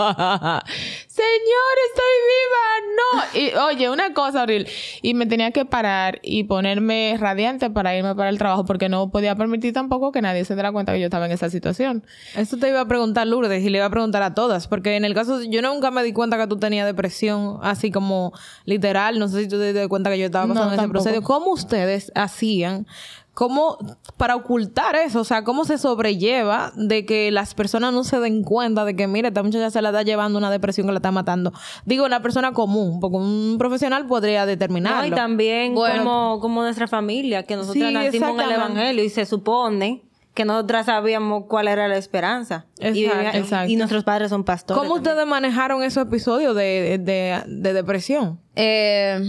Señor, 1.09 1.75
estoy 1.89 2.15
viva, 2.33 2.65
no. 2.97 3.39
Y 3.41 3.75
oye, 3.75 3.91
una 3.91 4.15
cosa 4.15 4.43
horrible. 4.45 4.69
Y 5.03 5.15
me 5.15 5.27
tenía 5.27 5.51
que 5.51 5.65
parar 5.65 6.21
y 6.23 6.45
ponerme 6.45 7.17
radiante 7.19 7.69
para 7.71 7.97
irme 7.97 8.15
para 8.15 8.31
el 8.31 8.39
trabajo 8.39 8.65
porque 8.65 8.89
no 8.89 9.11
podía 9.11 9.35
permitir 9.37 9.73
tampoco 9.73 10.13
que 10.13 10.23
nadie 10.23 10.45
se 10.45 10.55
diera 10.55 10.73
cuenta 10.73 10.93
que 10.93 11.01
yo 11.01 11.07
estaba 11.07 11.27
en 11.27 11.33
esa 11.33 11.51
situación. 11.51 12.05
Eso 12.37 12.57
te 12.57 12.69
iba 12.69 12.81
a 12.81 12.89
preguntar 12.89 13.27
Lourdes 13.27 13.63
y 13.63 13.69
le 13.71 13.79
iba 13.79 13.87
a 13.87 13.91
preguntar 13.91 14.23
a 14.23 14.35
todas, 14.35 14.67
porque 14.69 14.97
en 14.97 15.05
el 15.05 15.15
caso 15.15 15.43
yo 15.43 15.63
nunca 15.63 15.91
me 15.91 16.03
di 16.03 16.13
cuenta 16.13 16.39
que 16.39 16.47
tú 16.47 16.59
tenías 16.59 16.87
depresión, 16.87 17.59
así 17.63 17.91
como 17.91 18.33
literal, 18.65 19.19
no 19.19 19.29
sé 19.29 19.43
si 19.43 19.49
tú 19.49 19.59
te 19.59 19.73
diste 19.73 19.89
cuenta 19.89 20.11
que 20.11 20.19
yo 20.19 20.27
estaba 20.27 20.47
No, 20.47 20.55
pasando 20.55 20.75
ese 20.75 20.83
tampoco. 20.83 21.05
proceso. 21.05 21.23
¿Cómo 21.23 21.51
ustedes 21.53 22.13
hacían? 22.15 22.87
¿Cómo 23.35 23.77
para 24.17 24.37
ocultar 24.37 24.95
eso? 24.95 25.21
O 25.21 25.25
sea, 25.25 25.43
¿cómo 25.43 25.65
se 25.65 25.77
sobrelleva 25.77 26.73
de 26.77 27.05
que 27.05 27.33
las 27.33 27.55
personas 27.55 27.93
no 27.93 28.05
se 28.05 28.21
den 28.21 28.45
cuenta 28.45 28.85
de 28.85 28.95
que, 28.95 29.09
mira, 29.09 29.29
esta 29.29 29.43
muchacha 29.43 29.71
se 29.71 29.83
la 29.83 29.89
está 29.89 30.03
llevando 30.03 30.39
una 30.39 30.53
depresión 30.53 30.87
que 30.87 30.93
la 30.93 30.99
está 30.99 31.11
matando? 31.11 31.53
Digo, 31.85 32.05
una 32.07 32.23
persona 32.23 32.53
común, 32.53 33.01
porque 33.01 33.17
un 33.17 33.57
profesional 33.59 34.07
podría 34.07 34.47
determinarlo. 34.47 35.01
No, 35.01 35.07
y 35.07 35.11
también 35.11 35.75
Bueno. 35.75 36.05
como, 36.05 36.41
como 36.41 36.63
nuestra 36.63 36.87
familia, 36.87 37.43
que 37.43 37.57
nosotros 37.57 37.85
Sí, 37.89 37.93
nacimos 37.93 38.31
en 38.31 38.41
el. 38.41 38.51
Evangelio 38.53 39.03
y 39.05 39.09
se 39.11 39.27
supone 39.27 40.03
que 40.33 40.45
nosotras 40.45 40.87
sabíamos 40.87 41.45
cuál 41.49 41.67
era 41.69 41.87
la 41.89 41.97
esperanza. 41.97 42.67
y, 42.79 42.87
Exacto, 42.87 43.19
vivía- 43.19 43.31
exacto. 43.39 43.71
y 43.73 43.77
nuestros 43.77 44.05
padres 44.05 44.31
son 44.31 44.45
pastores. 44.45 44.81
¿Cómo 44.81 44.95
también. 44.95 45.13
ustedes 45.15 45.29
manejaron 45.29 45.83
esos 45.83 46.05
episodios 46.07 46.55
de, 46.55 46.99
de, 47.03 47.43
de 47.47 47.73
depresión? 47.73 48.41
Eh, 48.57 49.21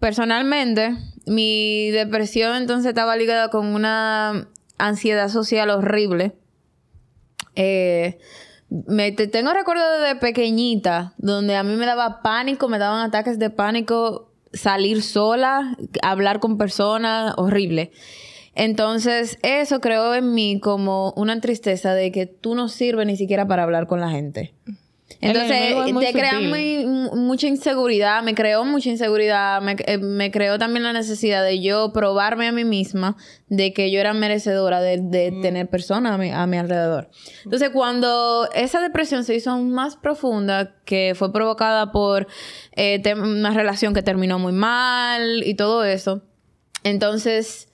personalmente, 0.00 0.96
mi 1.26 1.90
depresión 1.90 2.56
entonces 2.56 2.88
estaba 2.90 3.16
ligada 3.16 3.48
con 3.48 3.66
una 3.66 4.48
ansiedad 4.78 5.28
social 5.28 5.70
horrible. 5.70 6.32
Eh, 7.56 8.18
Me, 8.86 9.10
te- 9.12 9.26
tengo 9.26 9.52
recuerdos 9.52 9.84
de 10.06 10.14
pequeñita 10.16 11.12
donde 11.18 11.56
a 11.56 11.64
mí 11.64 11.74
me 11.74 11.86
daba 11.86 12.22
pánico, 12.22 12.68
me 12.68 12.78
daban 12.78 13.00
ataques 13.04 13.38
de 13.40 13.50
pánico 13.50 14.30
salir 14.52 15.02
sola, 15.02 15.76
hablar 16.02 16.38
con 16.38 16.56
personas, 16.56 17.34
horrible. 17.36 17.90
Entonces, 18.54 19.38
eso 19.42 19.80
creó 19.80 20.14
en 20.14 20.34
mí 20.34 20.60
como 20.60 21.12
una 21.16 21.40
tristeza 21.40 21.94
de 21.94 22.12
que 22.12 22.26
tú 22.26 22.54
no 22.54 22.68
sirves 22.68 23.06
ni 23.06 23.16
siquiera 23.16 23.46
para 23.46 23.62
hablar 23.64 23.86
con 23.88 24.00
la 24.00 24.10
gente. 24.10 24.54
Entonces, 25.20 25.74
te 26.06 26.12
crea 26.12 26.40
muy- 26.40 26.86
mucha 27.14 27.46
inseguridad, 27.48 28.22
me 28.22 28.34
creó 28.34 28.64
mucha 28.64 28.88
inseguridad, 28.90 29.60
me, 29.60 29.76
eh, 29.86 29.98
me 29.98 30.30
creó 30.30 30.58
también 30.58 30.82
la 30.84 30.92
necesidad 30.92 31.44
de 31.44 31.60
yo 31.60 31.92
probarme 31.92 32.46
a 32.48 32.52
mí 32.52 32.64
misma 32.64 33.16
de 33.48 33.72
que 33.72 33.90
yo 33.90 34.00
era 34.00 34.14
merecedora 34.14 34.80
de, 34.80 34.98
de 34.98 35.32
Mm. 35.32 35.42
tener 35.42 35.68
personas 35.68 36.12
a 36.12 36.18
mi, 36.18 36.30
a 36.30 36.46
mi 36.46 36.56
alrededor. 36.58 37.10
Entonces, 37.44 37.70
cuando 37.70 38.48
esa 38.54 38.80
depresión 38.80 39.24
se 39.24 39.34
hizo 39.34 39.50
aún 39.50 39.72
más 39.72 39.96
profunda, 39.96 40.76
que 40.84 41.12
fue 41.14 41.32
provocada 41.32 41.92
por 41.92 42.26
eh, 42.76 43.02
una 43.14 43.52
relación 43.52 43.92
que 43.94 44.02
terminó 44.02 44.38
muy 44.38 44.52
mal 44.52 45.42
y 45.44 45.54
todo 45.54 45.84
eso, 45.84 46.22
entonces, 46.84 47.68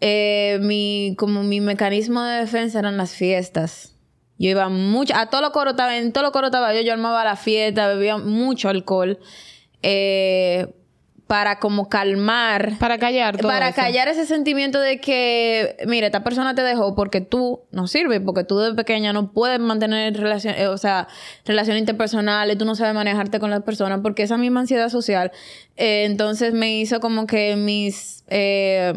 eh, 0.00 0.58
mi, 0.60 1.14
como 1.16 1.42
mi 1.42 1.60
mecanismo 1.60 2.22
de 2.22 2.40
defensa 2.40 2.78
eran 2.80 2.96
las 2.98 3.12
fiestas. 3.14 3.95
Yo 4.38 4.50
iba 4.50 4.68
mucho, 4.68 5.14
a 5.16 5.26
todo 5.26 5.40
lo 5.40 5.52
coro 5.52 5.70
estaba, 5.70 5.96
en 5.96 6.12
todo 6.12 6.24
lo 6.24 6.32
coro 6.32 6.46
estaba 6.48 6.74
yo, 6.74 6.82
yo 6.82 6.92
armaba 6.92 7.24
la 7.24 7.36
fiesta, 7.36 7.88
bebía 7.88 8.18
mucho 8.18 8.68
alcohol, 8.68 9.18
eh, 9.82 10.68
para 11.26 11.58
como 11.58 11.88
calmar, 11.88 12.74
Para 12.78 12.98
callar 12.98 13.36
todo 13.36 13.48
para 13.48 13.70
eso. 13.70 13.76
callar 13.76 14.06
ese 14.06 14.26
sentimiento 14.26 14.78
de 14.78 15.00
que, 15.00 15.76
mira, 15.86 16.06
esta 16.06 16.22
persona 16.22 16.54
te 16.54 16.62
dejó 16.62 16.94
porque 16.94 17.20
tú 17.20 17.62
no 17.72 17.88
sirves, 17.88 18.20
porque 18.24 18.44
tú 18.44 18.58
de 18.58 18.74
pequeña 18.74 19.12
no 19.12 19.32
puedes 19.32 19.58
mantener 19.58 20.16
relaciones, 20.16 20.68
o 20.68 20.78
sea, 20.78 21.08
relaciones 21.44 21.80
interpersonales, 21.80 22.56
tú 22.58 22.64
no 22.64 22.76
sabes 22.76 22.94
manejarte 22.94 23.40
con 23.40 23.50
las 23.50 23.62
personas, 23.64 24.00
porque 24.02 24.22
esa 24.22 24.36
misma 24.36 24.60
ansiedad 24.60 24.88
social, 24.88 25.32
eh, 25.76 26.04
entonces 26.04 26.52
me 26.52 26.76
hizo 26.78 27.00
como 27.00 27.26
que 27.26 27.56
mis, 27.56 28.22
eh, 28.28 28.92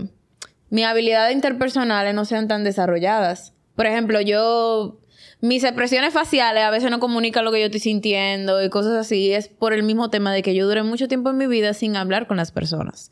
mis 0.69 0.85
habilidades 0.85 1.33
interpersonales 1.33 2.13
no 2.13 2.25
sean 2.25 2.47
tan 2.47 2.63
desarrolladas. 2.63 3.53
Por 3.75 3.87
ejemplo, 3.87 4.21
yo 4.21 4.99
mis 5.41 5.63
expresiones 5.63 6.13
faciales 6.13 6.63
a 6.63 6.69
veces 6.69 6.91
no 6.91 6.99
comunican 6.99 7.45
lo 7.45 7.51
que 7.51 7.59
yo 7.59 7.67
estoy 7.67 7.79
sintiendo 7.79 8.61
y 8.63 8.69
cosas 8.69 8.93
así. 8.93 9.31
Es 9.31 9.47
por 9.47 9.73
el 9.73 9.83
mismo 9.83 10.09
tema 10.09 10.33
de 10.33 10.41
que 10.41 10.53
yo 10.53 10.67
duré 10.67 10.83
mucho 10.83 11.07
tiempo 11.07 11.29
en 11.29 11.37
mi 11.37 11.47
vida 11.47 11.73
sin 11.73 11.95
hablar 11.95 12.27
con 12.27 12.37
las 12.37 12.51
personas. 12.51 13.11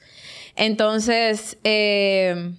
Entonces, 0.56 1.58
eh, 1.64 2.52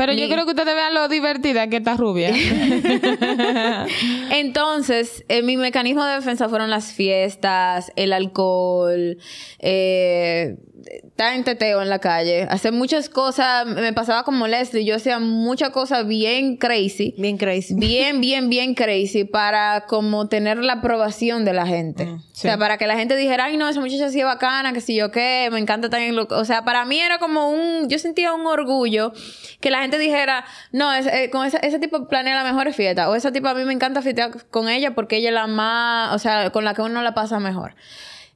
Pero 0.00 0.14
yo 0.14 0.30
creo 0.30 0.46
que 0.46 0.52
ustedes 0.52 0.74
vean 0.74 0.94
lo 0.94 1.08
divertida 1.08 1.68
que 1.68 1.76
está 1.76 1.94
rubia. 1.94 2.30
entonces 4.30 5.26
eh, 5.28 5.42
mi 5.42 5.58
mecanismo 5.58 6.02
de 6.06 6.14
defensa 6.14 6.48
fueron 6.48 6.70
las 6.70 6.94
fiestas, 6.94 7.92
el 7.96 8.14
alcohol, 8.14 9.18
eh, 9.58 10.56
estar 10.86 11.34
en 11.34 11.44
teteo 11.44 11.82
en 11.82 11.88
la 11.88 11.98
calle, 11.98 12.42
hacer 12.44 12.72
muchas 12.72 13.08
cosas. 13.08 13.66
Me 13.66 13.92
pasaba 13.92 14.22
como 14.24 14.46
Leslie, 14.46 14.84
yo 14.84 14.96
hacía 14.96 15.18
muchas 15.18 15.70
cosas 15.70 16.06
bien 16.06 16.56
crazy. 16.56 17.14
Bien 17.18 17.36
crazy. 17.36 17.74
bien, 17.74 18.20
bien, 18.20 18.48
bien 18.48 18.74
crazy 18.74 19.24
para 19.24 19.84
como 19.86 20.28
tener 20.28 20.58
la 20.58 20.74
aprobación 20.74 21.44
de 21.44 21.52
la 21.52 21.66
gente. 21.66 22.04
O 22.04 22.20
sea, 22.32 22.56
para 22.56 22.78
que 22.78 22.86
la 22.86 22.96
gente 22.96 23.16
dijera, 23.16 23.44
ay, 23.44 23.56
no, 23.58 23.68
esa 23.68 23.80
muchacha 23.80 24.08
sí 24.08 24.20
es 24.20 24.24
bacana, 24.24 24.72
que 24.72 24.80
si 24.80 24.94
yo 24.94 25.10
qué, 25.10 25.48
me 25.52 25.58
encanta 25.58 25.90
también. 25.90 26.16
Lo... 26.16 26.26
O 26.30 26.44
sea, 26.44 26.64
para 26.64 26.84
mí 26.86 26.98
era 26.98 27.18
como 27.18 27.50
un, 27.50 27.88
yo 27.88 27.98
sentía 27.98 28.32
un 28.32 28.46
orgullo 28.46 29.12
que 29.60 29.70
la 29.70 29.82
gente 29.82 29.89
dijera, 29.98 30.44
no, 30.72 30.92
es- 30.92 31.06
eh, 31.06 31.30
con 31.30 31.46
ese, 31.46 31.58
ese 31.62 31.78
tipo 31.78 32.08
planea 32.08 32.42
la 32.42 32.44
mejor 32.50 32.72
fiesta. 32.72 33.08
O 33.10 33.14
esa 33.14 33.32
tipo 33.32 33.48
a 33.48 33.54
mí 33.54 33.64
me 33.64 33.72
encanta 33.72 34.02
fiestear 34.02 34.30
con 34.50 34.68
ella 34.68 34.94
porque 34.94 35.16
ella 35.16 35.28
es 35.30 35.34
la 35.34 35.46
más, 35.46 36.14
o 36.14 36.18
sea, 36.18 36.50
con 36.50 36.64
la 36.64 36.74
que 36.74 36.82
uno 36.82 37.02
la 37.02 37.14
pasa 37.14 37.38
mejor. 37.40 37.74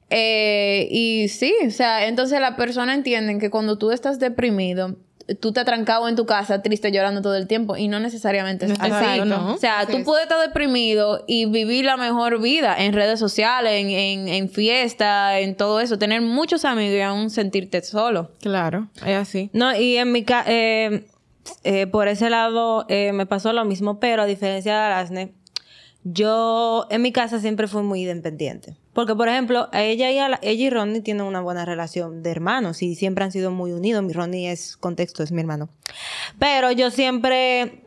Eh, 0.09 0.87
y 0.91 1.27
sí, 1.29 1.53
o 1.67 1.71
sea, 1.71 2.05
entonces 2.07 2.39
la 2.39 2.55
persona 2.55 2.93
entiende 2.93 3.37
que 3.39 3.49
cuando 3.49 3.77
tú 3.77 3.91
estás 3.91 4.19
deprimido, 4.19 4.95
tú 5.39 5.51
te 5.51 5.63
trancado 5.65 6.07
en 6.07 6.15
tu 6.15 6.27
casa 6.27 6.61
triste 6.61 6.91
llorando 6.91 7.23
todo 7.23 7.35
el 7.35 7.47
tiempo 7.47 7.75
y 7.75 7.87
no 7.87 7.99
necesariamente 7.99 8.67
es 8.67 8.73
así. 8.73 8.85
Exacto, 8.85 9.25
¿no? 9.25 9.55
O 9.55 9.57
sea, 9.57 9.87
tú 9.87 10.03
puedes 10.03 10.25
estar 10.27 10.39
deprimido 10.39 11.23
y 11.27 11.47
vivir 11.47 11.85
la 11.85 11.97
mejor 11.97 12.39
vida 12.39 12.75
en 12.77 12.93
redes 12.93 13.17
sociales, 13.19 13.71
en, 13.73 13.89
en, 13.89 14.27
en 14.27 14.49
fiesta, 14.49 15.39
en 15.39 15.55
todo 15.57 15.79
eso, 15.79 15.97
tener 15.97 16.21
muchos 16.21 16.63
amigos 16.65 16.95
y 16.95 17.01
aún 17.01 17.31
sentirte 17.31 17.81
solo. 17.81 18.29
claro, 18.39 18.87
es 19.03 19.15
así. 19.17 19.49
No, 19.53 19.75
y 19.75 19.97
en 19.97 20.11
mi 20.11 20.23
casa, 21.63 21.87
por 21.87 22.07
ese 22.07 22.29
lado 22.29 22.85
eh, 22.89 23.11
me 23.13 23.25
pasó 23.25 23.53
lo 23.53 23.65
mismo, 23.65 23.99
pero 23.99 24.23
a 24.23 24.25
diferencia 24.25 24.73
de 24.73 24.79
Arasne, 24.79 25.33
yo 26.03 26.85
en 26.91 27.01
mi 27.01 27.11
casa 27.11 27.39
siempre 27.39 27.67
fui 27.67 27.81
muy 27.81 28.01
independiente. 28.07 28.75
Porque, 28.93 29.15
por 29.15 29.27
ejemplo, 29.27 29.67
ella 29.73 30.11
y, 30.11 30.15
la- 30.29 30.39
ella 30.41 30.65
y 30.65 30.69
Ronnie 30.69 31.01
tienen 31.01 31.25
una 31.25 31.41
buena 31.41 31.65
relación 31.65 32.21
de 32.23 32.29
hermanos 32.31 32.81
y 32.83 32.95
siempre 32.95 33.23
han 33.25 33.31
sido 33.31 33.51
muy 33.51 33.71
unidos. 33.71 34.03
Mi 34.03 34.13
Ronnie 34.13 34.51
es, 34.51 34.77
contexto, 34.77 35.23
es 35.23 35.31
mi 35.31 35.41
hermano. 35.41 35.67
Pero 36.39 36.71
yo 36.71 36.91
siempre, 36.91 37.81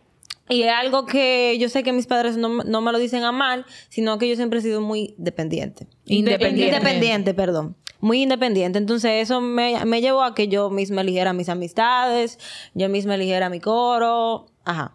y 0.48 0.62
es 0.62 0.72
algo 0.72 1.06
que 1.06 1.56
yo 1.60 1.68
sé 1.68 1.82
que 1.84 1.92
mis 1.92 2.06
padres 2.06 2.36
no, 2.36 2.48
me- 2.48 2.64
no 2.64 2.80
me 2.80 2.90
lo 2.92 2.98
dicen 2.98 3.22
a 3.22 3.32
mal, 3.32 3.64
sino 3.88 4.18
que 4.18 4.28
yo 4.28 4.34
siempre 4.36 4.58
he 4.58 4.62
sido 4.62 4.80
muy 4.80 5.14
dependiente. 5.16 5.86
Independiente. 6.06 6.76
Independiente, 6.76 7.34
perdón. 7.34 7.76
Muy 8.00 8.22
independiente. 8.22 8.78
Entonces, 8.78 9.22
eso 9.22 9.40
me, 9.40 9.84
me 9.84 10.00
llevó 10.00 10.22
a 10.22 10.34
que 10.34 10.48
yo 10.48 10.70
misma 10.70 11.00
eligiera 11.00 11.32
mis 11.32 11.48
amistades, 11.48 12.38
yo 12.74 12.88
misma 12.88 13.16
eligiera 13.16 13.50
mi 13.50 13.60
coro. 13.60 14.46
Ajá. 14.64 14.92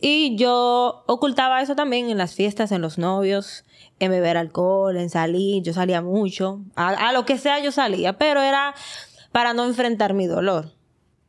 Y 0.00 0.36
yo 0.36 1.04
ocultaba 1.06 1.62
eso 1.62 1.76
también 1.76 2.10
en 2.10 2.18
las 2.18 2.34
fiestas, 2.34 2.72
en 2.72 2.82
los 2.82 2.98
novios, 2.98 3.64
en 4.00 4.10
beber 4.10 4.36
alcohol, 4.36 4.96
en 4.96 5.08
salir. 5.08 5.62
Yo 5.62 5.72
salía 5.72 6.02
mucho. 6.02 6.60
A, 6.74 6.88
a 6.88 7.12
lo 7.12 7.24
que 7.24 7.38
sea 7.38 7.60
yo 7.60 7.70
salía, 7.70 8.18
pero 8.18 8.40
era 8.40 8.74
para 9.30 9.54
no 9.54 9.64
enfrentar 9.64 10.12
mi 10.12 10.26
dolor. 10.26 10.72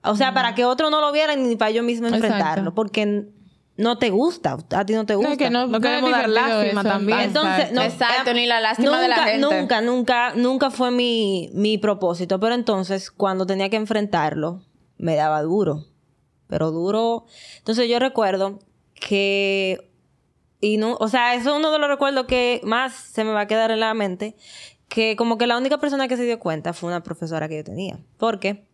O 0.04 0.16
sea, 0.16 0.34
para 0.34 0.54
que 0.54 0.66
otro 0.66 0.90
no 0.90 1.00
lo 1.00 1.12
viera 1.14 1.36
ni 1.36 1.56
para 1.56 1.72
yo 1.72 1.82
misma 1.82 2.08
Exacto. 2.08 2.26
enfrentarlo. 2.28 2.74
Porque 2.74 3.28
no 3.76 3.98
te 3.98 4.10
gusta. 4.12 4.58
A 4.72 4.86
ti 4.86 4.94
no 4.94 5.06
te 5.06 5.16
gusta. 5.16 5.32
No, 5.32 5.38
que 5.38 5.50
no, 5.50 5.82
queremos 5.82 6.12
dar 6.12 6.30
lástima 6.30 6.82
eso. 6.82 6.90
también. 6.90 7.20
Entonces, 7.20 7.72
no, 7.72 7.82
Exacto, 7.82 8.34
ni 8.34 8.46
la 8.46 8.62
lástima 8.62 9.02
de 9.02 9.08
la 9.08 9.16
nunca, 9.16 9.32
gente. 9.32 9.60
Nunca, 9.60 9.82
nunca, 9.82 10.34
nunca 10.36 10.72
fue 10.72 10.92
mi, 10.92 11.50
mi 11.54 11.78
propósito. 11.78 12.40
Pero 12.40 12.54
entonces, 12.54 13.10
cuando 13.10 13.46
tenía 13.46 13.70
que 13.70 13.78
enfrentarlo, 13.78 14.62
me 14.98 15.16
daba 15.16 15.42
duro. 15.42 15.86
Pero 16.48 16.72
duro. 16.72 17.26
Entonces, 17.58 17.90
yo 17.90 18.00
recuerdo 18.00 18.60
que. 18.94 19.90
Y 20.62 20.78
no, 20.78 20.96
o 21.00 21.08
sea, 21.08 21.34
eso 21.34 21.52
es 21.52 21.60
uno 21.60 21.72
de 21.72 21.80
los 21.80 21.90
recuerdos 21.90 22.26
que 22.26 22.62
más 22.64 22.94
se 22.94 23.24
me 23.24 23.32
va 23.32 23.42
a 23.42 23.48
quedar 23.48 23.72
en 23.72 23.80
la 23.80 23.94
mente. 23.94 24.36
Que 24.88 25.16
como 25.16 25.40
que 25.40 25.48
la 25.48 25.58
única 25.58 25.80
persona 25.80 26.08
que 26.08 26.16
se 26.16 26.24
dio 26.24 26.40
cuenta 26.40 26.74
fue 26.74 26.90
una 26.90 27.02
profesora 27.02 27.50
que 27.50 27.58
yo 27.58 27.64
tenía. 27.64 28.00
Porque 28.18 28.68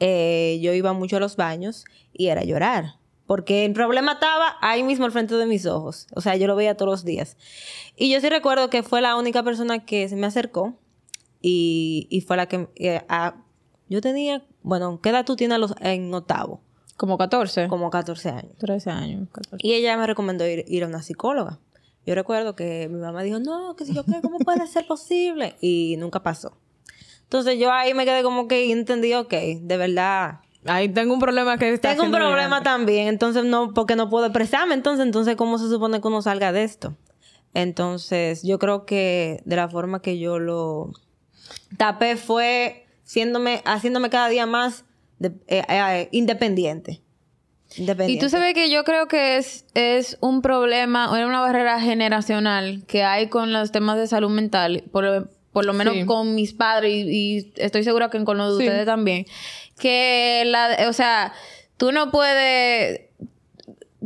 eh, 0.00 0.58
yo 0.60 0.72
iba 0.72 0.92
mucho 0.92 1.16
a 1.16 1.20
los 1.20 1.36
baños 1.36 1.84
y 2.12 2.26
era 2.26 2.42
llorar. 2.42 2.96
Porque 3.26 3.64
el 3.64 3.72
problema 3.72 4.12
estaba 4.12 4.56
ahí 4.60 4.82
mismo 4.82 5.04
al 5.04 5.12
frente 5.12 5.34
de 5.34 5.46
mis 5.46 5.66
ojos. 5.66 6.06
O 6.14 6.20
sea, 6.20 6.36
yo 6.36 6.46
lo 6.46 6.54
veía 6.56 6.76
todos 6.76 6.90
los 6.90 7.04
días. 7.04 7.36
Y 7.96 8.10
yo 8.12 8.20
sí 8.20 8.28
recuerdo 8.28 8.70
que 8.70 8.82
fue 8.82 9.00
la 9.02 9.16
única 9.16 9.42
persona 9.42 9.84
que 9.84 10.08
se 10.08 10.14
me 10.16 10.26
acercó 10.26 10.78
y, 11.40 12.06
y 12.10 12.20
fue 12.22 12.36
la 12.36 12.46
que... 12.46 12.68
eh, 12.76 13.02
a- 13.08 13.42
yo 13.88 14.00
tenía, 14.00 14.44
bueno, 14.62 15.00
¿qué 15.00 15.10
edad 15.10 15.24
tú 15.24 15.36
tienes 15.36 15.58
los- 15.58 15.74
en 15.80 16.12
octavo? 16.12 16.60
Como 16.96 17.18
14. 17.18 17.68
Como 17.68 17.90
14 17.90 18.30
años. 18.30 18.56
13 18.58 18.90
años. 18.90 19.28
14. 19.32 19.56
Y 19.66 19.74
ella 19.74 19.96
me 19.96 20.06
recomendó 20.06 20.46
ir, 20.48 20.64
ir 20.66 20.84
a 20.84 20.86
una 20.86 21.02
psicóloga. 21.02 21.60
Yo 22.06 22.14
recuerdo 22.14 22.54
que 22.56 22.88
mi 22.88 22.98
mamá 23.00 23.22
dijo, 23.22 23.38
no, 23.40 23.74
que 23.76 23.84
si 23.84 23.92
yo 23.94 24.04
qué, 24.04 24.20
¿cómo 24.22 24.38
puede 24.38 24.66
ser 24.68 24.86
posible? 24.86 25.56
Y 25.60 25.96
nunca 25.98 26.22
pasó. 26.22 26.56
Entonces 27.24 27.58
yo 27.58 27.70
ahí 27.72 27.92
me 27.94 28.04
quedé 28.04 28.22
como 28.22 28.46
que 28.48 28.70
entendí, 28.70 29.12
ok, 29.14 29.32
de 29.60 29.76
verdad, 29.76 30.40
Ahí 30.68 30.88
tengo 30.88 31.14
un 31.14 31.20
problema 31.20 31.58
que 31.58 31.72
está 31.72 31.90
tengo 31.90 32.04
un 32.04 32.10
problema 32.10 32.46
grande. 32.60 32.64
también, 32.64 33.08
entonces 33.08 33.44
no, 33.44 33.72
porque 33.74 33.96
no 33.96 34.08
puedo 34.10 34.26
expresarme, 34.26 34.74
entonces, 34.74 35.04
entonces, 35.06 35.36
¿cómo 35.36 35.58
se 35.58 35.68
supone 35.68 36.00
que 36.00 36.08
uno 36.08 36.22
salga 36.22 36.52
de 36.52 36.64
esto? 36.64 36.96
Entonces, 37.54 38.42
yo 38.42 38.58
creo 38.58 38.84
que 38.84 39.40
de 39.44 39.56
la 39.56 39.68
forma 39.68 40.02
que 40.02 40.18
yo 40.18 40.38
lo 40.38 40.90
tapé 41.76 42.16
fue 42.16 42.86
siéndome, 43.04 43.62
haciéndome 43.64 44.10
cada 44.10 44.28
día 44.28 44.46
más 44.46 44.84
de- 45.18 45.32
eh, 45.46 45.62
eh, 45.68 46.08
independiente. 46.12 47.00
Independiente. 47.76 48.12
Y 48.12 48.18
tú 48.20 48.28
sabes 48.30 48.54
que 48.54 48.70
yo 48.70 48.84
creo 48.84 49.08
que 49.08 49.36
es, 49.38 49.64
es 49.74 50.18
un 50.20 50.42
problema, 50.42 51.10
o 51.10 51.16
era 51.16 51.26
una 51.26 51.40
barrera 51.40 51.80
generacional 51.80 52.84
que 52.86 53.02
hay 53.04 53.28
con 53.28 53.52
los 53.52 53.72
temas 53.72 53.96
de 53.98 54.06
salud 54.06 54.30
mental, 54.30 54.84
por, 54.92 55.30
por 55.56 55.64
lo 55.64 55.72
menos 55.72 55.94
Sí. 55.94 56.04
con 56.04 56.34
mis 56.34 56.52
padres 56.52 56.92
y, 56.92 57.08
y 57.38 57.52
estoy 57.56 57.82
segura 57.82 58.10
que 58.10 58.22
con 58.24 58.36
los 58.36 58.58
de 58.58 58.64
Sí. 58.64 58.68
ustedes 58.68 58.84
también. 58.84 59.24
Que 59.78 60.42
la, 60.44 60.86
o 60.86 60.92
sea, 60.92 61.32
tú 61.78 61.92
no 61.92 62.10
puedes. 62.10 63.00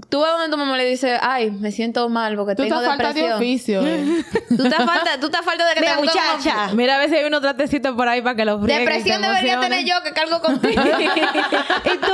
Tú 0.08 0.20
vas 0.20 0.30
donde 0.32 0.48
tu 0.48 0.56
mamá 0.56 0.76
le 0.76 0.84
dice, 0.86 1.18
ay, 1.20 1.50
me 1.50 1.72
siento 1.72 2.08
mal 2.08 2.36
porque 2.36 2.54
Tú 2.54 2.62
tengo 2.62 2.80
te 2.80 2.86
falta 2.86 3.08
de 3.12 3.14
depresión. 3.14 3.36
oficio. 3.36 3.82
eh. 3.84 4.24
Tú 4.56 4.62
te 4.62 4.76
falta, 4.76 5.20
tú 5.20 5.28
te 5.28 5.42
falta 5.42 5.68
de 5.68 5.74
que 5.74 5.80
Mira, 5.80 5.92
te 5.96 5.98
como- 6.00 6.10
muchacha. 6.12 6.68
Mira 6.74 6.94
a 6.96 6.98
ver 6.98 7.10
si 7.10 7.16
hay 7.16 7.24
unos 7.24 7.40
tratecitos 7.42 7.94
por 7.96 8.08
ahí 8.08 8.22
para 8.22 8.36
que 8.36 8.44
los 8.44 8.62
Depresión 8.64 9.20
debería 9.22 9.58
tener 9.60 9.84
yo 9.84 9.94
que 10.04 10.12
cargo 10.12 10.40
contigo. 10.40 10.82
y 11.84 11.98
tú, 11.98 12.12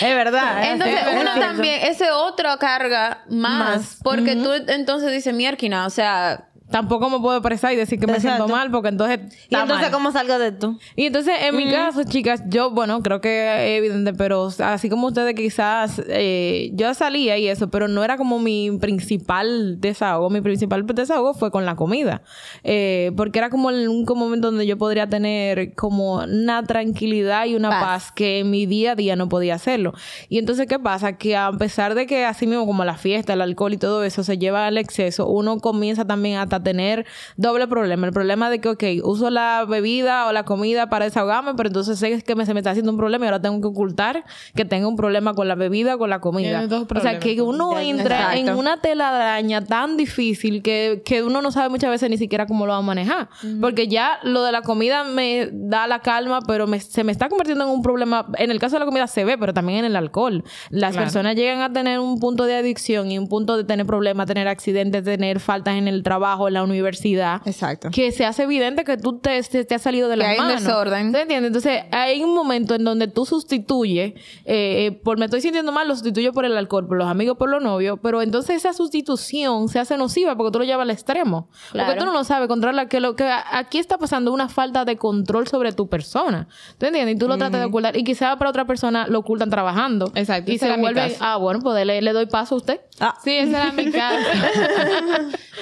Es 0.00 0.14
verdad. 0.14 0.62
es 0.62 0.68
Entonces, 0.70 1.00
uno 1.20 1.40
también, 1.40 1.80
ese 1.86 2.10
otra 2.12 2.56
carga 2.58 3.24
más, 3.28 3.58
Más. 3.76 3.98
porque 4.02 4.36
tú 4.36 4.52
entonces 4.68 5.10
dices, 5.12 5.34
mierquina, 5.34 5.86
o 5.86 5.90
sea, 5.90 6.47
Tampoco 6.70 7.08
me 7.08 7.18
puedo 7.18 7.38
expresar 7.38 7.72
y 7.72 7.76
decir 7.76 7.98
que 7.98 8.06
me 8.06 8.14
Exacto. 8.14 8.36
siento 8.36 8.52
mal 8.54 8.70
porque 8.70 8.88
entonces 8.88 9.20
¿Y 9.48 9.54
entonces 9.54 9.82
mal. 9.82 9.90
cómo 9.90 10.12
salgo 10.12 10.38
de 10.38 10.48
esto? 10.48 10.76
Y 10.96 11.06
entonces, 11.06 11.34
en 11.42 11.56
mi 11.56 11.70
caso, 11.70 12.04
chicas, 12.04 12.42
yo, 12.48 12.70
bueno, 12.70 13.02
creo 13.02 13.20
que 13.20 13.74
es 13.74 13.78
evidente, 13.78 14.12
pero 14.14 14.48
así 14.62 14.90
como 14.90 15.06
ustedes 15.06 15.34
quizás, 15.34 16.02
eh, 16.08 16.70
yo 16.74 16.92
salía 16.94 17.38
y 17.38 17.48
eso, 17.48 17.68
pero 17.68 17.88
no 17.88 18.04
era 18.04 18.16
como 18.16 18.38
mi 18.38 18.70
principal 18.78 19.80
desahogo. 19.80 20.28
Mi 20.30 20.40
principal 20.40 20.84
desahogo 20.86 21.34
fue 21.34 21.50
con 21.50 21.64
la 21.64 21.74
comida. 21.76 22.22
Eh, 22.64 23.12
porque 23.16 23.38
era 23.38 23.48
como 23.50 23.70
el 23.70 23.88
único 23.88 24.14
momento 24.14 24.48
donde 24.50 24.66
yo 24.66 24.76
podría 24.76 25.08
tener 25.08 25.74
como 25.74 26.16
una 26.16 26.62
tranquilidad 26.64 27.46
y 27.46 27.54
una 27.54 27.70
Paz. 27.70 27.82
paz, 27.82 28.12
que 28.12 28.40
en 28.40 28.50
mi 28.50 28.66
día 28.66 28.92
a 28.92 28.94
día 28.94 29.16
no 29.16 29.28
podía 29.28 29.54
hacerlo. 29.54 29.94
Y 30.28 30.38
entonces, 30.38 30.66
¿qué 30.66 30.78
pasa? 30.78 31.16
Que 31.16 31.36
a 31.36 31.50
pesar 31.52 31.94
de 31.94 32.06
que 32.06 32.24
así 32.24 32.46
mismo 32.46 32.66
como 32.66 32.84
la 32.84 32.96
fiesta, 32.96 33.32
el 33.32 33.40
alcohol 33.40 33.72
y 33.72 33.78
todo 33.78 34.04
eso 34.04 34.22
se 34.22 34.36
lleva 34.38 34.66
al 34.66 34.76
exceso, 34.78 35.26
uno 35.28 35.58
comienza 35.60 36.04
también 36.04 36.38
hasta 36.58 36.62
tener 36.70 37.06
doble 37.36 37.66
problema. 37.66 38.06
El 38.06 38.12
problema 38.12 38.50
de 38.50 38.60
que, 38.60 38.68
ok, 38.68 38.84
uso 39.04 39.30
la 39.30 39.64
bebida 39.68 40.26
o 40.26 40.32
la 40.32 40.44
comida 40.44 40.88
para 40.88 41.04
desahogarme, 41.06 41.54
pero 41.54 41.68
entonces 41.68 41.98
sé 41.98 42.22
que 42.22 42.34
me, 42.34 42.44
se 42.46 42.54
me 42.54 42.60
está 42.60 42.70
haciendo 42.70 42.90
un 42.92 42.98
problema 42.98 43.24
y 43.24 43.28
ahora 43.28 43.40
tengo 43.40 43.60
que 43.60 43.66
ocultar 43.68 44.24
que 44.54 44.64
tengo 44.64 44.88
un 44.88 44.96
problema 44.96 45.34
con 45.34 45.48
la 45.48 45.54
bebida 45.54 45.94
o 45.94 45.98
con 45.98 46.10
la 46.10 46.20
comida. 46.20 46.64
O 46.98 47.00
sea, 47.00 47.18
que 47.18 47.40
uno 47.40 47.78
entra 47.78 48.36
en 48.36 48.50
una 48.56 48.80
telaraña 48.80 49.64
tan 49.64 49.96
difícil 49.96 50.62
que, 50.62 51.02
que 51.04 51.22
uno 51.22 51.42
no 51.42 51.50
sabe 51.52 51.68
muchas 51.68 51.90
veces 51.90 52.10
ni 52.10 52.18
siquiera 52.18 52.46
cómo 52.46 52.66
lo 52.66 52.72
va 52.72 52.78
a 52.78 52.82
manejar. 52.82 53.28
Porque 53.60 53.88
ya 53.88 54.18
lo 54.22 54.42
de 54.44 54.52
la 54.52 54.62
comida 54.62 55.04
me 55.04 55.48
da 55.52 55.86
la 55.86 56.00
calma, 56.00 56.40
pero 56.46 56.66
me- 56.66 56.80
se 56.80 57.04
me 57.04 57.12
está 57.12 57.28
convirtiendo 57.28 57.64
en 57.64 57.70
un 57.70 57.82
problema. 57.82 58.26
En 58.36 58.50
el 58.50 58.58
caso 58.58 58.76
de 58.76 58.80
la 58.80 58.86
comida 58.86 59.06
se 59.06 59.24
ve, 59.24 59.38
pero 59.38 59.54
también 59.54 59.80
en 59.80 59.84
el 59.86 59.96
alcohol. 59.96 60.44
Las 60.70 60.92
Claro. 60.92 61.04
personas 61.06 61.36
llegan 61.36 61.60
a 61.62 61.72
tener 61.72 61.98
un 62.00 62.18
punto 62.18 62.44
de 62.44 62.56
adicción 62.56 63.10
y 63.10 63.18
un 63.18 63.28
punto 63.28 63.56
de 63.56 63.64
tener 63.64 63.86
problemas, 63.86 64.26
tener 64.26 64.48
accidentes, 64.48 65.04
tener 65.04 65.40
faltas 65.40 65.74
en 65.76 65.88
el 65.88 66.02
trabajo, 66.02 66.47
la 66.50 66.62
universidad. 66.62 67.40
Exacto. 67.46 67.90
Que 67.90 68.12
se 68.12 68.24
hace 68.24 68.44
evidente 68.44 68.84
que 68.84 68.96
tú 68.96 69.18
te, 69.18 69.42
te, 69.42 69.64
te 69.64 69.74
has 69.74 69.82
salido 69.82 70.08
de 70.08 70.14
Que 70.14 70.22
las 70.22 70.28
hay 70.28 70.38
un 70.38 70.48
desorden. 70.48 71.12
¿Te 71.12 71.22
entiendes? 71.22 71.48
Entonces, 71.48 71.82
hay 71.90 72.22
un 72.22 72.34
momento 72.34 72.74
en 72.74 72.84
donde 72.84 73.08
tú 73.08 73.24
sustituyes, 73.26 74.14
eh, 74.44 74.86
eh, 74.86 74.92
por 74.92 75.18
me 75.18 75.24
estoy 75.24 75.40
sintiendo 75.40 75.72
mal, 75.72 75.88
lo 75.88 75.94
sustituyo 75.94 76.32
por 76.32 76.44
el 76.44 76.56
alcohol, 76.56 76.86
por 76.86 76.96
los 76.96 77.08
amigos, 77.08 77.36
por 77.36 77.50
los 77.50 77.62
novios, 77.62 77.98
pero 78.02 78.22
entonces 78.22 78.56
esa 78.56 78.72
sustitución 78.72 79.68
se 79.68 79.78
hace 79.78 79.96
nociva 79.96 80.36
porque 80.36 80.52
tú 80.52 80.58
lo 80.60 80.64
llevas 80.64 80.84
al 80.84 80.90
extremo. 80.90 81.48
Claro. 81.72 81.88
Porque 81.88 82.00
tú 82.00 82.06
no 82.06 82.12
lo 82.12 82.24
sabes 82.24 82.48
controlar, 82.48 82.88
que 82.88 83.00
lo 83.00 83.16
que 83.16 83.28
aquí 83.28 83.78
está 83.78 83.98
pasando 83.98 84.32
una 84.32 84.48
falta 84.48 84.84
de 84.84 84.96
control 84.96 85.48
sobre 85.48 85.72
tu 85.72 85.88
persona. 85.88 86.48
¿Te 86.78 86.88
entiendes? 86.88 87.16
Y 87.16 87.18
tú 87.18 87.28
lo 87.28 87.36
tratas 87.38 87.60
de 87.60 87.66
ocultar. 87.66 87.96
Y 87.96 88.04
quizás 88.04 88.36
para 88.36 88.50
otra 88.50 88.66
persona 88.66 89.06
lo 89.08 89.20
ocultan 89.20 89.50
trabajando. 89.50 90.10
Exacto, 90.14 90.50
Y 90.52 90.58
se 90.58 90.76
vuelve, 90.76 91.16
ah, 91.20 91.36
bueno, 91.36 91.60
pues 91.60 91.84
le, 91.84 92.02
le 92.02 92.12
doy 92.12 92.26
paso 92.26 92.54
a 92.54 92.58
usted. 92.58 92.80
Sí, 93.22 93.32
ese 93.32 93.50
era 93.50 93.72
mi 93.72 93.90
caso. 93.90 94.28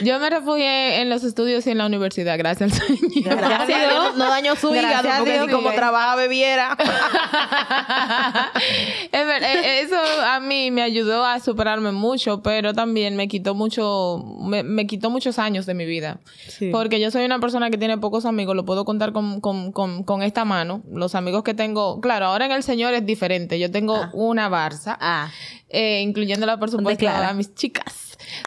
Yo 0.02 0.18
me 0.18 0.30
refugié 0.30 0.75
en 1.00 1.08
los 1.10 1.24
estudios 1.24 1.66
y 1.66 1.70
en 1.70 1.78
la 1.78 1.86
universidad, 1.86 2.36
gracias 2.38 2.72
al 2.72 2.78
Señor. 2.98 3.36
Gracias 3.36 3.60
a 3.82 3.88
Dios, 3.90 4.16
no 4.16 4.28
dañó 4.28 4.56
su 4.56 4.70
Gracias 4.70 5.00
hígado, 5.04 5.18
porque 5.24 5.32
Dios, 5.32 5.50
como 5.50 5.72
trabaja 5.72 6.16
bebiera. 6.16 6.76
Eh, 9.12 9.80
eso 9.82 9.96
a 10.24 10.40
mí 10.40 10.70
me 10.70 10.82
ayudó 10.82 11.24
a 11.24 11.40
superarme 11.40 11.92
mucho, 11.92 12.42
pero 12.42 12.74
también 12.74 13.16
me 13.16 13.28
quitó 13.28 13.54
mucho, 13.54 14.22
me, 14.40 14.62
me 14.62 14.86
quitó 14.86 15.10
muchos 15.10 15.38
años 15.38 15.66
de 15.66 15.74
mi 15.74 15.84
vida. 15.84 16.20
Porque 16.72 17.00
yo 17.00 17.10
soy 17.10 17.24
una 17.24 17.38
persona 17.38 17.70
que 17.70 17.78
tiene 17.78 17.98
pocos 17.98 18.24
amigos, 18.24 18.54
lo 18.56 18.64
puedo 18.64 18.84
contar 18.84 19.12
con, 19.12 19.40
con, 19.40 19.72
con, 19.72 20.04
con 20.04 20.22
esta 20.22 20.44
mano. 20.44 20.82
Los 20.90 21.14
amigos 21.14 21.42
que 21.42 21.54
tengo, 21.54 22.00
claro, 22.00 22.26
ahora 22.26 22.46
en 22.46 22.52
el 22.52 22.62
Señor 22.62 22.94
es 22.94 23.04
diferente. 23.06 23.58
Yo 23.58 23.70
tengo 23.70 24.08
una 24.12 24.48
Barça, 24.48 24.96
Ah. 25.00 25.30
eh, 25.68 26.00
incluyéndola, 26.02 26.58
por 26.58 26.70
supuesto, 26.70 27.08
a 27.08 27.32
mis 27.32 27.54
chicas. 27.54 28.05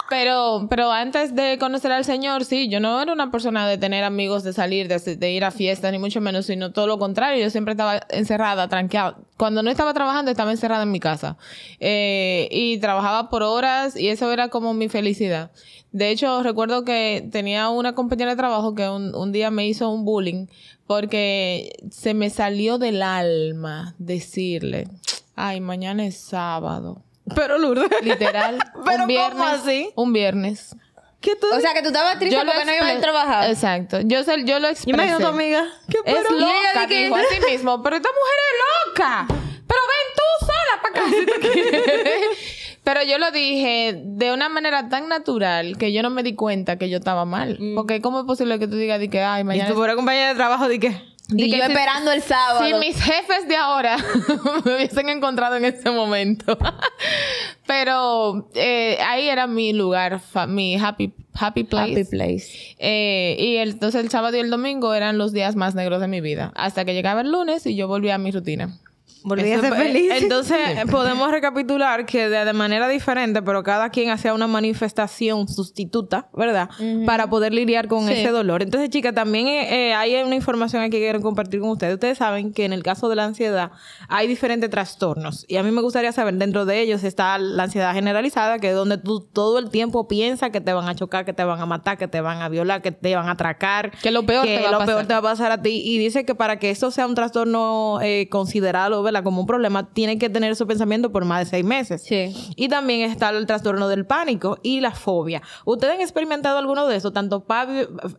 Pero, 0.10 0.68
pero 0.70 0.92
antes 0.92 1.36
de 1.36 1.58
conocer 1.60 1.92
al 1.92 2.06
Señor, 2.06 2.46
sí, 2.46 2.70
yo 2.70 2.80
no 2.80 3.02
era 3.02 3.14
una 3.14 3.32
persona 3.32 3.68
de 3.68 3.78
tener 3.78 4.04
amigos, 4.04 4.44
de 4.44 4.54
salir, 4.54 4.88
de, 4.88 5.32
ir 5.32 5.44
a 5.44 5.52
fiestas, 5.52 5.92
ni 5.92 6.00
mucho 6.00 6.22
menos, 6.22 6.46
sino 6.46 6.72
todo 6.72 6.88
lo 6.88 7.00
contrario. 7.00 7.44
Yo 7.44 7.50
siempre 7.50 7.74
estaba 7.74 8.02
encerrada, 8.10 8.68
tranqueada. 8.68 9.18
Cuando 9.38 9.64
no 9.64 9.70
estaba 9.70 9.94
trabajando, 9.94 10.32
estaba 10.32 10.52
encerrada 10.52 10.84
en 10.84 10.92
mi 10.92 11.00
casa. 11.00 11.38
Eh, 11.80 12.48
y 12.52 12.78
trabajaba 12.80 13.30
por 13.30 13.44
horas 13.44 13.96
y 13.96 14.10
eso 14.10 14.32
era 14.32 14.50
como 14.50 14.74
mi 14.74 14.90
felicidad. 14.90 15.52
De 15.92 16.10
hecho, 16.10 16.44
recuerdo 16.44 16.86
que 16.86 17.28
tenía 17.32 17.70
una 17.70 17.96
compañera 17.96 18.32
de 18.32 18.38
trabajo 18.38 18.76
que 18.76 18.88
un 18.88 19.32
día 19.32 19.50
me 19.50 19.68
hizo 19.68 19.90
un 19.90 20.06
bullying 20.06 20.46
porque 20.90 21.78
se 21.92 22.16
me 22.16 22.32
salió 22.32 22.80
del 22.80 23.04
alma 23.04 23.94
decirle, 24.00 24.88
ay, 25.36 25.62
mañana 25.62 26.04
es 26.04 26.18
sábado. 26.18 27.04
Pero 27.36 27.58
Lourdes. 27.58 27.90
Literal. 28.02 28.58
¿Pero 28.86 29.02
un 29.04 29.08
viernes. 29.08 29.32
cómo 29.34 29.46
así? 29.46 29.90
Un 29.96 30.14
viernes. 30.14 30.76
¿Qué 31.22 31.36
tú? 31.36 31.48
O 31.54 31.60
sea, 31.60 31.74
que 31.74 31.82
tú 31.82 31.88
estabas 31.90 32.18
triste 32.18 32.38
Yo 32.38 32.44
lo 32.46 32.52
porque 32.54 32.66
no 32.66 32.76
ibas 32.76 32.96
a 32.96 33.00
trabajar. 33.02 33.50
Exacto. 33.50 34.00
Yo, 34.02 34.24
se- 34.24 34.46
yo 34.46 34.60
lo 34.60 34.70
expresé. 34.70 34.92
Imagina 34.92 35.16
a 35.18 35.20
tu 35.20 35.28
amiga. 35.28 35.66
Es 35.88 35.96
Y 36.06 36.10
ella 36.10 36.32
loca, 36.74 36.88
que- 36.88 37.04
dijo 37.04 37.16
así 37.16 37.40
mismo. 37.52 37.84
Pero 37.84 37.98
esta 37.98 38.10
mujer 38.10 38.40
es 38.46 38.88
loca. 38.88 39.26
Pero 39.68 39.82
ven 39.82 40.16
tú 40.16 40.46
sola 40.46 40.82
para 40.82 41.06
acá 41.06 41.16
si 41.16 41.26
tú 41.26 41.34
quieres. 41.42 42.22
Pero 42.86 43.04
yo 43.04 43.18
lo 43.20 43.30
dije 43.32 44.02
de 44.04 44.32
una 44.32 44.48
manera 44.50 44.88
tan 44.90 45.10
natural 45.10 45.78
que 45.78 45.92
yo 45.94 46.02
no 46.02 46.10
me 46.10 46.24
di 46.24 46.34
cuenta 46.36 46.78
que 46.78 46.90
yo 46.90 46.98
estaba 46.98 47.26
mal. 47.26 47.60
Porque 47.76 48.02
¿cómo 48.02 48.22
es 48.22 48.26
posible 48.26 48.58
que 48.58 48.68
tú 48.68 48.78
digas 48.78 49.00
de 49.00 49.10
que, 49.10 49.22
ay, 49.22 49.42
Y 49.42 49.44
mañana... 49.44 49.70
tu 49.70 49.76
pobre 49.76 49.96
compañera 49.96 50.30
de 50.30 50.36
trabajo, 50.36 50.68
¿de 50.70 50.80
qué? 50.80 51.00
Y 51.36 51.50
yo 51.50 51.58
si- 51.58 51.62
esperando 51.62 52.12
el 52.12 52.22
sábado. 52.22 52.66
Si 52.66 52.74
mis 52.76 53.02
jefes 53.02 53.48
de 53.48 53.56
ahora 53.56 53.98
me 54.66 54.76
hubiesen 54.76 55.10
encontrado 55.10 55.56
en 55.58 55.66
ese 55.66 55.90
momento. 55.92 56.58
Pero 57.68 58.50
eh, 58.56 58.98
ahí 59.06 59.28
era 59.30 59.46
mi 59.48 59.74
lugar, 59.74 60.20
mi 60.48 60.76
happy, 60.76 61.14
happy 61.40 61.64
place. 61.64 61.92
Happy 61.94 62.04
place. 62.06 62.76
Eh, 62.80 63.38
y 63.40 63.58
el- 63.58 63.72
entonces 63.72 64.02
el 64.04 64.10
sábado 64.10 64.36
y 64.38 64.40
el 64.40 64.50
domingo 64.50 64.94
eran 64.94 65.18
los 65.18 65.32
días 65.34 65.56
más 65.56 65.76
negros 65.76 66.02
de 66.02 66.08
mi 66.08 66.22
vida. 66.22 66.52
Hasta 66.56 66.84
que 66.86 66.94
llegaba 66.94 67.22
el 67.22 67.32
lunes 67.32 67.66
y 67.66 67.76
yo 67.76 67.88
volvía 67.88 68.16
a 68.16 68.18
mi 68.18 68.32
rutina. 68.32 68.80
Volví 69.24 69.52
a 69.52 69.60
ser 69.62 69.74
feliz. 69.74 70.12
Entonces, 70.16 70.58
eh, 70.70 70.84
podemos 70.92 71.32
recapitular 71.32 72.06
que 72.06 72.30
de, 72.30 72.46
de 72.46 72.54
manera 72.54 72.88
diferente, 72.88 73.42
pero 73.42 73.64
cada 73.64 73.90
quien 73.90 74.10
hacía 74.10 74.34
una 74.34 74.48
manifestación 74.48 75.48
sustituta, 75.48 76.30
¿verdad? 76.34 76.70
Para 77.06 77.30
poder 77.30 77.54
lidiar 77.54 77.88
con 77.88 78.08
Sí. 78.08 78.14
ese 78.14 78.30
dolor. 78.30 78.62
Entonces, 78.64 78.90
chicas, 78.90 79.14
también 79.14 79.48
eh, 79.48 79.90
eh, 79.90 79.94
hay 79.94 80.16
una 80.24 80.36
información 80.36 80.82
aquí 80.82 80.92
que 80.92 81.00
quiero 81.00 81.22
compartir 81.22 81.60
con 81.60 81.70
ustedes. 81.70 81.94
Ustedes 81.96 82.18
saben 82.18 82.54
que 82.54 82.66
en 82.66 82.74
el 82.74 82.82
caso 82.84 83.10
de 83.10 83.16
la 83.16 83.26
ansiedad 83.26 83.72
hay 84.08 84.28
diferentes 84.28 84.70
trastornos. 84.70 85.46
Y 85.48 85.58
a 85.58 85.64
mí 85.64 85.72
me 85.72 85.82
gustaría 85.82 86.12
saber, 86.12 86.36
dentro 86.36 86.66
de 86.66 86.80
ellos 86.82 87.04
está 87.04 87.38
la 87.38 87.64
ansiedad 87.64 87.94
generalizada, 87.94 88.60
que 88.60 88.70
es 88.70 88.76
donde 88.76 88.98
tú 88.98 89.22
todo 89.22 89.60
el 89.60 89.70
tiempo 89.70 90.08
piensas 90.08 90.50
que 90.52 90.62
te 90.62 90.74
van 90.74 90.88
a 90.88 90.96
chocar, 90.96 91.26
que 91.26 91.34
te 91.34 91.44
van 91.44 91.60
a 91.60 91.66
matar, 91.66 91.98
que 91.98 92.08
te 92.08 92.22
van 92.22 92.42
a 92.42 92.50
violar, 92.50 92.82
que 92.82 92.92
te 92.92 93.16
van 93.16 93.28
a 93.28 93.32
atracar. 93.32 93.92
Que 94.02 94.12
lo 94.12 94.26
peor 94.26 94.46
que 94.46 94.58
te 94.58 94.64
va 94.64 94.70
a 94.70 94.72
lo 94.72 94.78
pasar. 94.80 94.96
peor 94.96 95.06
te 95.08 95.14
va 95.14 95.20
a 95.20 95.22
pasar 95.24 95.52
a 95.52 95.62
ti. 95.62 95.82
Y 95.84 95.98
dice 95.98 96.26
que 96.26 96.36
para 96.36 96.58
que 96.60 96.70
esto 96.70 96.90
sea 96.92 97.06
un 97.06 97.16
trastorno 97.16 98.00
eh, 98.02 98.28
considerado 98.30 99.04
¿verdad? 99.12 99.24
como 99.24 99.42
un 99.42 99.48
problema, 99.48 99.90
tiene 99.94 100.18
que 100.18 100.30
tener 100.30 100.52
esos 100.52 100.68
pensamientos 100.68 101.12
por 101.12 101.26
más 101.26 101.46
de 101.46 101.50
seis 101.50 101.66
meses. 101.66 102.04
Sí. 102.04 102.34
Y 102.56 102.68
también 102.70 103.10
está 103.10 103.30
el 103.30 103.46
trastorno 103.46 103.88
del 103.90 104.06
pánico 104.06 104.58
y 104.64 104.80
la 104.82 104.92
fobia. 104.92 105.42
¿Ustedes 105.66 105.96
han 105.96 106.02
experimentado 106.02 106.58
alguno 106.58 106.88
de 106.88 106.96
esos, 106.98 107.12
tanto, 107.14 107.46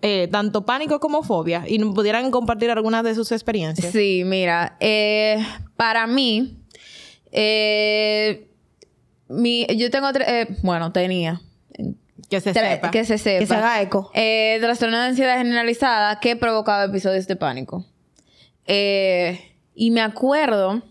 eh, 0.03 0.29
tanto 0.31 0.65
pánico 0.65 1.01
como 1.01 1.23
fobia? 1.23 1.65
Y 1.67 1.79
pudieran 1.79 2.31
compartir 2.31 2.71
algunas 2.71 3.03
de 3.05 3.15
sus 3.15 3.33
experiencias. 3.33 3.93
Sí, 3.93 4.23
mira, 4.25 4.77
eh, 4.81 5.45
para 5.77 6.07
mí, 6.07 6.59
eh, 7.33 8.49
mi, 9.29 9.67
yo 9.77 9.91
tengo, 9.91 10.09
tre- 10.09 10.25
eh, 10.27 10.57
bueno, 10.63 10.93
tenía, 10.93 11.41
Que 12.29 12.41
se 12.41 12.53
sepa. 12.53 12.91
que 12.91 13.05
se 13.05 13.19
sepa, 13.19 13.39
Que 13.41 13.47
se 13.47 13.55
haga 13.55 13.81
eco. 13.83 14.11
Eh, 14.15 14.59
trastorno 14.61 14.99
de 14.99 15.07
ansiedad 15.07 15.39
generalizada 15.39 16.21
que 16.21 16.37
provocaba 16.37 16.85
episodios 16.85 17.27
de 17.27 17.37
pánico. 17.37 17.85
Eh, 18.67 19.50
y 19.81 19.91
me 19.93 20.03
acuerdo 20.03 20.83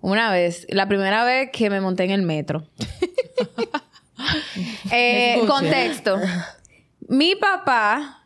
una 0.00 0.32
vez, 0.32 0.66
la 0.70 0.88
primera 0.88 1.26
vez 1.26 1.50
que 1.52 1.68
me 1.68 1.82
monté 1.82 2.04
en 2.04 2.10
el 2.10 2.22
metro. 2.22 2.66
Eh, 4.90 5.42
contexto. 5.46 6.18
Mi 7.08 7.34
papá, 7.34 8.24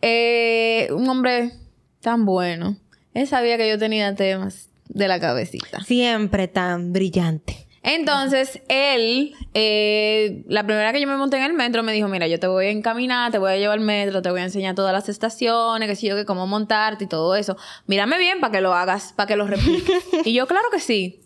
eh, 0.00 0.88
un 0.92 1.08
hombre 1.08 1.52
tan 2.00 2.24
bueno, 2.26 2.76
él 3.14 3.26
sabía 3.26 3.56
que 3.56 3.68
yo 3.68 3.78
tenía 3.78 4.14
temas 4.14 4.68
de 4.88 5.08
la 5.08 5.18
cabecita. 5.18 5.82
Siempre 5.82 6.48
tan 6.48 6.92
brillante. 6.92 7.61
Entonces, 7.82 8.62
él, 8.68 9.34
eh, 9.54 10.44
la 10.46 10.64
primera 10.64 10.92
que 10.92 11.00
yo 11.00 11.08
me 11.08 11.16
monté 11.16 11.36
en 11.38 11.42
el 11.42 11.52
metro, 11.52 11.82
me 11.82 11.92
dijo, 11.92 12.06
mira, 12.06 12.28
yo 12.28 12.38
te 12.38 12.46
voy 12.46 12.66
a 12.66 12.70
encaminar, 12.70 13.32
te 13.32 13.38
voy 13.38 13.52
a 13.52 13.56
llevar 13.56 13.78
al 13.78 13.84
metro, 13.84 14.22
te 14.22 14.30
voy 14.30 14.40
a 14.40 14.44
enseñar 14.44 14.76
todas 14.76 14.92
las 14.92 15.08
estaciones, 15.08 15.88
que 15.88 15.96
sé 15.96 16.06
yo, 16.06 16.16
que 16.16 16.24
cómo 16.24 16.46
montarte 16.46 17.04
y 17.04 17.06
todo 17.08 17.34
eso. 17.34 17.56
Mírame 17.86 18.18
bien 18.18 18.40
para 18.40 18.52
que 18.52 18.60
lo 18.60 18.72
hagas, 18.72 19.12
para 19.16 19.26
que 19.26 19.36
lo 19.36 19.46
repliques. 19.46 20.04
y 20.24 20.32
yo, 20.32 20.46
claro 20.46 20.66
que 20.70 20.78
sí. 20.78 21.22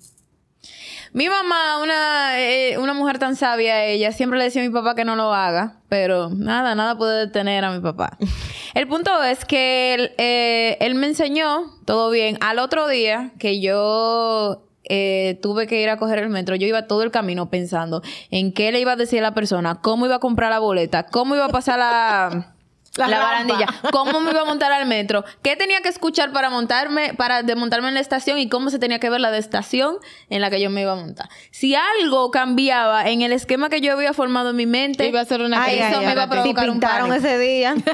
Mi 1.13 1.29
mamá, 1.29 1.83
una, 1.83 2.41
eh, 2.43 2.79
una 2.79 2.93
mujer 2.95 3.19
tan 3.19 3.37
sabia, 3.37 3.85
ella 3.85 4.13
siempre 4.13 4.39
le 4.39 4.45
decía 4.45 4.63
a 4.63 4.67
mi 4.67 4.73
papá 4.73 4.95
que 4.95 5.05
no 5.05 5.17
lo 5.17 5.33
haga, 5.33 5.81
pero 5.89 6.31
nada, 6.31 6.75
nada 6.75 6.97
puede 6.97 7.27
detener 7.27 7.65
a 7.65 7.71
mi 7.71 7.81
papá. 7.81 8.17
El 8.75 8.89
punto 8.89 9.23
es 9.23 9.45
que 9.47 9.95
él, 9.95 10.13
eh, 10.19 10.77
él 10.81 10.95
me 10.95 11.07
enseñó 11.07 11.71
todo 11.87 12.11
bien. 12.11 12.37
Al 12.43 12.59
otro 12.59 12.89
día 12.89 13.33
que 13.39 13.63
yo 13.63 14.66
eh, 14.89 15.39
tuve 15.43 15.67
que 15.67 15.81
ir 15.83 15.89
a 15.89 15.97
coger 15.97 16.19
el 16.19 16.29
metro, 16.29 16.55
yo 16.57 16.67
iba 16.67 16.87
todo 16.87 17.03
el 17.03 17.11
camino 17.11 17.51
pensando 17.51 18.03
en 18.31 18.53
qué 18.53 18.73
le 18.73 18.81
iba 18.81 18.93
a 18.93 18.97
decir 18.97 19.19
a 19.21 19.23
la 19.23 19.35
persona, 19.35 19.81
cómo 19.83 20.07
iba 20.07 20.17
a 20.17 20.21
comprar 20.21 20.51
la 20.51 20.59
boleta, 20.59 21.05
cómo 21.07 21.35
iba 21.35 21.45
a 21.47 21.51
pasar 21.51 21.79
la... 21.79 22.53
La 22.97 23.09
barandilla, 23.19 23.67
cómo 23.93 24.21
me 24.23 24.31
iba 24.31 24.41
a 24.41 24.45
montar 24.47 24.73
al 24.73 24.87
metro, 24.87 25.23
qué 25.43 25.55
tenía 25.55 25.83
que 25.83 25.91
escuchar 25.91 26.33
para 26.33 26.49
montarme, 26.49 27.13
para 27.13 27.43
desmontarme 27.43 27.89
en 27.89 27.95
la 27.95 28.01
estación 28.01 28.39
y 28.39 28.49
cómo 28.49 28.71
se 28.71 28.79
tenía 28.79 28.99
que 28.99 29.11
ver 29.11 29.21
la 29.21 29.31
de 29.31 29.37
estación 29.37 29.97
en 30.31 30.41
la 30.41 30.49
que 30.49 30.63
yo 30.63 30.71
me 30.71 30.81
iba 30.81 30.93
a 30.93 30.97
montar. 30.97 31.29
Si 31.51 31.75
algo 31.75 32.31
cambiaba 32.31 33.07
en 33.11 33.21
el 33.21 33.33
esquema 33.33 33.69
que 33.69 33.83
yo 33.83 33.93
había 33.93 34.15
formado 34.15 34.49
en 34.49 34.57
mi 34.57 34.65
mente, 34.65 35.07
Iba 35.07 35.21
a 35.21 35.27
ser 35.27 35.43
una 35.43 35.63
Ay, 35.63 35.79
eso 35.79 35.99
ay, 35.99 36.07
me 36.07 36.13
ay, 36.13 36.17
va 36.17 36.23
a 36.23 36.31
provocar 36.31 36.71
un 36.71 36.77
pintaron 36.77 37.09
pánico. 37.11 37.27
ese 37.27 37.39
día. 37.39 37.75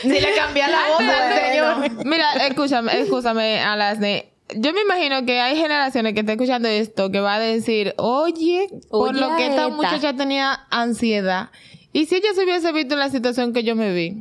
Si 0.00 0.08
le 0.08 0.34
cambié 0.34 0.66
la 0.66 0.88
voz 0.88 1.00
al 1.00 1.38
señor. 1.38 2.04
Mira, 2.04 2.32
escúchame, 2.48 3.00
escúchame, 3.00 3.60
Alasne. 3.60 4.31
Yo 4.56 4.72
me 4.72 4.82
imagino 4.82 5.24
que 5.24 5.40
hay 5.40 5.56
generaciones 5.56 6.14
que 6.14 6.20
están 6.20 6.34
escuchando 6.34 6.68
esto 6.68 7.10
que 7.10 7.20
va 7.20 7.34
a 7.34 7.38
decir, 7.40 7.94
oye, 7.98 8.68
por 8.90 9.10
Oye, 9.10 9.20
lo 9.20 9.36
que 9.36 9.46
esta 9.46 9.62
esta. 9.64 9.68
muchacha 9.76 10.12
tenía 10.14 10.66
ansiedad. 10.70 11.50
Y 11.94 12.06
si 12.06 12.14
ella 12.16 12.28
se 12.34 12.44
hubiese 12.44 12.72
visto 12.72 12.94
en 12.94 13.00
la 13.00 13.10
situación 13.10 13.52
que 13.52 13.64
yo 13.64 13.76
me 13.76 13.92
vi, 13.92 14.16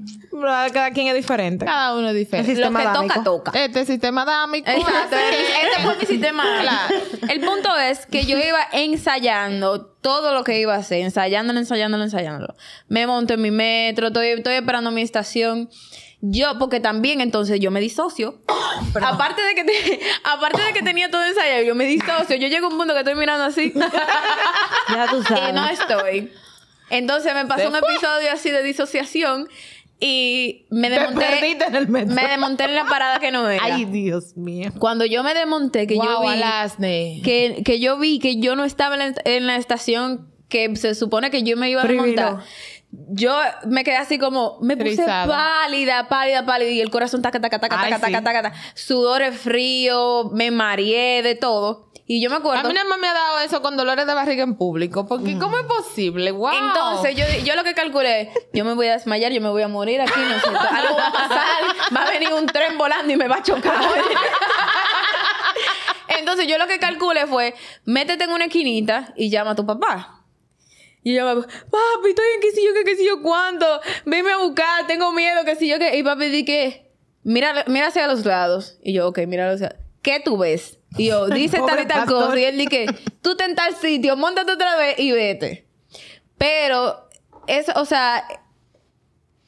Cada 0.73 0.91
quien 0.91 1.07
es 1.07 1.15
diferente. 1.15 1.65
cada 1.65 1.95
uno 1.95 2.07
es 2.09 2.13
El 2.15 2.17
diferente. 2.19 2.51
lo 2.51 2.55
sistema 2.67 2.79
que 2.79 2.85
toca, 2.87 2.97
dámico. 2.97 3.23
toca. 3.23 3.51
Este 3.63 3.85
sistema 3.85 4.25
dámico. 4.25 4.69
Exacto, 4.69 5.15
que- 5.15 5.67
este 5.67 5.81
fue 5.83 5.95
mi 5.97 6.05
sistema. 6.05 6.43
Claro. 6.61 6.95
El 7.29 7.39
punto 7.39 7.77
es 7.77 8.05
que 8.07 8.25
yo 8.25 8.37
iba 8.37 8.59
ensayando 8.73 9.85
todo 10.01 10.33
lo 10.33 10.43
que 10.43 10.59
iba 10.59 10.73
a 10.75 10.79
hacer, 10.79 10.99
ensayándolo, 11.01 11.59
ensayándolo, 11.59 12.03
ensayándolo. 12.03 12.55
Me 12.89 13.07
monto 13.07 13.35
en 13.35 13.41
mi 13.41 13.51
metro, 13.51 14.07
estoy, 14.07 14.27
estoy 14.27 14.55
esperando 14.55 14.91
mi 14.91 15.01
estación. 15.01 15.69
Yo, 16.23 16.59
porque 16.59 16.79
también 16.79 17.19
entonces 17.19 17.59
yo 17.59 17.71
me 17.71 17.79
disocio. 17.79 18.35
aparte 19.01 19.41
de 19.41 19.55
que 19.55 19.63
te- 19.63 19.99
aparte 20.23 20.61
de 20.61 20.73
que 20.73 20.83
tenía 20.83 21.09
todo 21.09 21.23
ensayado, 21.25 21.63
yo 21.63 21.75
me 21.75 21.85
disocio. 21.85 22.35
Yo 22.37 22.47
llego 22.47 22.67
a 22.67 22.69
un 22.69 22.77
punto 22.77 22.93
que 22.93 22.99
estoy 22.99 23.15
mirando 23.15 23.43
así 23.45 23.73
Ya 24.89 25.07
tú 25.09 25.23
sabes. 25.23 25.49
y 25.49 25.53
no 25.53 25.67
estoy. 25.67 26.31
Entonces 26.89 27.33
me 27.33 27.45
pasó 27.45 27.69
un 27.69 27.75
episodio 27.75 28.31
así 28.33 28.51
de 28.51 28.63
disociación 28.63 29.47
y 29.99 30.65
me 30.69 30.89
desmonté. 30.89 31.25
en 31.67 31.75
el 31.75 31.87
metro. 31.87 32.13
Me 32.15 32.27
desmonté 32.27 32.63
en 32.65 32.75
la 32.75 32.85
parada 32.85 33.19
que 33.19 33.31
no 33.31 33.47
era. 33.49 33.63
Ay, 33.63 33.85
Dios 33.85 34.35
mío. 34.35 34.71
Cuando 34.79 35.05
yo 35.05 35.23
me 35.23 35.33
desmonté, 35.33 35.87
que 35.87 35.95
yo 35.95 36.01
vi 36.21 36.27
que, 37.23 37.61
que 37.63 37.79
yo 37.79 37.97
vi 37.97 38.19
que 38.19 38.39
yo 38.39 38.55
no 38.55 38.65
estaba 38.65 38.95
en 38.95 38.99
la, 39.13 39.21
en 39.25 39.47
la 39.47 39.55
estación 39.55 40.27
que 40.49 40.75
se 40.75 40.95
supone 40.95 41.31
que 41.31 41.43
yo 41.43 41.55
me 41.55 41.69
iba 41.69 41.81
a 41.81 41.85
desmontar. 41.87 42.39
Yo 42.93 43.33
me 43.67 43.83
quedé 43.85 43.95
así 43.97 44.19
como, 44.19 44.57
me 44.61 44.75
puse 44.75 45.05
pálida, 45.05 46.09
pálida, 46.09 46.45
pálida, 46.45 46.69
y 46.71 46.81
el 46.81 46.89
corazón 46.89 47.21
taca, 47.21 47.39
taca, 47.39 47.57
taca, 47.59 47.79
Ay, 47.81 47.89
taca, 47.91 48.05
sí. 48.07 48.11
taca, 48.11 48.23
taca, 48.23 48.41
taca, 48.51 48.55
sudores 48.75 49.39
fríos, 49.39 50.29
me 50.33 50.51
mareé 50.51 51.23
de 51.23 51.35
todo. 51.35 51.89
Y 52.05 52.21
yo 52.21 52.29
me 52.29 52.35
A 52.35 52.39
acuerdo. 52.39 52.67
mí 52.67 52.73
nada 52.73 52.89
más 52.89 52.99
me 52.99 53.07
ha 53.07 53.13
dado 53.13 53.39
eso 53.39 53.61
con 53.61 53.77
dolores 53.77 54.05
de 54.05 54.13
barriga 54.13 54.43
en 54.43 54.57
público. 54.57 55.05
Porque, 55.07 55.37
¿cómo 55.37 55.57
es 55.57 55.63
posible? 55.63 56.31
¡Wow! 56.31 56.51
Entonces, 56.51 57.15
yo, 57.15 57.23
yo 57.45 57.55
lo 57.55 57.63
que 57.63 57.73
calculé, 57.73 58.33
yo 58.51 58.65
me 58.65 58.73
voy 58.73 58.87
a 58.87 58.93
desmayar, 58.93 59.31
yo 59.31 59.39
me 59.39 59.47
voy 59.49 59.61
a 59.61 59.69
morir 59.69 60.01
aquí, 60.01 60.19
no 60.19 60.37
sé, 60.41 60.49
algo 60.49 60.97
va 60.97 61.07
a 61.07 61.13
pasar, 61.13 61.63
va 61.95 62.03
a 62.07 62.11
venir 62.11 62.33
un 62.33 62.45
tren 62.47 62.77
volando 62.77 63.13
y 63.13 63.15
me 63.15 63.29
va 63.29 63.37
a 63.37 63.43
chocar. 63.43 63.75
Entonces, 66.19 66.47
yo 66.47 66.57
lo 66.57 66.67
que 66.67 66.79
calculé 66.79 67.25
fue, 67.27 67.55
métete 67.85 68.25
en 68.25 68.31
una 68.31 68.45
esquinita 68.45 69.13
y 69.15 69.29
llama 69.29 69.51
a 69.51 69.55
tu 69.55 69.65
papá. 69.65 70.20
Y 71.03 71.15
yo, 71.15 71.25
papi, 71.25 72.09
estoy 72.09 72.25
en 72.35 72.41
qué 72.41 72.51
sé 72.51 72.63
yo, 72.63 72.73
qué, 72.73 72.83
qué 72.83 72.95
sé 72.95 73.05
yo 73.05 73.21
cuánto, 73.21 73.65
venme 74.05 74.31
a 74.31 74.37
buscar, 74.37 74.85
tengo 74.87 75.11
miedo, 75.11 75.43
qué 75.45 75.55
sé 75.55 75.67
yo, 75.67 75.79
qué. 75.79 75.97
Y 75.97 76.03
papi 76.03 76.29
di 76.29 76.45
que, 76.45 76.91
mira, 77.23 77.65
mira 77.67 77.87
hacia 77.87 78.07
los 78.07 78.25
lados. 78.25 78.77
Y 78.83 78.93
yo, 78.93 79.07
ok, 79.07 79.19
mira 79.27 79.51
hacia 79.51 79.75
¿Qué 80.01 80.19
tú 80.19 80.37
ves? 80.37 80.79
Y 80.97 81.07
yo, 81.07 81.27
dice 81.27 81.59
tal 81.65 81.81
y 81.83 81.87
tal 81.87 82.07
cosa. 82.07 82.39
Y 82.39 82.43
él 82.43 82.57
dice, 82.57 82.87
tú 83.21 83.35
te 83.35 83.45
en 83.45 83.55
tal 83.55 83.75
sitio, 83.75 84.15
montate 84.17 84.51
otra 84.51 84.75
vez 84.75 84.99
y 84.99 85.11
vete. 85.11 85.67
Pero, 86.37 87.07
eso, 87.47 87.71
o 87.75 87.85
sea, 87.85 88.25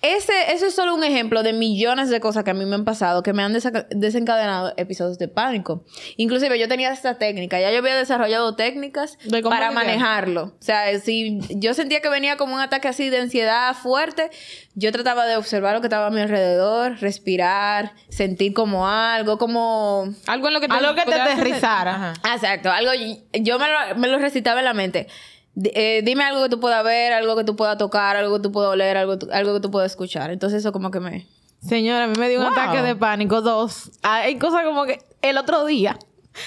ese, 0.04 0.34
eso 0.52 0.66
es 0.66 0.76
solo 0.76 0.94
un 0.94 1.04
ejemplo 1.06 1.44
de 1.44 1.54
millones 1.54 2.10
de 2.10 2.20
cosas 2.20 2.44
que 2.44 2.52
a 2.52 2.54
mí 2.54 2.66
me 2.66 2.76
han 2.76 2.84
pasado, 2.84 3.24
que 3.24 3.32
me 3.32 3.42
han 3.42 3.54
desencadenado 3.90 4.74
episodios 4.76 5.18
de 5.18 5.30
pánico. 5.30 5.86
Inclusive 6.18 6.60
yo 6.60 6.68
tenía 6.68 6.92
esta 6.92 7.18
técnica, 7.18 7.58
ya 7.62 7.72
yo 7.72 7.78
había 7.78 7.96
desarrollado 7.96 8.56
técnicas 8.58 9.18
¿De 9.24 9.42
cómo 9.42 9.56
para 9.56 9.70
lidiar? 9.70 9.86
manejarlo. 9.86 10.44
O 10.44 10.62
sea, 10.62 11.00
si 11.00 11.40
yo 11.52 11.74
sentía 11.74 12.02
que 12.02 12.10
venía 12.10 12.36
como 12.36 12.54
un 12.54 12.60
ataque 12.60 12.90
así 12.90 13.10
de 13.10 13.20
ansiedad 13.20 13.74
fuerte, 13.76 14.30
yo 14.76 14.92
trataba 14.92 15.26
de 15.26 15.38
observar 15.38 15.74
lo 15.74 15.80
que 15.80 15.88
estaba 15.88 16.08
a 16.08 16.12
mi 16.12 16.20
alrededor, 16.20 17.00
respirar, 17.00 17.94
sentir 18.10 18.54
como 18.54 18.86
algo, 18.88 19.38
como... 19.38 20.14
Algo 20.28 20.50
en 20.50 20.54
lo 20.54 20.60
que 20.60 20.68
te, 20.68 20.74
Algo 20.74 20.96
que 20.96 21.06
te 21.06 21.14
aterrizara. 21.16 21.96
Ajá. 21.96 22.14
Ah, 22.24 22.34
Exacto, 22.36 22.70
algo, 22.70 22.92
yo 23.32 23.58
me 23.58 23.68
lo, 23.70 23.96
me 23.96 24.08
lo 24.10 24.20
recitaba 24.20 24.60
en 24.60 24.66
la 24.66 24.74
mente. 24.74 25.08
Eh, 25.56 26.02
dime 26.04 26.24
algo 26.24 26.42
que 26.44 26.50
tú 26.50 26.60
puedas 26.60 26.84
ver, 26.84 27.14
algo 27.14 27.36
que 27.36 27.44
tú 27.44 27.56
puedas 27.56 27.78
tocar, 27.78 28.16
algo 28.16 28.38
que 28.38 28.42
tú 28.44 28.52
puedas 28.52 28.72
oler, 28.72 28.98
algo, 28.98 29.18
algo 29.32 29.54
que 29.54 29.60
tú 29.60 29.70
puedas 29.70 29.92
escuchar. 29.92 30.32
Entonces 30.32 30.60
eso 30.60 30.72
como 30.72 30.90
que 30.92 31.00
me... 31.00 31.28
Señora, 31.62 32.06
a 32.06 32.08
mí 32.08 32.16
me 32.18 32.28
dio 32.30 32.40
un 32.40 32.46
Wow. 32.46 32.54
ataque 32.54 32.82
de 32.82 32.96
pánico, 32.96 33.42
dos. 33.42 33.92
Hay 34.02 34.38
cosas 34.38 34.66
como 34.66 34.86
que 34.86 35.00
el 35.22 35.38
otro 35.38 35.66
día. 35.66 35.98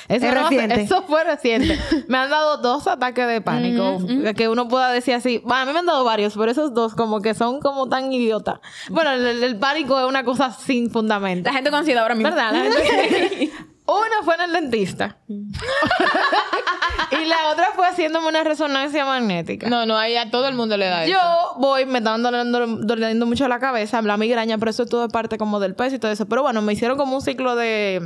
Eso, 0.08 0.26
Es 0.26 0.34
no- 0.34 0.42
reciente. 0.42 0.80
eso 0.82 1.02
fue 1.04 1.22
reciente. 1.22 1.78
me 2.08 2.18
han 2.18 2.28
dado 2.28 2.56
dos 2.58 2.88
ataques 2.88 3.26
de 3.28 3.40
pánico. 3.40 3.98
Que 4.36 4.48
uno 4.48 4.66
pueda 4.66 4.90
decir 4.90 5.14
así. 5.14 5.38
Bueno, 5.44 5.62
a 5.62 5.64
mí 5.66 5.72
me 5.72 5.78
han 5.78 5.86
dado 5.86 6.02
varios, 6.04 6.34
pero 6.36 6.50
esos 6.50 6.74
dos 6.74 6.94
como 6.96 7.22
que 7.22 7.34
son 7.34 7.60
como 7.60 7.88
tan 7.88 8.12
idiotas. 8.12 8.58
Bueno, 8.90 9.12
el, 9.12 9.42
el 9.44 9.56
pánico 9.56 9.98
es 10.00 10.06
una 10.06 10.24
cosa 10.24 10.50
sin 10.52 10.90
fundamento. 10.90 11.48
La 11.48 11.54
gente 11.54 11.70
con 11.70 11.78
ansiedad 11.78 12.02
ahora 12.02 12.16
mismo. 12.16 12.30
¿Verdad? 12.34 12.52
La 12.52 12.62
gente- 12.64 13.52
Una 13.86 14.22
fue 14.24 14.34
en 14.34 14.40
el 14.42 14.52
dentista. 14.52 15.18
y 15.28 17.24
la 17.24 17.50
otra 17.52 17.70
fue 17.74 17.86
haciéndome 17.86 18.28
una 18.28 18.42
resonancia 18.42 19.04
magnética. 19.04 19.68
No, 19.68 19.86
no, 19.86 19.96
ahí 19.96 20.16
a 20.16 20.30
todo 20.30 20.48
el 20.48 20.54
mundo 20.54 20.76
le 20.76 20.86
da 20.86 21.04
eso. 21.04 21.12
Yo 21.12 21.60
voy, 21.60 21.86
me 21.86 21.98
estaban 21.98 22.22
doliendo, 22.22 22.66
doliendo 22.66 23.26
mucho 23.26 23.46
la 23.46 23.60
cabeza, 23.60 24.02
la 24.02 24.16
migraña, 24.16 24.58
pero 24.58 24.70
eso 24.70 24.82
es 24.82 24.90
todo 24.90 25.08
parte 25.08 25.38
como 25.38 25.60
del 25.60 25.74
peso 25.74 25.96
y 25.96 25.98
todo 25.98 26.10
eso. 26.10 26.26
Pero 26.26 26.42
bueno, 26.42 26.62
me 26.62 26.72
hicieron 26.72 26.98
como 26.98 27.14
un 27.14 27.22
ciclo 27.22 27.54
de, 27.54 28.00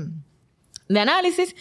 de 0.88 1.00
análisis. 1.00 1.56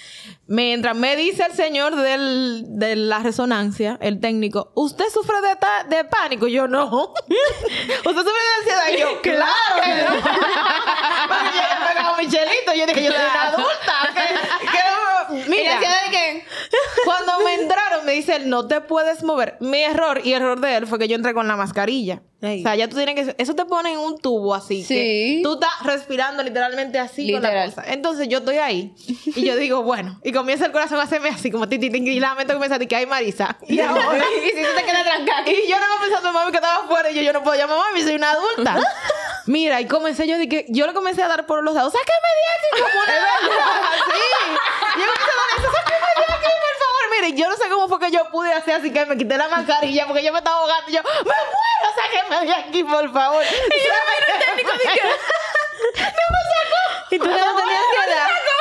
Mientras 0.49 0.95
me 0.95 1.15
dice 1.15 1.43
el 1.45 1.53
señor 1.53 1.95
del, 1.95 2.63
de 2.67 2.95
la 2.95 3.19
resonancia, 3.19 3.97
el 4.01 4.19
técnico, 4.19 4.71
¿usted 4.75 5.05
sufre 5.13 5.39
de, 5.41 5.55
ta- 5.57 5.83
de 5.87 6.03
pánico? 6.05 6.47
Yo, 6.47 6.67
no. 6.67 6.85
¿Usted 6.89 8.01
sufre 8.03 8.23
de 8.23 8.53
ansiedad? 8.57 8.97
Yo, 8.99 9.21
claro 9.21 9.53
que 9.83 9.89
no. 10.03 10.21
Porque 11.29 11.55
yo 11.55 11.87
pegado 11.87 12.17
Michelito. 12.17 12.73
Yo 12.75 12.85
dije, 12.87 13.03
yo 13.03 13.11
soy 13.11 13.21
una 13.29 13.43
adulta. 13.47 14.09
¿Qué- 14.15 14.67
qué- 14.71 14.79
Mira, 15.47 15.79
cuando 17.05 17.39
me 17.45 17.53
entraron, 17.53 18.03
me 18.03 18.13
dice, 18.13 18.35
él, 18.37 18.49
no 18.49 18.65
te 18.67 18.81
puedes 18.81 19.23
mover. 19.23 19.57
Mi 19.59 19.83
error 19.83 20.21
y 20.23 20.33
error 20.33 20.59
de 20.59 20.75
él 20.77 20.87
fue 20.87 20.97
que 20.97 21.07
yo 21.07 21.15
entré 21.15 21.35
con 21.35 21.47
la 21.47 21.55
mascarilla. 21.55 22.23
O 22.41 22.47
sea, 22.63 22.75
ya 22.75 22.87
tú 22.87 22.95
tienes 22.95 23.13
que... 23.15 23.35
Eso 23.37 23.53
te 23.53 23.65
pone 23.65 23.91
en 23.93 23.99
un 23.99 24.17
tubo 24.17 24.55
así. 24.55 24.83
Sí. 24.83 24.95
Que 24.95 25.41
tú 25.43 25.53
estás 25.55 25.83
respirando 25.83 26.41
literalmente 26.41 26.97
así 26.97 27.31
con 27.31 27.41
la 27.43 27.49
Literal. 27.49 27.69
cosa. 27.75 27.83
Entonces 27.93 28.27
yo 28.29 28.39
estoy 28.39 28.57
ahí. 28.57 28.93
Y 29.35 29.45
yo 29.45 29.55
digo, 29.57 29.83
bueno. 29.83 30.19
Y 30.23 30.31
comienza 30.39 30.65
el 30.65 30.71
corazón 30.71 30.97
a 30.99 31.03
hacerme 31.03 31.27
así 31.27 31.51
como 31.51 31.67
ti, 31.67 31.77
ti, 31.77 31.89
ti, 31.89 31.97
y 31.97 32.19
la 32.19 32.33
mente 32.33 32.53
comienza 32.53 32.75
a 32.75 32.79
que 32.79 32.95
hay 32.95 33.05
Marisa. 33.05 33.57
Y 33.67 33.81
ahora... 33.81 34.23
y 34.37 34.49
si 34.49 34.63
tú 34.63 34.69
te 34.73 34.83
quedas 34.85 35.03
trancada. 35.03 35.49
Y 35.49 35.67
yo 35.67 35.77
no 35.77 35.85
pensando 36.01 36.29
en 36.29 36.33
mami 36.33 36.51
que 36.51 36.57
estaba 36.57 36.85
afuera 36.85 37.11
y 37.11 37.15
yo, 37.15 37.21
yo 37.21 37.33
no 37.33 37.43
puedo 37.43 37.57
llamar 37.57 37.77
mami, 37.77 38.01
soy 38.01 38.15
una 38.15 38.31
adulta. 38.31 38.79
Mira, 39.47 39.81
y 39.81 39.87
comencé 39.87 40.27
yo 40.27 40.37
de 40.37 40.47
que 40.47 40.65
yo 40.69 40.87
le 40.87 40.93
comencé 40.93 41.21
a 41.23 41.27
dar 41.27 41.45
por 41.45 41.61
los 41.61 41.73
lados, 41.75 41.91
sáqueme 41.91 42.29
de 42.39 42.43
aquí 42.55 42.83
como 42.83 43.03
una 43.03 43.13
así. 43.89 44.21
Yo 44.95 45.05
comencé 45.05 45.31
a 45.31 45.35
dar 45.35 45.59
eso, 45.59 45.71
sáqueme 45.75 46.07
de 46.15 46.33
aquí, 46.33 46.51
por 46.63 46.75
favor. 46.79 47.03
Mire, 47.11 47.33
yo 47.33 47.49
no 47.49 47.57
sé 47.57 47.69
cómo 47.69 47.87
fue 47.89 47.99
que 47.99 48.11
yo 48.11 48.29
pude 48.31 48.53
hacer 48.53 48.75
así 48.75 48.93
que 48.93 49.05
me 49.05 49.17
quité 49.17 49.37
la 49.37 49.49
mascarilla 49.49 50.07
porque 50.07 50.23
yo 50.23 50.31
me 50.31 50.39
estaba 50.39 50.55
ahogando 50.55 50.89
y 50.89 50.93
yo, 50.93 51.03
me 51.03 51.09
muero, 51.25 51.89
sáqueme 51.95 52.45
de 52.45 52.53
aquí, 52.53 52.83
por 52.85 53.11
favor. 53.11 53.43
Y 53.43 53.87
yo 53.87 53.93
me 54.07 54.33
el 54.33 54.39
técnico 54.45 54.71
dije, 54.71 55.01
no 55.03 56.25
me 56.31 56.41
sacó. 56.47 57.05
¿Y 57.11 57.19
tú 57.19 57.25
no 57.27 57.55
tenías 57.55 57.83
que 57.91 58.15
dar? 58.15 58.58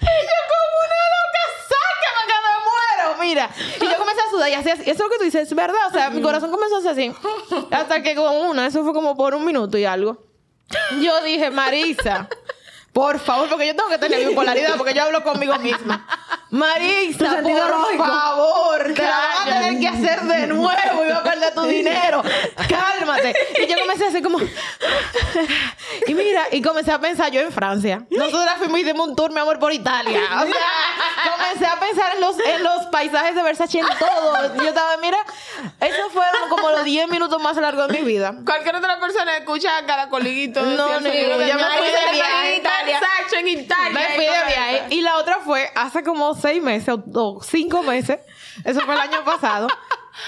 Y 0.00 0.04
yo 0.04 0.38
como 0.52 0.74
una 0.84 1.00
loca, 1.14 1.42
sácame 1.68 2.22
que 2.26 2.36
me 2.46 2.54
muero, 2.64 3.22
mira. 3.22 3.50
Y 3.80 3.90
yo 3.90 3.96
comencé 3.98 4.20
a 4.20 4.30
sudar 4.30 4.48
y 4.50 4.54
así, 4.54 4.70
así. 4.70 4.82
Eso 4.82 4.92
es 4.92 4.98
lo 4.98 5.08
que 5.08 5.18
tú 5.18 5.24
dices, 5.24 5.48
es 5.48 5.54
verdad. 5.54 5.86
O 5.88 5.92
sea, 5.92 6.10
mi 6.10 6.20
corazón 6.22 6.50
comenzó 6.50 6.76
a 6.76 6.78
hacer 6.80 6.92
así. 6.92 7.14
Hasta 7.70 8.02
que 8.02 8.14
con 8.14 8.34
una, 8.34 8.66
eso 8.66 8.84
fue 8.84 8.92
como 8.92 9.16
por 9.16 9.34
un 9.34 9.44
minuto 9.44 9.78
y 9.78 9.84
algo. 9.84 10.18
Yo 11.00 11.22
dije, 11.22 11.50
Marisa, 11.50 12.28
por 12.92 13.18
favor, 13.18 13.48
porque 13.48 13.66
yo 13.66 13.76
tengo 13.76 13.88
que 13.88 13.98
tener 13.98 14.26
bipolaridad, 14.28 14.76
porque 14.76 14.94
yo 14.94 15.02
hablo 15.02 15.22
conmigo 15.22 15.58
misma. 15.58 16.06
Marisa, 16.52 17.40
por 17.42 17.50
lógico. 17.50 18.04
favor, 18.04 18.92
te 18.94 19.02
la 19.02 19.08
vas 19.08 19.40
a 19.40 19.44
tener 19.44 19.80
que 19.80 19.88
hacer 19.88 20.20
de 20.20 20.46
nuevo 20.48 21.04
y 21.04 21.08
vas 21.08 21.20
a 21.20 21.22
perder 21.22 21.54
tu 21.54 21.62
dinero. 21.62 22.22
Cálmate. 22.68 23.34
Y 23.58 23.66
yo 23.66 23.78
comencé 23.78 24.04
a 24.04 24.08
hacer 24.08 24.22
como... 24.22 24.38
Y 26.06 26.14
mira, 26.14 26.48
y 26.50 26.60
comencé 26.60 26.92
a 26.92 26.98
pensar 26.98 27.30
yo 27.30 27.40
en 27.40 27.52
Francia. 27.52 28.04
Nosotras 28.10 28.56
fuimos 28.58 28.80
y 28.80 28.82
dimos 28.82 29.08
un 29.08 29.16
tour, 29.16 29.32
mi 29.32 29.40
amor, 29.40 29.58
por 29.58 29.72
Italia. 29.72 30.20
O 30.42 30.46
sea, 30.46 31.32
comencé 31.32 31.66
a 31.66 31.80
pensar 31.80 32.16
en 32.16 32.20
los, 32.20 32.38
en 32.38 32.62
los 32.62 32.86
paisajes 32.86 33.34
de 33.34 33.42
Versace, 33.42 33.78
en 33.78 33.86
todo. 33.86 34.54
Yo 34.56 34.68
estaba, 34.68 34.98
mira, 34.98 35.18
esos 35.80 36.12
fueron 36.12 36.50
como 36.50 36.68
los 36.70 36.84
10 36.84 37.08
minutos 37.08 37.40
más 37.42 37.56
largos 37.56 37.88
de 37.88 37.98
mi 37.98 38.04
vida. 38.04 38.34
Cualquier 38.44 38.76
otra 38.76 39.00
persona 39.00 39.38
escucha 39.38 39.78
a 39.78 39.86
cada 39.86 40.10
coliguito. 40.10 40.60
No, 40.60 40.66
decir 40.68 40.80
el 40.80 41.00
no, 41.00 41.10
sonido 41.10 41.38
de 41.38 41.48
yo 41.48 41.54
me 41.54 41.62
Marisa 41.62 41.78
fui 41.78 41.88
de 41.88 42.06
de 42.06 42.12
viaje 42.12 42.32
a 42.32 42.56
Italia. 42.56 42.98
Italia. 42.98 43.12
hace 45.74 46.02
como 46.02 46.34
seis 46.42 46.62
meses 46.62 46.94
o, 47.14 47.40
cinco 47.42 47.82
meses, 47.82 48.18
eso 48.64 48.80
fue 48.80 48.94
el 48.94 49.00
año 49.00 49.24
pasado, 49.24 49.68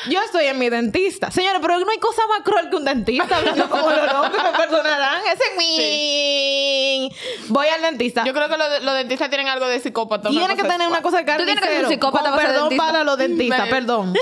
yo 0.08 0.20
estoy 0.22 0.46
en 0.46 0.58
mi 0.58 0.68
dentista. 0.70 1.30
Señores, 1.30 1.60
pero 1.60 1.78
no 1.78 1.90
hay 1.90 1.98
cosa 1.98 2.22
más 2.28 2.40
cruel 2.42 2.70
que 2.70 2.76
un 2.76 2.84
dentista 2.84 3.36
hablando 3.36 3.68
como 3.68 3.90
lo 3.90 4.06
loco, 4.06 4.30
me 4.30 4.58
perdonarán. 4.58 5.20
Ese 5.32 5.42
es 5.50 5.56
mi... 5.58 7.10
Voy 7.48 7.66
al 7.68 7.82
dentista. 7.82 8.24
Yo 8.24 8.32
creo 8.32 8.48
que 8.48 8.56
los, 8.56 8.82
los 8.82 8.94
dentistas 8.94 9.28
tienen 9.28 9.48
algo 9.48 9.66
de 9.66 9.80
psicópata. 9.80 10.30
una 10.30 10.38
Tiene 10.38 10.56
que 10.56 10.62
tener 10.66 10.88
una 10.88 11.02
cosa 11.02 11.18
de 11.22 11.24
Tú 11.24 11.44
tienes 11.44 11.54
que 11.56 11.60
ser 11.60 11.60
carnicero. 11.82 11.88
psicópata 11.88 12.24
Con 12.30 12.36
para 12.36 12.42
ser 12.42 12.50
perdón 12.52 12.68
dentista. 12.70 12.86
para 12.92 13.04
los 13.04 13.18
dentistas, 13.18 13.68
perdón. 13.68 14.14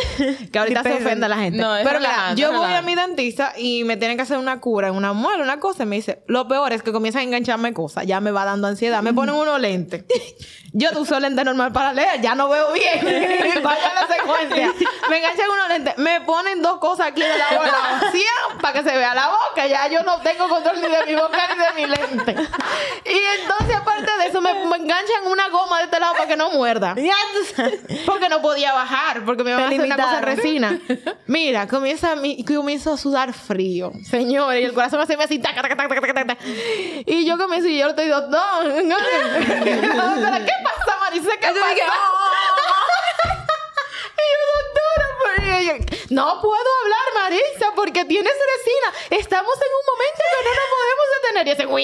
Que 0.53 0.59
ahorita 0.59 0.83
se 0.83 0.93
ofenda 0.95 1.29
la 1.29 1.37
gente. 1.37 1.59
No, 1.59 1.77
es 1.77 1.85
Pero 1.85 1.99
mira, 2.01 2.11
relajante, 2.11 2.41
yo 2.41 2.49
es 2.49 2.57
voy 2.57 2.65
a 2.65 2.69
relajante. 2.81 2.91
mi 2.91 2.95
dentista 2.97 3.53
y 3.57 3.85
me 3.85 3.97
tienen 3.97 4.17
que 4.17 4.23
hacer 4.25 4.39
una 4.39 4.61
cura 4.61 4.89
en 4.89 4.95
una 4.95 5.13
muela, 5.13 5.43
una 5.43 5.61
cosa. 5.61 5.85
Y 5.85 5.87
me 5.87 5.97
dice, 5.97 6.23
lo 6.27 6.49
peor 6.49 6.73
es 6.73 6.83
que 6.83 6.93
comienza 6.93 7.21
a 7.21 7.23
engancharme 7.23 7.73
cosas. 7.73 8.05
Ya 8.07 8.21
me 8.21 8.31
va 8.33 8.45
dando 8.45 8.67
ansiedad. 8.69 9.03
Me 9.03 9.15
ponen 9.15 9.35
unos 9.35 9.61
lentes. 9.61 10.05
Yo 10.73 10.89
uso 10.99 11.21
lentes 11.21 11.45
normal 11.45 11.71
para 11.73 11.93
leer. 11.93 12.21
Ya 12.21 12.35
no 12.35 12.49
veo 12.49 12.73
bien. 12.73 13.01
Vaya 13.63 13.91
a 13.91 13.95
la 13.95 14.15
secuencia. 14.15 14.73
Me 15.11 15.19
enganchan 15.19 15.51
unos 15.53 15.69
lentes. 15.69 15.99
Me 15.99 16.21
ponen 16.23 16.63
dos 16.63 16.79
cosas 16.79 17.09
aquí 17.09 17.23
de 17.23 17.39
la 17.39 17.49
boca. 17.51 18.11
Cierran 18.11 18.59
para 18.61 18.75
que 18.75 18.89
se 18.89 18.97
vea 18.97 19.15
la 19.15 19.29
boca. 19.29 19.67
Ya 19.67 19.89
yo 19.89 20.03
no 20.03 20.21
tengo 20.21 20.49
control 20.49 20.81
ni 20.81 20.89
de 20.89 21.07
mi 21.07 21.15
boca 21.15 21.39
ni 21.49 21.59
de 21.59 21.73
mi 21.75 21.95
lente. 21.95 22.37
Y 23.05 23.41
entonces, 23.41 23.77
aparte 23.77 24.11
de 24.19 24.27
eso, 24.27 24.41
me, 24.41 24.53
me 24.55 24.77
enganchan 24.77 25.27
una 25.27 25.49
goma 25.49 25.79
de 25.79 25.85
este 25.85 26.01
lado 26.01 26.15
para 26.15 26.27
que 26.27 26.37
no 26.37 26.51
muerda. 26.51 26.95
Porque 28.07 28.29
no 28.29 28.41
podía 28.43 28.73
bajar, 28.73 29.25
porque 29.25 29.45
me 29.45 29.51
iban 29.51 29.65
a 29.65 29.67
hacer 29.67 29.81
una 29.81 29.97
cosa 29.97 30.21
resina. 30.21 30.79
Mira, 31.27 31.67
comienza 31.69 32.13
a 32.13 32.17
mí, 32.17 32.45
comienzo 32.45 32.93
a 32.93 32.97
sudar 32.97 33.33
frío, 33.33 33.93
señores, 34.09 34.63
y 34.63 34.65
el 34.65 34.73
corazón 34.73 35.05
me 35.17 35.25
así, 35.25 35.39
taca, 35.39 35.63
taca, 35.63 35.77
taca, 35.77 36.01
taca, 36.01 36.15
taca. 36.15 36.37
Y 36.45 37.25
yo 37.25 37.39
comienzo 37.39 37.69
y 37.69 37.79
yo 37.79 37.87
le 37.87 37.91
estoy 37.91 38.09
doctor, 38.09 38.65
doctora, 38.65 40.45
¿qué 40.45 40.53
pasa, 40.63 40.99
Marisa? 41.01 41.31
¿Qué 41.41 41.49
pasa? 41.49 43.42
Doctora, 44.53 45.59
ella, 45.59 45.75
no 46.11 46.41
puedo 46.41 46.65
hablar, 46.83 47.07
Marisa, 47.23 47.73
porque 47.75 48.05
tienes 48.05 48.33
resina. 48.33 49.19
Estamos 49.23 49.55
en 49.57 49.73
un 49.73 49.85
momento 49.93 50.23
que 50.33 50.45
no 50.45 50.51
nos 50.55 50.69
podemos 50.77 51.07
detener. 51.23 51.47
Y 51.47 51.51
ese, 51.51 51.67
"Uy". 51.67 51.83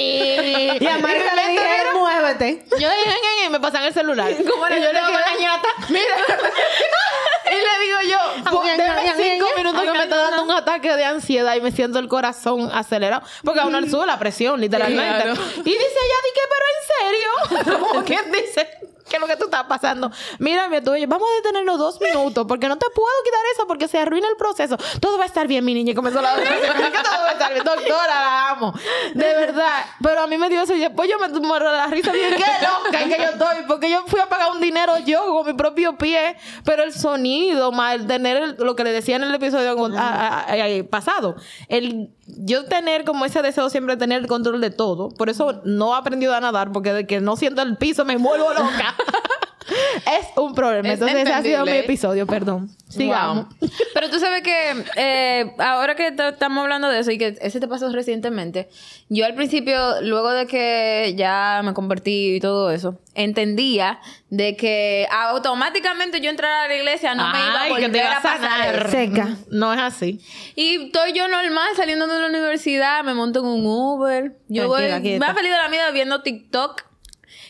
Y 0.80 0.86
a 0.86 0.99
mi 0.99 1.03
le 1.12 1.49
dije, 1.53 1.80
era- 1.80 1.93
muévete. 1.93 2.64
yo 2.70 2.76
dije, 2.76 3.09
"Ñe, 3.09 3.41
Ñe", 3.41 3.45
y 3.47 3.49
me 3.51 3.61
pasan 3.61 3.84
el 3.84 3.95
celular. 3.95 4.30
¿Cómo 4.51 4.66
Y 4.68 4.70
yo 4.82 4.93
le 4.93 5.01
digo 5.01 5.18
la 5.18 5.34
ñata? 5.39 5.68
Mira. 5.89 6.16
y 7.51 7.55
le 7.55 7.84
digo 7.84 8.01
yo, 8.11 8.51
"Po- 8.51 8.64
Ñe, 8.64 8.76
deme 8.76 9.12
cinco 9.16 9.47
minutos 9.57 9.82
que 9.82 9.93
me 9.93 10.03
está 10.05 10.16
dando 10.16 10.43
un 10.45 10.51
ataque 10.53 10.95
de 10.97 11.05
ansiedad 11.05 11.55
y 11.57 11.61
me 11.61 11.72
siento 11.72 11.99
el 11.99 12.09
corazón 12.09 12.70
acelerado. 12.72 13.22
Porque 13.45 13.61
a 13.61 13.66
uno 13.66 13.80
le 13.80 13.89
sube 13.91 14.07
la 14.07 14.18
presión, 14.18 14.61
literalmente. 14.61 15.28
Y 15.28 15.62
dice 15.62 15.99
ella, 16.05 16.18
di 16.24 16.32
que, 16.34 16.41
pero 16.51 16.64
en 16.74 17.66
serio. 17.66 17.78
Como 17.89 18.05
quien 18.05 18.30
dice, 18.32 18.68
¿qué 19.09 19.16
es 19.16 19.20
lo 19.20 19.26
que 19.26 19.36
tú 19.36 19.44
estás 19.44 19.64
pasando? 19.64 20.11
Mírame 20.38 20.80
tú, 20.82 20.94
y 20.94 21.06
vamos 21.06 21.28
a 21.30 21.34
detenernos 21.36 21.78
dos 21.78 22.00
minutos 22.00 22.44
porque 22.46 22.68
no 22.68 22.76
te 22.76 22.86
puedo 22.94 23.09
quitar 23.24 23.40
eso 23.54 23.66
porque 23.66 23.88
se 23.88 23.98
arruina 23.98 24.28
el 24.28 24.36
proceso. 24.36 24.76
Todo 25.00 25.18
va 25.18 25.24
a 25.24 25.26
estar 25.26 25.46
bien, 25.46 25.64
mi 25.64 25.74
niña. 25.74 25.92
Y 25.92 25.94
comenzó 25.94 26.20
la 26.22 26.36
doctora. 26.36 26.59
todo 27.02 27.22
va 27.22 27.28
a 27.28 27.32
estar 27.32 27.52
bien. 27.52 27.64
Doctora, 27.64 28.06
la 28.14 28.50
amo. 28.50 28.72
De 29.14 29.24
verdad. 29.34 29.84
Pero 30.02 30.20
a 30.22 30.26
mí 30.26 30.36
me 30.38 30.48
dio 30.48 30.61
eso 30.62 30.74
y 30.74 30.80
después 30.80 31.09
yo 31.09 31.18
me 31.18 31.28
muero 31.40 31.70
la 31.72 31.86
risa. 31.86 32.12
Dije, 32.12 32.30
qué 32.36 32.44
loca 32.66 33.04
que 33.04 33.22
yo 33.22 33.28
estoy. 33.30 33.56
Porque 33.66 33.90
yo 33.90 34.04
fui 34.06 34.20
a 34.20 34.28
pagar 34.28 34.50
un 34.52 34.61
dinero 34.61 34.98
yo 34.98 35.24
con 35.26 35.46
mi 35.46 35.54
propio 35.54 35.96
pie. 35.96 36.36
Pero 36.64 36.82
el 36.84 36.92
sonido, 36.92 37.72
el 37.92 38.06
tener 38.06 38.56
lo 38.61 38.76
que 38.76 38.84
le 38.84 38.92
decía 38.92 39.16
en 39.16 39.24
el 39.24 39.34
episodio 39.34 39.76
a- 39.96 40.46
pasado. 40.90 41.36
El 41.68 42.11
yo 42.26 42.66
tener 42.66 43.04
como 43.04 43.24
ese 43.24 43.40
deseo 43.40 43.70
siempre 43.70 43.94
de 43.94 43.98
tener 44.00 44.20
el 44.20 44.26
control 44.26 44.61
de 44.61 44.70
todo. 44.70 45.09
Por 45.09 45.30
eso 45.30 45.61
no 45.64 45.94
he 45.94 45.98
aprendido 45.98 46.34
a 46.34 46.40
nadar 46.40 46.72
porque 46.72 46.92
de 46.92 47.06
que 47.06 47.20
no 47.20 47.36
siento 47.36 47.62
el 47.62 47.76
piso 47.76 48.04
me 48.04 48.16
vuelvo 48.16 48.52
loca. 48.52 48.94
es 50.20 50.26
un 50.36 50.55
problema. 50.55 50.88
Es 50.88 50.94
Entonces 50.94 51.22
ese 51.22 51.32
ha 51.32 51.42
sido 51.42 51.64
mi 51.64 51.72
episodio, 51.72 52.26
perdón. 52.26 52.70
Sigamos. 52.88 53.46
Pero 53.94 54.09
tú 54.09 54.18
sabes 54.18 54.42
que 54.42 54.84
eh, 54.96 55.53
ahora 55.59 55.94
que 55.94 56.09
estamos 56.09 56.62
hablando 56.62 56.88
de 56.88 57.01
eso 57.01 57.11
y 57.11 57.18
que 57.18 57.36
ese 57.40 57.61
te 57.61 57.68
pasó 57.68 57.90
recientemente, 57.92 58.68
yo 59.09 59.26
al 59.26 59.34
principio, 59.34 60.01
luego 60.01 60.30
de 60.30 60.46
que 60.46 61.14
ya 61.16 61.61
me 61.64 61.74
convertí 61.74 62.36
y 62.36 62.40
todo 62.40 62.70
eso, 62.70 62.99
entendía 63.14 64.01
de 64.30 64.57
que 64.57 65.07
automáticamente 65.11 66.20
yo 66.20 66.30
entrar 66.30 66.64
a 66.64 66.68
la 66.68 66.74
iglesia 66.76 67.14
no 67.14 67.30
me 67.30 67.38
iba 67.38 67.61
a 67.61 67.62
Ay, 67.62 67.74
que 67.74 67.80
te 67.80 67.86
volver 67.88 68.05
iba 68.05 68.16
a 68.16 68.22
pasar. 68.22 68.90
Seca. 68.90 69.36
No 69.51 69.72
es 69.74 69.80
así. 69.80 70.20
Y 70.57 70.86
estoy 70.86 71.12
yo 71.12 71.28
normal 71.28 71.68
saliendo 71.76 72.07
de 72.07 72.20
la 72.20 72.26
universidad, 72.26 73.05
me 73.05 73.14
monto 73.14 73.40
en 73.40 73.46
un 73.46 73.66
Uber, 73.66 74.36
yo 74.49 74.68
voy 74.68 74.86
Tranquila, 74.86 75.03
quieta. 75.03 75.26
más 75.26 75.36
feliz 75.36 75.51
de 75.51 75.59
la 75.59 75.68
vida 75.68 75.90
viendo 75.90 76.22
TikTok 76.22 76.84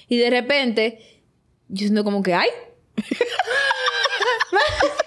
y 0.09 0.17
de 0.17 0.31
repente 0.31 1.08
yo 1.69 1.79
siento 1.79 2.05
como 2.05 2.23
que 2.23 2.35
ay 2.35 2.51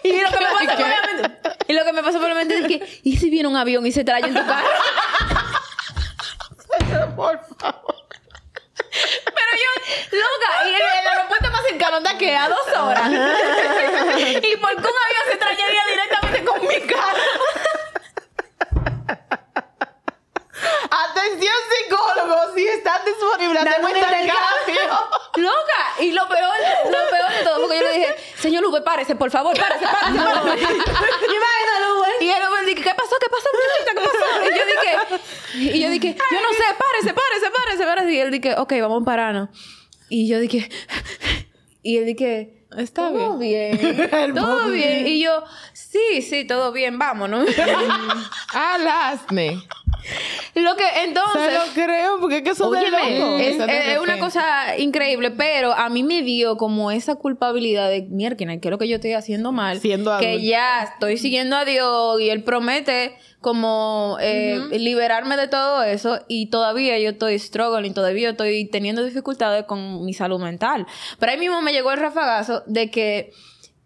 y 0.03 0.21
lo 0.21 0.29
que 0.29 0.39
me 0.39 0.43
pasa 0.43 0.77
por 0.77 0.87
la 0.87 1.01
mente 1.07 1.31
y 1.67 1.73
lo 1.73 1.83
que 1.85 1.93
me 1.93 2.03
pasó 2.03 2.19
por 2.19 2.29
la 2.29 2.35
mente 2.35 2.57
es 2.57 2.67
que 2.67 3.01
y 3.03 3.17
si 3.17 3.29
viene 3.29 3.47
un 3.49 3.55
avión 3.57 3.85
y 3.85 3.91
se 3.91 4.03
trae 4.03 4.21
en 4.21 4.33
tu 4.33 4.45
carro 4.45 4.67
Por 7.15 7.39
favor. 7.59 7.95
pero 8.89 9.51
yo 9.53 9.69
loca 10.17 10.49
y 10.65 10.69
el, 10.69 10.75
el 10.81 11.07
aeropuerto 11.07 11.51
más 11.51 11.61
cercano 11.67 11.97
está 11.97 12.17
que 12.17 12.35
a 12.35 12.49
dos 12.49 12.67
horas. 12.77 13.09
Y 13.11 14.57
por 14.57 14.69
qué 14.71 14.77
un 14.77 14.99
avión 15.05 15.25
se 15.29 15.37
traería 15.37 15.85
directamente 15.89 16.43
con 16.43 16.59
mi 16.67 16.79
carro 16.81 17.21
Atención 20.89 21.53
psicólogos, 21.69 22.55
si 22.55 22.67
están 22.67 23.03
disponibles, 23.05 23.63
Dame 23.63 23.85
un 23.85 23.97
intercambio. 23.97 24.91
Loca, 25.35 25.81
y 25.99 26.11
lo 26.11 26.27
peor, 26.27 26.55
lo 26.85 27.09
peor 27.09 27.31
de 27.37 27.43
todo, 27.43 27.61
porque 27.61 27.77
yo 27.77 27.83
le 27.83 27.93
dije, 27.93 28.15
señor 28.37 28.65
Uber, 28.65 28.83
párese, 28.83 29.15
por 29.15 29.31
favor, 29.31 29.57
párese, 29.57 29.85
párese. 29.85 30.19
párese. 30.19 30.67
Y 32.21 32.29
él 32.29 32.43
me 32.53 32.69
dice, 32.69 32.83
¿qué 32.83 32.93
pasó? 32.93 33.15
¿Qué 33.19 33.27
pasó, 33.29 33.49
muchachita? 33.51 33.99
¿Qué 33.99 34.07
pasó? 34.07 34.45
Y 34.45 34.57
yo 34.57 34.65
dije, 34.65 35.75
y 35.75 35.81
yo 35.81 35.89
dije, 35.89 36.15
yo 36.31 36.41
no 36.41 36.49
sé, 36.53 36.63
párese, 36.77 37.13
párese, 37.13 37.49
párese, 37.49 37.83
párese. 37.85 38.13
Y 38.13 38.19
él 38.19 38.31
dije, 38.31 38.55
ok, 38.57 38.73
vamos 38.81 39.01
a 39.01 39.05
pararnos. 39.05 39.49
Y 40.09 40.27
yo 40.27 40.39
dije, 40.39 40.69
y 41.81 41.97
él 41.97 42.05
dije, 42.05 42.61
Está 42.77 43.09
todo 43.09 43.37
bien, 43.37 43.77
todo 44.33 44.69
bien. 44.69 45.05
Y 45.05 45.21
yo, 45.21 45.43
sí, 45.73 46.21
sí, 46.21 46.45
todo 46.45 46.71
bien, 46.71 46.97
vámonos. 46.97 47.49
Alasme. 48.53 49.61
Lo 50.55 50.75
que 50.75 50.83
entonces... 51.03 51.41
Se 51.45 51.51
lo 51.53 51.85
creo, 51.85 52.19
porque 52.19 52.37
es 52.37 52.43
que 52.43 52.49
eso 52.49 52.69
de 52.69 52.79
Óyeme, 52.79 53.19
loco. 53.19 53.37
es, 53.37 53.57
es 53.59 53.99
una 53.99 54.19
cosa 54.19 54.77
increíble, 54.77 55.31
pero 55.31 55.73
a 55.73 55.89
mí 55.89 56.03
me 56.03 56.21
dio 56.21 56.57
como 56.57 56.91
esa 56.91 57.15
culpabilidad 57.15 57.89
de 57.89 58.03
mierda, 58.03 58.35
¿qué 58.35 58.59
es 58.61 58.71
lo 58.71 58.77
que 58.77 58.87
yo 58.87 58.95
estoy 58.95 59.13
haciendo 59.13 59.51
mal? 59.51 59.79
Siendo 59.79 60.17
que 60.19 60.27
adulto. 60.27 60.45
ya 60.45 60.83
estoy 60.83 61.17
siguiendo 61.17 61.55
a 61.55 61.65
Dios 61.65 62.19
y 62.19 62.29
Él 62.29 62.43
promete 62.43 63.15
como 63.41 64.17
eh, 64.21 64.59
liberarme 64.71 65.35
de 65.35 65.47
todo 65.47 65.83
eso 65.83 66.19
y 66.27 66.49
todavía 66.51 66.99
yo 66.99 67.09
estoy 67.09 67.39
struggling, 67.39 67.93
todavía 67.93 68.29
estoy 68.29 68.65
teniendo 68.65 69.03
dificultades 69.03 69.65
con 69.65 70.05
mi 70.05 70.13
salud 70.13 70.39
mental. 70.39 70.85
Pero 71.19 71.31
ahí 71.31 71.39
mismo 71.39 71.61
me 71.61 71.73
llegó 71.73 71.91
el 71.91 71.99
rafagazo 71.99 72.63
de 72.67 72.91
que 72.91 73.31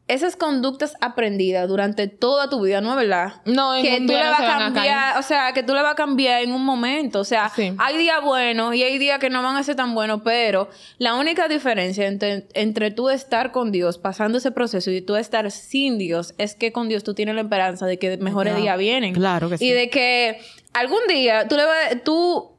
esas 0.07 0.35
conductas 0.35 0.95
aprendidas 1.01 1.67
durante 1.67 2.07
toda 2.07 2.47
tu 2.47 2.61
vida, 2.61 2.79
¿no 2.79 2.91
es 2.91 2.95
verdad? 2.95 3.41
No, 3.45 3.73
en 3.75 3.81
que 3.83 3.97
tú 4.01 4.13
le 4.13 4.19
vas 4.23 4.39
a 4.39 4.57
cambiar, 4.59 5.17
o 5.17 5.23
sea, 5.23 5.51
que 5.53 5.63
tú 5.63 5.73
le 5.73 5.81
vas 5.81 5.93
a 5.93 5.95
cambiar 5.95 6.43
en 6.43 6.51
un 6.51 6.63
momento. 6.63 7.21
O 7.21 7.23
sea, 7.23 7.49
Sí. 7.49 7.73
hay 7.79 7.97
días 7.97 8.21
buenos 8.23 8.75
y 8.75 8.83
hay 8.83 8.99
días 8.99 9.17
que 9.17 9.31
no 9.31 9.41
van 9.41 9.55
a 9.55 9.63
ser 9.63 9.75
tan 9.75 9.95
buenos, 9.95 10.21
pero 10.23 10.69
la 10.99 11.15
única 11.15 11.47
diferencia 11.47 12.05
entre, 12.05 12.47
entre 12.53 12.91
tú 12.91 13.09
estar 13.09 13.51
con 13.51 13.71
Dios, 13.71 13.97
pasando 13.97 14.37
ese 14.37 14.51
proceso, 14.51 14.91
y 14.91 15.01
tú 15.01 15.15
estar 15.15 15.49
sin 15.49 15.97
Dios, 15.97 16.35
es 16.37 16.53
que 16.53 16.71
con 16.71 16.87
Dios 16.87 17.03
tú 17.03 17.15
tienes 17.15 17.33
la 17.33 17.41
esperanza 17.41 17.87
de 17.87 17.97
que 17.97 18.17
mejores 18.17 18.51
Claro. 18.53 18.61
días 18.63 18.77
vienen. 18.77 19.13
Claro 19.15 19.49
que 19.49 19.57
sí. 19.57 19.65
Y 19.65 19.71
de 19.71 19.89
que 19.89 20.39
algún 20.73 20.99
día 21.07 21.47
tú 21.47 21.55
le 21.55 21.65
vas, 21.65 22.03
tú, 22.03 22.51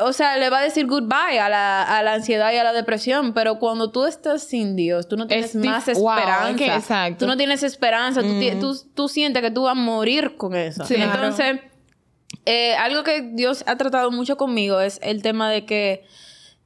o 0.00 0.12
sea, 0.12 0.36
le 0.36 0.50
vas 0.50 0.60
a 0.60 0.64
decir 0.64 0.86
goodbye 0.86 1.40
a 1.40 1.48
la, 1.48 1.82
a 1.82 2.02
la 2.02 2.14
ansiedad 2.14 2.52
y 2.52 2.56
a 2.56 2.64
la 2.64 2.72
depresión, 2.72 3.32
pero 3.32 3.58
cuando 3.58 3.90
tú 3.90 4.04
estás 4.04 4.42
sin 4.44 4.76
Dios, 4.76 5.08
tú 5.08 5.16
no 5.16 5.26
tienes 5.26 5.54
Es 5.54 5.64
más 5.64 5.88
esperanza. 5.88 6.76
exacto. 6.76 7.24
Tú 7.24 7.26
no 7.26 7.36
tienes 7.36 7.62
esperanza, 7.62 8.20
tú, 8.20 8.28
tú, 8.60 8.76
tú 8.94 9.08
sientes 9.08 9.42
que 9.42 9.50
tú 9.50 9.62
vas 9.62 9.72
a 9.72 9.74
morir 9.74 10.36
con 10.36 10.54
eso. 10.54 10.84
Sí. 10.84 10.96
Claro. 10.96 11.12
Entonces, 11.14 11.60
eh, 12.44 12.74
algo 12.74 13.02
que 13.02 13.22
Dios 13.32 13.64
ha 13.66 13.76
tratado 13.76 14.10
mucho 14.10 14.36
conmigo 14.36 14.80
es 14.80 14.98
el 15.02 15.22
tema 15.22 15.50
de 15.50 15.64
que 15.64 16.04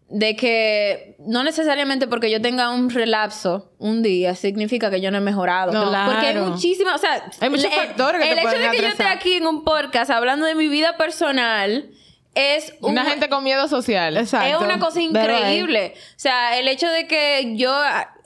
de 0.08 0.36
que 0.36 1.16
no 1.18 1.42
necesariamente 1.42 2.06
porque 2.06 2.30
yo 2.30 2.40
tenga 2.40 2.70
un 2.70 2.90
relapso 2.90 3.72
un 3.78 4.04
día 4.04 4.36
significa 4.36 4.88
que 4.88 5.00
yo 5.00 5.10
no 5.10 5.18
he 5.18 5.20
mejorado. 5.20 5.72
No, 5.72 5.84
Porque 5.86 6.26
hay 6.28 6.32
claro. 6.34 6.46
muchísimas, 6.50 6.94
o 6.94 6.98
sea, 6.98 7.28
Hay 7.40 7.50
muchos 7.50 7.64
el- 7.64 7.72
factores 7.72 8.22
que 8.22 8.28
el 8.30 8.36
te 8.36 8.40
hecho 8.42 8.58
de 8.58 8.70
que 8.70 8.82
yo 8.82 8.86
esté 8.88 9.02
aquí 9.04 9.32
en 9.34 9.46
un 9.48 9.64
podcast 9.64 10.12
hablando 10.12 10.46
de 10.46 10.54
mi 10.54 10.68
vida 10.68 10.96
personal 10.96 11.90
es 12.36 12.74
un- 12.80 12.92
Una 12.92 13.04
gente 13.06 13.28
con 13.28 13.42
miedo 13.42 13.66
social. 13.66 14.16
Exacto. 14.16 14.56
es 14.58 14.62
una 14.62 14.78
cosa 14.78 15.00
increíble. 15.00 15.94
O 15.96 16.18
sea, 16.18 16.58
el 16.58 16.68
hecho 16.68 16.88
de 16.88 17.06
que 17.08 17.54
yo, 17.56 17.74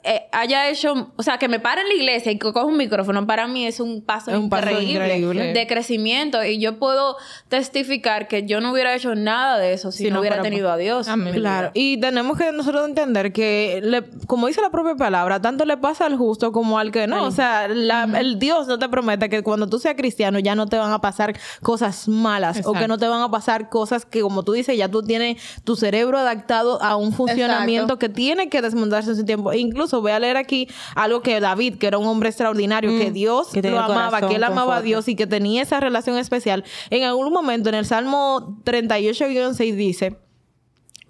eh, 0.03 0.23
haya 0.31 0.69
hecho, 0.69 1.11
o 1.15 1.23
sea, 1.23 1.37
que 1.37 1.47
me 1.47 1.59
pare 1.59 1.81
en 1.81 1.87
la 1.89 1.93
iglesia 1.93 2.31
y 2.31 2.37
que 2.39 2.51
coja 2.51 2.65
un 2.65 2.77
micrófono, 2.77 3.27
para 3.27 3.47
mí 3.47 3.65
es 3.65 3.79
un 3.79 4.01
paso, 4.01 4.31
Es 4.31 4.37
un 4.37 4.49
paso 4.49 4.69
increíble, 4.71 5.17
increíble. 5.17 5.53
de 5.53 5.67
crecimiento. 5.67 6.43
Y 6.43 6.59
yo 6.59 6.79
puedo 6.79 7.17
testificar 7.49 8.27
que 8.27 8.45
yo 8.45 8.61
no 8.61 8.71
hubiera 8.71 8.95
hecho 8.95 9.13
nada 9.13 9.59
de 9.59 9.73
eso 9.73 9.91
si, 9.91 9.99
Si 10.05 10.09
no, 10.09 10.15
no 10.15 10.19
hubiera 10.21 10.41
tenido 10.41 10.71
a 10.71 10.77
Dios. 10.77 11.07
mi 11.17 11.31
Claro, 11.31 11.71
y 11.73 11.99
tenemos 11.99 12.37
que 12.37 12.51
nosotros 12.51 12.87
entender 12.87 13.33
que, 13.33 13.81
le- 13.83 14.03
como 14.25 14.47
dice 14.47 14.61
la 14.61 14.69
propia 14.71 14.95
palabra, 14.95 15.41
tanto 15.41 15.65
le 15.65 15.77
pasa 15.77 16.05
al 16.05 16.15
justo 16.17 16.51
como 16.51 16.79
al 16.79 16.91
que 16.91 17.07
no. 17.07 17.23
O 17.25 17.31
sea, 17.31 17.67
la- 17.67 18.07
el 18.19 18.39
Dios 18.39 18.67
no 18.67 18.79
te 18.79 18.89
promete 18.89 19.29
que 19.29 19.43
cuando 19.43 19.67
tú 19.67 19.79
seas 19.79 19.95
cristiano 19.95 20.39
ya 20.39 20.55
no 20.55 20.65
te 20.67 20.77
van 20.77 20.91
a 20.91 20.99
pasar 21.01 21.37
cosas 21.61 22.07
malas 22.07 22.61
o 22.65 22.73
que 22.73 22.87
no 22.87 22.97
te 22.97 23.07
van 23.07 23.21
a 23.21 23.29
pasar 23.29 23.69
cosas 23.69 24.05
que, 24.05 24.21
como 24.21 24.43
tú 24.43 24.53
dices, 24.53 24.77
ya 24.77 24.87
tú 24.89 25.03
tienes 25.03 25.37
tu 25.63 25.75
cerebro 25.75 26.17
adaptado 26.17 26.81
a 26.81 26.95
un 26.95 27.11
funcionamiento 27.13 27.93
Exacto. 27.93 27.99
que 27.99 28.09
tiene 28.09 28.49
que 28.49 28.61
desmontarse 28.61 29.11
en 29.11 29.15
su 29.17 29.25
tiempo. 29.25 29.51
E 29.51 29.59
voy 29.99 30.11
a 30.11 30.19
leer 30.19 30.37
aquí 30.37 30.69
algo 30.95 31.21
que 31.21 31.39
David, 31.41 31.79
que 31.79 31.87
era 31.87 31.97
un 31.97 32.07
hombre 32.07 32.29
extraordinario, 32.29 32.91
que 32.97 33.11
Dios 33.11 33.49
que 33.51 33.61
lo 33.61 33.79
amaba, 33.79 34.09
corazón 34.09 34.29
que 34.29 34.35
él 34.35 34.43
amaba 34.43 34.77
a. 34.77 34.81
Dios 34.81 35.07
y 35.07 35.15
que 35.15 35.27
tenía 35.27 35.63
esa 35.63 35.79
relación 35.79 36.17
especial. 36.17 36.63
En 36.89 37.03
algún 37.03 37.33
momento, 37.33 37.67
en 37.69 37.75
el 37.75 37.85
Salmo 37.85 38.61
38-6 38.63 39.75
dice, 39.75 40.17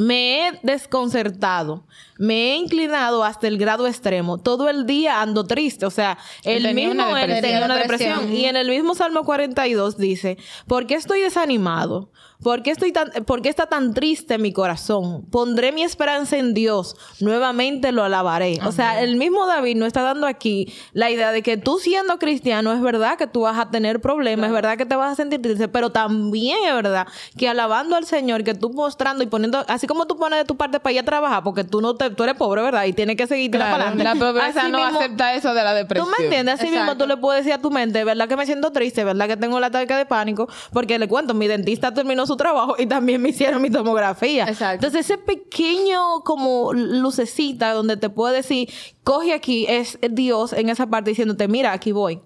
me 0.02 0.48
he 0.48 0.60
desconcertado, 0.64 1.86
me 2.18 2.54
he 2.54 2.56
inclinado 2.56 3.24
hasta 3.24 3.48
el 3.48 3.60
grado 3.60 3.86
extremo. 3.86 4.40
Todo 4.40 4.68
el 4.68 4.88
día 4.88 5.22
ando 5.22 5.46
triste. 5.46 5.86
O 5.86 5.92
sea, 5.92 6.18
el 6.44 6.64
tenía 6.64 6.88
mismo 6.88 7.04
una 7.04 7.24
él 7.24 7.42
tenía 7.42 7.66
una 7.66 7.76
Depresión. 7.76 8.20
depresión. 8.22 8.36
Y 8.36 8.46
en 8.46 8.56
el 8.56 8.68
mismo 8.70 8.96
Salmo 8.96 9.24
42 9.24 9.98
dice, 9.98 10.38
¿por 10.66 10.88
qué 10.88 10.96
estoy 10.96 11.22
desanimado? 11.22 12.10
¿Por 12.44 12.64
qué, 12.64 12.72
estoy 12.72 12.92
tan, 12.92 13.10
¿Por 13.26 13.42
qué 13.42 13.50
está 13.50 13.68
tan 13.68 13.94
triste 13.94 14.38
mi 14.38 14.52
corazón? 14.52 15.26
Pondré 15.30 15.72
mi 15.72 15.84
esperanza 15.84 16.38
en 16.38 16.54
Dios. 16.54 16.96
Nuevamente 17.20 17.92
lo 17.92 18.04
alabaré. 18.04 18.60
O 18.66 18.72
sea, 18.72 19.02
el 19.02 19.16
mismo 19.16 19.46
David 19.46 19.76
nos 19.78 19.88
está 19.88 20.02
dando 20.02 20.26
aquí 20.28 20.74
la 20.94 21.10
idea 21.12 21.32
de 21.32 21.44
que 21.44 21.58
tú 21.58 21.78
siendo 21.78 22.18
cristiano 22.18 22.74
es 22.74 22.82
verdad 22.82 23.18
que 23.18 23.28
tú 23.28 23.42
vas 23.42 23.60
a 23.60 23.70
tener 23.70 24.02
problemas, 24.02 24.48
es 24.48 24.54
verdad 24.54 24.78
que 24.78 24.86
te 24.86 24.96
vas 24.96 25.12
a 25.14 25.16
sentir 25.16 25.42
triste, 25.42 25.68
pero 25.68 25.92
también 25.92 26.58
es 26.68 26.74
verdad 26.74 27.08
que 27.38 27.48
alabando 27.48 27.96
al 27.96 28.06
Señor, 28.06 28.44
que 28.44 28.54
tú 28.56 28.72
mostrando 28.72 29.24
y 29.24 29.28
poniendo, 29.28 29.64
así 29.68 29.86
como 29.88 30.08
tú 30.08 30.18
pones 30.18 30.40
de 30.40 30.46
tu 30.46 30.58
parte 30.58 30.80
para 30.80 30.94
ir 30.94 31.00
a 31.00 31.04
trabajar, 31.04 31.44
porque 31.44 31.64
tú 31.64 31.80
no 31.80 31.96
te, 31.96 32.10
tú 32.10 32.24
eres 32.24 32.36
pobre, 32.36 32.62
¿verdad? 32.64 32.86
Y 32.86 32.94
tienes 32.94 33.18
que 33.18 33.28
seguir 33.28 33.52
para 33.52 33.66
Claro, 33.76 33.84
adelante. 33.90 34.04
la 34.04 34.16
pobreza 34.16 34.62
Así 34.64 34.72
no 34.72 34.80
mismo- 34.80 35.00
acepta 35.00 35.34
eso 35.36 35.54
de 35.54 35.64
la 35.64 35.74
depresión. 35.74 36.08
¿Tú 36.10 36.16
me 36.20 36.26
entiendes? 36.26 36.56
Así 36.60 36.72
mismo 36.72 36.98
tú 36.98 37.06
le 37.06 37.18
puedes 37.18 37.46
decir 37.46 37.54
a 37.58 37.62
tu 37.62 37.70
mente, 37.72 38.04
¿verdad 38.04 38.28
que 38.28 38.36
me 38.36 38.46
siento 38.46 38.72
triste? 38.72 39.04
¿Verdad 39.04 39.28
que 39.28 39.38
tengo 39.38 39.58
el 39.60 39.64
ataque 39.64 39.94
de 39.94 40.06
pánico? 40.06 40.50
Porque 40.74 40.98
le 40.98 41.08
cuento, 41.08 41.34
mi 41.34 41.48
dentista 41.48 41.94
terminó 41.94 42.26
su 42.32 42.38
trabajo 42.38 42.76
y 42.78 42.86
también 42.86 43.22
me 43.22 43.30
hicieron 43.30 43.62
mi 43.62 43.70
tomografía. 43.70 44.46
Exacto. 44.46 44.88
Entonces, 44.88 45.10
ese 45.10 45.18
pequeño 45.18 46.22
como 46.24 46.72
lucecita 46.74 47.74
donde 47.74 47.98
te 47.98 48.10
puede 48.10 48.38
decir, 48.38 48.70
coge 49.04 49.34
aquí, 49.34 49.66
es 49.68 50.00
Dios 50.10 50.54
en 50.54 50.70
esa 50.70 50.88
parte 50.88 51.12
diciéndote, 51.12 51.48
mira, 51.48 51.74
aquí 51.74 51.92
voy. 51.92 52.22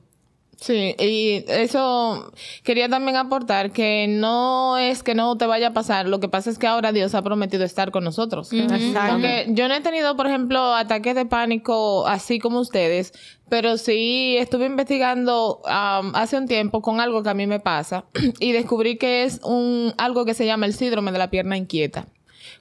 Sí, 0.59 0.95
y 0.97 1.43
eso 1.47 2.31
quería 2.63 2.89
también 2.89 3.17
aportar 3.17 3.71
que 3.71 4.07
no 4.07 4.77
es 4.77 5.03
que 5.03 5.15
no 5.15 5.37
te 5.37 5.45
vaya 5.45 5.67
a 5.67 5.73
pasar, 5.73 6.07
lo 6.07 6.19
que 6.19 6.29
pasa 6.29 6.49
es 6.49 6.57
que 6.57 6.67
ahora 6.67 6.91
Dios 6.91 7.13
ha 7.13 7.21
prometido 7.21 7.63
estar 7.63 7.91
con 7.91 8.03
nosotros. 8.03 8.49
Porque 8.49 9.47
yo 9.49 9.67
no 9.67 9.75
he 9.75 9.81
tenido, 9.81 10.15
por 10.15 10.27
ejemplo, 10.27 10.73
ataques 10.73 11.15
de 11.15 11.25
pánico 11.25 12.07
así 12.07 12.39
como 12.39 12.59
ustedes, 12.59 13.13
pero 13.49 13.77
sí 13.77 14.37
estuve 14.37 14.65
investigando 14.65 15.61
am, 15.65 16.15
hace 16.15 16.37
un 16.37 16.47
tiempo 16.47 16.81
con 16.81 16.99
algo 16.99 17.21
que 17.21 17.29
a 17.29 17.33
mí 17.33 17.47
me 17.47 17.59
pasa 17.59 18.05
y 18.39 18.51
descubrí 18.51 18.97
que 18.97 19.23
es 19.23 19.39
un 19.43 19.93
algo 19.97 20.25
que 20.25 20.33
se 20.33 20.45
llama 20.45 20.65
el 20.65 20.73
síndrome 20.73 21.11
de 21.11 21.19
la 21.19 21.29
pierna 21.29 21.57
inquieta. 21.57 22.07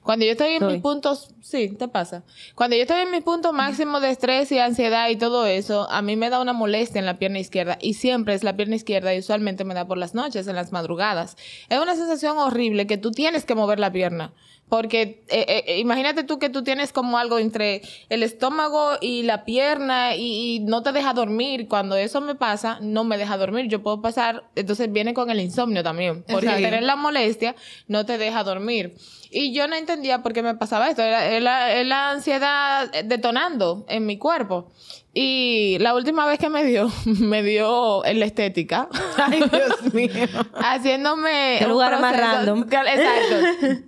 Cuando 0.05 0.23
yo 0.23 0.33
estoy 0.33 0.51
en 0.51 0.67
mis 0.67 0.81
puntos, 0.81 1.33
sí, 1.41 1.69
te 1.69 1.87
pasa. 1.87 2.21
Cuando 2.53 2.75
yo 2.75 2.83
estoy 2.83 3.01
en 3.01 3.09
mis 3.09 3.23
puntos 3.23 3.53
máximos 3.53 4.03
de 4.03 4.11
estrés 4.11 4.51
y 4.51 4.59
ansiedad 4.59 5.09
y 5.09 5.15
todo 5.15 5.47
eso, 5.47 5.89
a 5.89 6.03
mí 6.03 6.15
me 6.15 6.29
da 6.29 6.39
una 6.39 6.53
molestia 6.53 6.99
en 6.99 7.07
la 7.07 7.17
pierna 7.17 7.39
izquierda 7.39 7.79
y 7.81 7.95
siempre 7.95 8.35
es 8.35 8.43
la 8.43 8.55
pierna 8.55 8.75
izquierda 8.75 9.15
y 9.15 9.19
usualmente 9.19 9.63
me 9.63 9.73
da 9.73 9.87
por 9.87 9.97
las 9.97 10.13
noches, 10.13 10.47
en 10.47 10.55
las 10.55 10.71
madrugadas. 10.71 11.37
Es 11.69 11.79
una 11.79 11.95
sensación 11.95 12.37
horrible 12.37 12.85
que 12.85 12.99
tú 12.99 13.09
tienes 13.09 13.45
que 13.45 13.55
mover 13.55 13.79
la 13.79 13.91
pierna. 13.91 14.31
Porque 14.67 15.23
eh, 15.29 15.63
eh, 15.67 15.77
imagínate 15.79 16.23
tú 16.23 16.39
que 16.39 16.49
tú 16.49 16.63
tienes 16.63 16.91
como 16.91 17.19
algo 17.19 17.37
entre 17.37 17.83
el 18.09 18.23
estómago 18.23 18.93
y 18.99 19.21
la 19.21 19.45
pierna 19.45 20.15
y, 20.15 20.55
y 20.55 20.59
no 20.61 20.81
te 20.81 20.91
deja 20.91 21.13
dormir. 21.13 21.67
Cuando 21.67 21.95
eso 21.95 22.19
me 22.19 22.33
pasa, 22.33 22.79
no 22.81 23.03
me 23.03 23.17
deja 23.17 23.37
dormir. 23.37 23.67
Yo 23.67 23.83
puedo 23.83 24.01
pasar, 24.01 24.49
entonces 24.55 24.91
viene 24.91 25.13
con 25.13 25.29
el 25.29 25.39
insomnio 25.39 25.83
también. 25.83 26.23
Porque 26.27 26.47
Exacto. 26.47 26.63
tener 26.63 26.83
la 26.83 26.95
molestia 26.95 27.55
no 27.87 28.07
te 28.07 28.17
deja 28.17 28.43
dormir. 28.43 28.95
Y 29.29 29.53
yo 29.53 29.67
no 29.67 29.75
entendía 29.75 30.23
por 30.23 30.33
qué 30.33 30.41
me 30.41 30.55
pasaba 30.55 30.89
esto. 30.89 31.03
Era, 31.03 31.25
era- 31.27 31.71
era 31.71 31.83
la 31.83 32.09
ansiedad 32.11 32.89
detonando 33.05 33.85
en 33.87 34.05
mi 34.07 34.17
cuerpo. 34.17 34.71
Y 35.13 35.77
la 35.79 35.93
última 35.93 36.25
vez 36.25 36.39
que 36.39 36.49
me 36.49 36.63
dio, 36.63 36.91
me 37.05 37.43
dio 37.43 38.03
en 38.03 38.19
la 38.19 38.25
estética. 38.25 38.89
Ay, 39.17 39.43
Dios 39.51 39.93
mío. 39.93 40.09
haciéndome. 40.55 41.59
Un 41.61 41.69
lugar 41.69 41.99
más 42.01 42.17
random. 42.17 42.63
Exacto. 42.63 43.85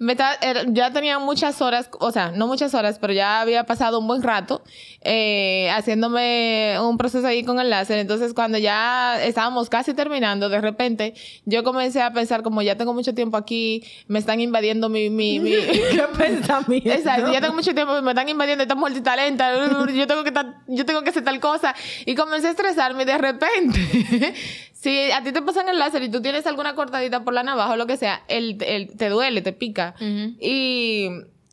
Me 0.00 0.16
ta- 0.16 0.38
era- 0.40 0.62
ya 0.66 0.90
tenía 0.92 1.18
muchas 1.18 1.60
horas, 1.60 1.90
o 2.00 2.10
sea, 2.10 2.30
no 2.32 2.46
muchas 2.46 2.72
horas, 2.74 2.98
pero 2.98 3.12
ya 3.12 3.42
había 3.42 3.64
pasado 3.64 3.98
un 3.98 4.06
buen 4.08 4.22
rato 4.22 4.62
eh, 5.02 5.70
haciéndome 5.74 6.74
un 6.80 6.96
proceso 6.96 7.26
ahí 7.26 7.44
con 7.44 7.60
el 7.60 7.68
láser. 7.68 7.98
Entonces, 7.98 8.32
cuando 8.32 8.56
ya 8.56 9.22
estábamos 9.22 9.68
casi 9.68 9.92
terminando, 9.92 10.48
de 10.48 10.58
repente, 10.60 11.12
yo 11.44 11.62
comencé 11.64 12.00
a 12.00 12.12
pensar, 12.14 12.42
como 12.42 12.62
ya 12.62 12.76
tengo 12.76 12.94
mucho 12.94 13.14
tiempo 13.14 13.36
aquí, 13.36 13.84
me 14.08 14.18
están 14.18 14.40
invadiendo 14.40 14.88
mi... 14.88 15.10
mi, 15.10 15.38
mi 15.38 15.50
Qué 15.90 16.04
pensamiento. 16.16 16.90
Exacto, 16.90 17.30
ya 17.32 17.40
tengo 17.42 17.54
mucho 17.54 17.74
tiempo, 17.74 18.00
me 18.00 18.12
están 18.12 18.28
invadiendo 18.28 18.62
esta 18.62 18.74
multitalenta, 18.74 19.52
yo 19.94 20.06
tengo 20.06 20.24
que 20.24 20.32
yo 20.68 20.86
tengo 20.86 21.02
que 21.02 21.10
hacer 21.10 21.24
tal 21.24 21.40
cosa 21.40 21.74
y 22.06 22.14
comencé 22.14 22.46
a 22.48 22.50
estresarme 22.52 23.02
y 23.02 23.06
de 23.06 23.18
repente 23.18 24.34
si 24.80 25.10
a 25.10 25.22
ti 25.22 25.32
te 25.32 25.42
pasan 25.42 25.68
el 25.68 25.78
láser 25.78 26.02
y 26.02 26.10
tú 26.10 26.22
tienes 26.22 26.46
alguna 26.46 26.74
cortadita 26.74 27.22
por 27.22 27.34
la 27.34 27.42
navaja 27.42 27.72
o 27.72 27.76
lo 27.76 27.86
que 27.86 27.96
sea, 27.96 28.22
el, 28.28 28.56
el- 28.62 28.96
te 28.96 29.08
duele, 29.10 29.42
te 29.42 29.52
pica 29.52 29.94
y 30.40 31.08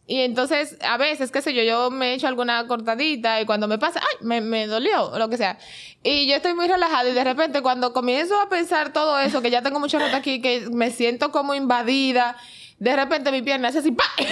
y 0.10 0.22
entonces, 0.22 0.78
a 0.84 0.96
veces, 0.96 1.32
qué 1.32 1.42
sé 1.42 1.54
yo, 1.54 1.64
yo 1.64 1.92
me 1.92 2.12
he 2.12 2.14
hecho 2.14 2.28
alguna 2.30 2.66
cortadita 2.66 3.42
y 3.42 3.46
cuando 3.46 3.68
me 3.68 3.78
pasa, 3.78 4.00
ay, 4.02 4.26
me, 4.26 4.40
me 4.40 4.66
dolió, 4.66 5.12
o 5.12 5.20
lo 5.20 5.28
que 5.28 5.36
sea. 5.36 5.58
Y 6.02 6.28
yo 6.30 6.36
estoy 6.38 6.54
muy 6.54 6.66
relajada 6.66 7.10
y 7.10 7.14
de 7.14 7.26
repente 7.26 7.62
cuando 7.62 7.92
comienzo 7.92 8.40
a 8.40 8.48
pensar 8.48 8.94
todo 8.94 9.20
eso, 9.20 9.42
que 9.42 9.50
ya 9.52 9.62
tengo 9.62 9.82
mucho 9.82 10.00
rato 10.00 10.16
aquí, 10.16 10.40
que 10.42 10.70
me 10.72 10.92
siento 10.92 11.34
como 11.34 11.56
invadida, 11.56 12.38
de 12.80 12.96
repente 12.96 13.32
mi 13.32 13.42
pierna 13.42 13.70
hace 13.70 13.80
así, 13.80 13.92
¡pa! 13.92 14.06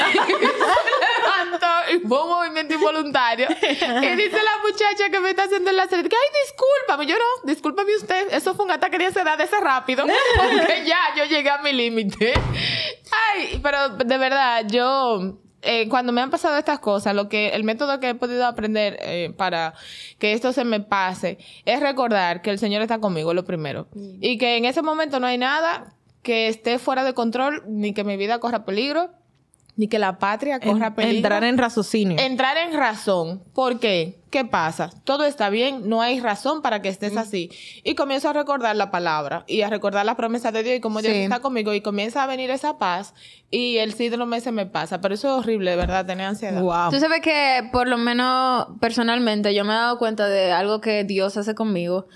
Y 1.94 2.00
fue 2.00 2.24
un 2.24 2.30
movimiento 2.30 2.74
involuntario. 2.74 3.48
Y 3.50 4.16
dice 4.16 4.38
la 4.38 4.58
muchacha 4.64 5.10
que 5.12 5.20
me 5.20 5.30
está 5.30 5.44
haciendo 5.44 5.70
el 5.70 5.78
láser, 5.78 6.08
que, 6.08 6.16
ay, 6.16 6.42
discúlpame. 6.44 7.06
Yo 7.06 7.16
no, 7.16 7.48
discúlpame 7.52 7.96
usted. 7.96 8.34
Eso 8.34 8.56
fue 8.56 8.66
un 8.66 8.72
ataque 8.72 8.98
de 8.98 9.06
ansiedad 9.06 9.38
de 9.38 9.44
ese 9.44 9.60
rápido. 9.60 10.06
Porque 10.38 10.84
ya 10.86 10.98
yo 11.16 11.26
llegué 11.26 11.50
a 11.50 11.60
mi 11.60 11.74
límite. 11.74 12.34
Ay, 13.34 13.60
pero 13.62 13.90
de 13.90 14.18
verdad, 14.18 14.66
yo... 14.68 15.38
eh, 15.62 15.88
cuando 15.90 16.12
me 16.12 16.22
han 16.22 16.32
pasado 16.32 16.58
estas 16.58 16.80
cosas, 16.80 17.16
lo 17.16 17.30
que 17.30 17.50
el 17.50 17.64
método 17.64 18.00
que 18.00 18.10
he 18.10 18.16
podido 18.16 18.46
aprender 18.46 18.98
eh, 19.02 19.32
para 19.38 19.74
que 20.20 20.34
esto 20.34 20.54
se 20.54 20.64
me 20.66 20.80
pase 20.80 21.38
es 21.66 21.80
recordar 21.80 22.42
que 22.42 22.50
el 22.50 22.60
Señor 22.60 22.82
está 22.82 23.00
conmigo, 23.00 23.34
lo 23.34 23.46
primero. 23.46 23.88
Y 23.94 24.38
que 24.38 24.58
en 24.58 24.66
ese 24.66 24.82
momento 24.82 25.20
no 25.20 25.28
hay 25.28 25.38
nada 25.38 25.95
que 26.26 26.50
esté 26.50 26.80
fuera 26.80 27.04
de 27.06 27.14
control, 27.14 27.64
ni 27.68 27.94
que 27.94 28.04
mi 28.04 28.18
vida 28.18 28.40
corra 28.40 28.66
peligro, 28.66 29.12
ni 29.78 29.90
que 29.90 30.00
la 30.00 30.20
patria 30.20 30.60
corra 30.62 30.88
En- 30.88 30.96
peligro. 30.96 31.18
entrar 31.18 31.44
en 31.44 31.58
raciocinio. 31.58 32.18
Entrar 32.18 32.56
en 32.58 32.74
razón. 32.78 33.44
¿Por 33.54 33.78
qué? 33.80 34.22
¿Qué 34.32 34.44
pasa? 34.46 34.90
Todo 35.04 35.26
está 35.26 35.50
bien, 35.50 35.88
no 35.90 36.02
hay 36.02 36.20
razón 36.22 36.62
para 36.62 36.82
que 36.82 36.88
estés 36.90 37.16
así. 37.18 37.50
Y 37.84 37.94
comienzo 37.96 38.30
a 38.30 38.34
recordar 38.34 38.76
la 38.78 38.90
palabra 38.90 39.44
y 39.48 39.62
a 39.62 39.70
recordar 39.70 40.06
las 40.06 40.16
promesas 40.16 40.52
de 40.54 40.64
Dios 40.64 40.78
y 40.78 40.80
cómo 40.80 41.02
Dios 41.02 41.14
Sí. 41.14 41.20
está 41.24 41.40
conmigo 41.42 41.74
y 41.74 41.82
comienza 41.82 42.24
a 42.24 42.28
venir 42.28 42.50
esa 42.52 42.78
paz 42.78 43.14
y 43.52 43.78
el 43.78 43.94
síndrome 43.94 44.40
se 44.42 44.52
me 44.54 44.66
pasa. 44.66 45.02
Pero 45.02 45.14
eso 45.14 45.28
es 45.28 45.44
horrible, 45.44 45.72
de 45.72 45.78
verdad, 45.78 46.06
tener 46.06 46.26
ansiedad. 46.26 46.62
Wow. 46.62 46.90
Tú 46.92 47.00
sabes 47.00 47.20
que, 47.22 47.70
por 47.74 47.88
lo 47.90 47.98
menos 47.98 48.68
personalmente, 48.80 49.54
yo 49.54 49.64
me 49.66 49.74
he 49.74 49.76
dado 49.76 49.98
cuenta 50.00 50.28
de 50.30 50.54
algo 50.54 50.80
que 50.82 51.04
Dios 51.04 51.36
hace 51.38 51.54
conmigo. 51.54 52.08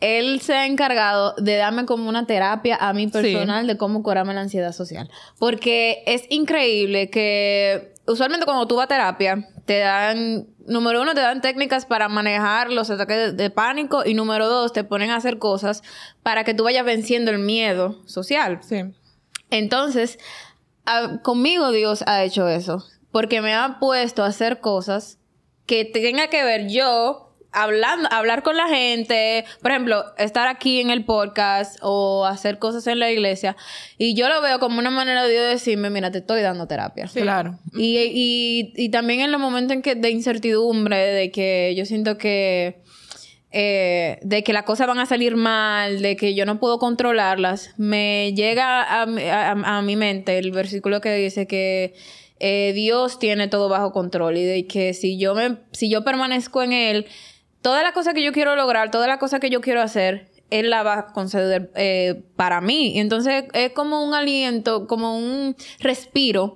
Él 0.00 0.40
se 0.40 0.54
ha 0.54 0.66
encargado 0.66 1.34
de 1.38 1.56
darme 1.56 1.84
como 1.84 2.08
una 2.08 2.24
terapia 2.26 2.76
a 2.80 2.92
mí 2.92 3.08
personal 3.08 3.66
de 3.66 3.76
cómo 3.76 4.02
curarme 4.02 4.32
la 4.34 4.42
ansiedad 4.42 4.72
social. 4.72 5.10
Porque 5.38 6.02
es 6.06 6.22
increíble 6.30 7.10
que 7.10 7.94
usualmente 8.06 8.46
cuando 8.46 8.68
tú 8.68 8.76
vas 8.76 8.84
a 8.84 8.88
terapia, 8.88 9.48
te 9.64 9.78
dan, 9.80 10.46
número 10.66 11.02
uno, 11.02 11.14
te 11.14 11.20
dan 11.20 11.40
técnicas 11.40 11.84
para 11.84 12.08
manejar 12.08 12.70
los 12.70 12.90
ataques 12.90 13.16
de, 13.16 13.32
de 13.32 13.50
pánico 13.50 14.02
y 14.06 14.14
número 14.14 14.48
dos, 14.48 14.72
te 14.72 14.84
ponen 14.84 15.10
a 15.10 15.16
hacer 15.16 15.38
cosas 15.38 15.82
para 16.22 16.44
que 16.44 16.54
tú 16.54 16.62
vayas 16.64 16.84
venciendo 16.84 17.30
el 17.32 17.38
miedo 17.40 17.96
social. 18.06 18.60
Sí. 18.62 18.82
Entonces, 19.50 20.18
a- 20.86 21.20
conmigo 21.22 21.70
Dios 21.72 22.04
ha 22.06 22.22
hecho 22.24 22.48
eso. 22.48 22.84
Porque 23.10 23.40
me 23.40 23.54
ha 23.54 23.78
puesto 23.80 24.22
a 24.22 24.26
hacer 24.26 24.60
cosas 24.60 25.18
que 25.66 25.84
tenga 25.84 26.28
que 26.28 26.44
ver 26.44 26.68
yo 26.68 27.27
hablando, 27.52 28.08
hablar 28.12 28.42
con 28.42 28.56
la 28.56 28.68
gente, 28.68 29.44
por 29.62 29.70
ejemplo, 29.70 30.04
estar 30.18 30.48
aquí 30.48 30.80
en 30.80 30.90
el 30.90 31.04
podcast 31.04 31.78
o 31.82 32.24
hacer 32.26 32.58
cosas 32.58 32.86
en 32.86 32.98
la 32.98 33.10
iglesia, 33.10 33.56
y 33.96 34.14
yo 34.14 34.28
lo 34.28 34.40
veo 34.42 34.58
como 34.58 34.78
una 34.78 34.90
manera 34.90 35.24
de 35.24 35.32
Dios 35.32 35.46
decirme, 35.48 35.90
mira, 35.90 36.10
te 36.10 36.18
estoy 36.18 36.42
dando 36.42 36.66
terapia. 36.66 37.06
Claro. 37.12 37.58
Y, 37.74 37.96
y, 37.98 38.72
y 38.76 38.88
también 38.90 39.20
en 39.20 39.32
los 39.32 39.40
momentos 39.40 39.74
en 39.74 39.82
que 39.82 39.94
de 39.94 40.10
incertidumbre, 40.10 40.96
de 40.98 41.30
que 41.30 41.74
yo 41.76 41.84
siento 41.86 42.18
que 42.18 42.82
eh, 43.50 44.18
de 44.22 44.44
que 44.44 44.52
las 44.52 44.64
cosas 44.64 44.86
van 44.86 44.98
a 44.98 45.06
salir 45.06 45.34
mal, 45.36 46.02
de 46.02 46.16
que 46.16 46.34
yo 46.34 46.44
no 46.44 46.60
puedo 46.60 46.78
controlarlas, 46.78 47.70
me 47.78 48.34
llega 48.34 49.00
a, 49.00 49.06
mi- 49.06 49.22
a- 49.22 49.52
a 49.52 49.80
mi 49.82 49.96
mente 49.96 50.36
el 50.36 50.50
versículo 50.50 51.00
que 51.00 51.14
dice 51.14 51.46
que 51.46 51.94
eh, 52.40 52.72
Dios 52.74 53.18
tiene 53.18 53.48
todo 53.48 53.70
bajo 53.70 53.90
control 53.90 54.36
y 54.36 54.44
de 54.44 54.66
que 54.66 54.92
si 54.92 55.18
yo 55.18 55.34
me, 55.34 55.56
si 55.72 55.88
yo 55.88 56.04
permanezco 56.04 56.62
en 56.62 56.72
Él, 56.74 57.06
toda 57.62 57.82
la 57.82 57.92
cosa 57.92 58.14
que 58.14 58.22
yo 58.22 58.32
quiero 58.32 58.56
lograr, 58.56 58.90
toda 58.90 59.06
la 59.06 59.18
cosa 59.18 59.40
que 59.40 59.50
yo 59.50 59.60
quiero 59.60 59.80
hacer, 59.80 60.30
Él 60.50 60.70
la 60.70 60.82
va 60.82 60.98
a 60.98 61.06
conceder 61.12 61.70
eh, 61.74 62.22
para 62.36 62.60
mí. 62.60 62.94
Y 62.94 62.98
entonces 63.00 63.44
es 63.52 63.72
como 63.72 64.04
un 64.04 64.14
aliento, 64.14 64.86
como 64.86 65.16
un 65.16 65.56
respiro, 65.80 66.54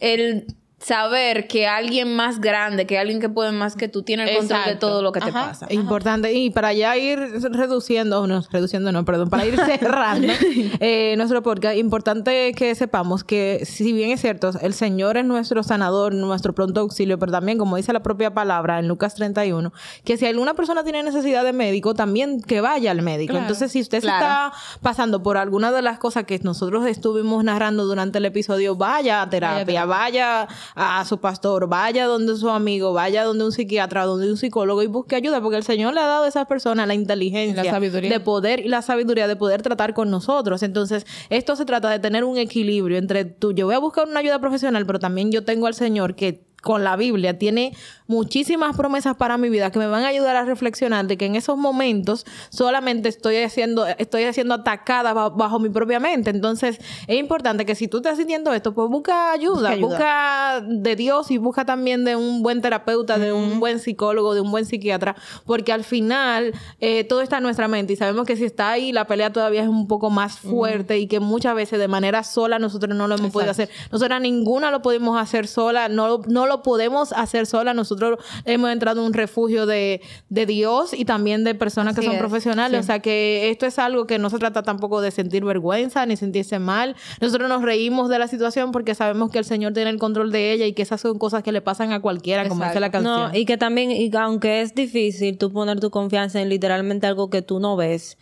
el 0.00 0.46
saber 0.84 1.48
que 1.48 1.66
alguien 1.66 2.14
más 2.14 2.40
grande, 2.40 2.86
que 2.86 2.98
alguien 2.98 3.20
que 3.20 3.28
puede 3.28 3.52
más 3.52 3.74
que 3.74 3.88
tú, 3.88 4.02
tiene 4.02 4.24
el 4.30 4.36
control 4.36 4.60
de 4.66 4.76
todo 4.76 5.02
lo 5.02 5.12
que 5.12 5.20
te 5.20 5.30
Ajá. 5.30 5.46
pasa. 5.46 5.66
Importante. 5.70 6.32
Y 6.32 6.50
para 6.50 6.72
ya 6.72 6.96
ir 6.96 7.18
reduciendo, 7.18 8.26
no, 8.26 8.42
reduciendo 8.50 8.92
no, 8.92 9.04
perdón, 9.04 9.30
para 9.30 9.46
ir 9.46 9.56
cerrando 9.64 10.32
eh, 10.80 11.14
nuestro 11.16 11.42
podcast, 11.42 11.76
importante 11.76 12.52
que 12.54 12.74
sepamos 12.74 13.24
que 13.24 13.62
si 13.64 13.92
bien 13.92 14.10
es 14.10 14.20
cierto, 14.20 14.50
el 14.60 14.74
Señor 14.74 15.16
es 15.16 15.24
nuestro 15.24 15.62
sanador, 15.62 16.14
nuestro 16.14 16.54
pronto 16.54 16.80
auxilio, 16.80 17.18
pero 17.18 17.32
también, 17.32 17.56
como 17.58 17.76
dice 17.76 17.92
la 17.92 18.02
propia 18.02 18.34
palabra 18.34 18.78
en 18.78 18.88
Lucas 18.88 19.14
31, 19.14 19.72
que 20.04 20.16
si 20.16 20.26
alguna 20.26 20.54
persona 20.54 20.84
tiene 20.84 21.02
necesidad 21.02 21.44
de 21.44 21.52
médico, 21.52 21.94
también 21.94 22.40
que 22.42 22.60
vaya 22.60 22.90
al 22.90 23.00
médico. 23.02 23.30
Claro. 23.32 23.44
Entonces, 23.46 23.72
si 23.72 23.80
usted 23.80 24.00
se 24.00 24.06
Claro. 24.06 24.48
está 24.54 24.80
pasando 24.82 25.22
por 25.22 25.38
alguna 25.38 25.72
de 25.72 25.80
las 25.80 25.98
cosas 25.98 26.24
que 26.24 26.38
nosotros 26.40 26.86
estuvimos 26.86 27.42
narrando 27.42 27.86
durante 27.86 28.18
el 28.18 28.26
episodio, 28.26 28.76
vaya 28.76 29.22
a 29.22 29.30
terapia, 29.30 29.86
vaya 29.86 30.46
a 30.74 31.04
su 31.04 31.18
pastor, 31.18 31.68
vaya 31.68 32.06
donde 32.06 32.36
su 32.36 32.50
amigo, 32.50 32.92
vaya 32.92 33.24
donde 33.24 33.44
un 33.44 33.52
psiquiatra, 33.52 34.04
donde 34.04 34.30
un 34.30 34.36
psicólogo 34.36 34.82
y 34.82 34.86
busque 34.86 35.16
ayuda, 35.16 35.40
porque 35.40 35.56
el 35.56 35.62
Señor 35.62 35.94
le 35.94 36.00
ha 36.00 36.06
dado 36.06 36.24
a 36.24 36.28
esas 36.28 36.46
personas 36.46 36.88
la 36.88 36.94
inteligencia, 36.94 37.62
la 37.62 37.70
sabiduría. 37.70 38.10
de 38.10 38.20
poder 38.20 38.60
y 38.60 38.68
la 38.68 38.82
sabiduría 38.82 39.28
de 39.28 39.36
poder 39.36 39.62
tratar 39.62 39.94
con 39.94 40.10
nosotros. 40.10 40.62
Entonces, 40.62 41.06
esto 41.30 41.56
se 41.56 41.64
trata 41.64 41.90
de 41.90 41.98
tener 41.98 42.24
un 42.24 42.38
equilibrio 42.38 42.98
entre 42.98 43.24
tú, 43.24 43.52
yo 43.52 43.66
voy 43.66 43.74
a 43.74 43.78
buscar 43.78 44.08
una 44.08 44.20
ayuda 44.20 44.40
profesional, 44.40 44.84
pero 44.86 44.98
también 44.98 45.30
yo 45.30 45.44
tengo 45.44 45.66
al 45.66 45.74
Señor 45.74 46.14
que 46.14 46.53
con 46.64 46.82
la 46.82 46.96
Biblia 46.96 47.38
tiene 47.38 47.76
muchísimas 48.06 48.76
promesas 48.76 49.16
para 49.16 49.38
mi 49.38 49.48
vida 49.48 49.70
que 49.70 49.78
me 49.78 49.86
van 49.86 50.04
a 50.04 50.08
ayudar 50.08 50.36
a 50.36 50.44
reflexionar 50.44 51.06
de 51.06 51.16
que 51.16 51.24
en 51.26 51.36
esos 51.36 51.56
momentos 51.56 52.26
solamente 52.50 53.08
estoy 53.08 53.36
haciendo 53.38 53.86
estoy 53.86 54.24
haciendo 54.24 54.54
atacada 54.54 55.12
ba- 55.14 55.30
bajo 55.30 55.58
mi 55.58 55.68
propia 55.70 56.00
mente. 56.00 56.30
Entonces, 56.30 56.78
es 57.06 57.18
importante 57.18 57.64
que 57.64 57.74
si 57.74 57.88
tú 57.88 57.98
estás 57.98 58.18
sintiendo 58.18 58.52
esto, 58.52 58.74
pues 58.74 58.88
busca 58.90 59.32
ayuda, 59.32 59.70
busca, 59.80 60.62
de 60.66 60.96
Dios 60.96 61.30
y 61.30 61.38
busca 61.38 61.64
también 61.64 62.04
de 62.04 62.16
un 62.16 62.42
buen 62.42 62.60
terapeuta, 62.60 63.18
de 63.18 63.32
un 63.32 63.58
buen 63.60 63.78
psicólogo, 63.80 64.34
de 64.34 64.40
un 64.42 64.50
buen 64.50 64.66
psiquiatra, 64.66 65.16
porque 65.46 65.72
al 65.72 65.84
final 65.84 66.52
eh, 66.80 67.04
todo 67.04 67.22
está 67.22 67.38
en 67.38 67.44
nuestra 67.44 67.68
mente 67.68 67.92
y 67.94 67.96
sabemos 67.96 68.26
que 68.26 68.36
si 68.36 68.44
está 68.44 68.70
ahí 68.70 68.92
la 68.92 69.06
pelea 69.06 69.32
todavía 69.32 69.62
es 69.62 69.68
un 69.68 69.86
poco 69.88 70.10
más 70.10 70.38
fuerte 70.38 70.98
y 70.98 71.06
que 71.06 71.20
muchas 71.20 71.54
veces 71.54 71.78
de 71.78 71.88
manera 71.88 72.22
sola 72.22 72.58
nosotros 72.58 72.94
no 72.96 73.06
lo 73.08 73.14
hemos 73.16 73.32
podido 73.32 73.50
hacer. 73.50 73.70
Nosotras 73.90 74.20
ninguna 74.20 74.70
lo 74.70 74.82
podemos 74.82 75.20
hacer 75.20 75.46
sola, 75.46 75.88
no, 75.88 76.06
lo- 76.08 76.22
no 76.28 76.46
lo 76.46 76.53
podemos 76.62 77.12
hacer 77.12 77.46
sola. 77.46 77.74
Nosotros 77.74 78.18
hemos 78.44 78.70
entrado 78.70 79.00
en 79.00 79.06
un 79.06 79.12
refugio 79.12 79.66
de, 79.66 80.00
de 80.28 80.46
Dios 80.46 80.92
y 80.94 81.04
también 81.04 81.44
de 81.44 81.54
personas 81.54 81.94
que 81.94 82.00
Así 82.00 82.06
son 82.06 82.16
es, 82.16 82.20
profesionales. 82.20 82.80
O 82.80 82.82
sea 82.82 83.00
que 83.00 83.50
esto 83.50 83.66
es 83.66 83.78
algo 83.78 84.06
que 84.06 84.18
no 84.18 84.30
se 84.30 84.38
trata 84.38 84.62
tampoco 84.62 85.00
de 85.00 85.10
sentir 85.10 85.44
vergüenza 85.44 86.06
ni 86.06 86.16
sentirse 86.16 86.58
mal. 86.58 86.96
Nosotros 87.20 87.48
nos 87.48 87.62
reímos 87.62 88.08
de 88.08 88.18
la 88.18 88.28
situación 88.28 88.72
porque 88.72 88.94
sabemos 88.94 89.30
que 89.30 89.38
el 89.38 89.44
Señor 89.44 89.72
tiene 89.72 89.90
el 89.90 89.98
control 89.98 90.32
de 90.32 90.52
ella 90.52 90.66
y 90.66 90.72
que 90.72 90.82
esas 90.82 91.00
son 91.00 91.18
cosas 91.18 91.42
que 91.42 91.52
le 91.52 91.60
pasan 91.60 91.92
a 91.92 92.00
cualquiera, 92.00 92.48
como 92.48 92.64
dice 92.64 92.80
la 92.80 92.90
canción. 92.90 93.32
No, 93.32 93.36
y 93.36 93.44
que 93.44 93.56
también, 93.56 93.90
y 93.90 94.10
que 94.10 94.18
aunque 94.18 94.60
es 94.60 94.74
difícil 94.74 95.38
tú 95.38 95.52
poner 95.52 95.80
tu 95.80 95.90
confianza 95.90 96.40
en 96.40 96.48
literalmente 96.48 97.06
algo 97.06 97.30
que 97.30 97.42
tú 97.42 97.60
no 97.60 97.76
ves, 97.76 98.18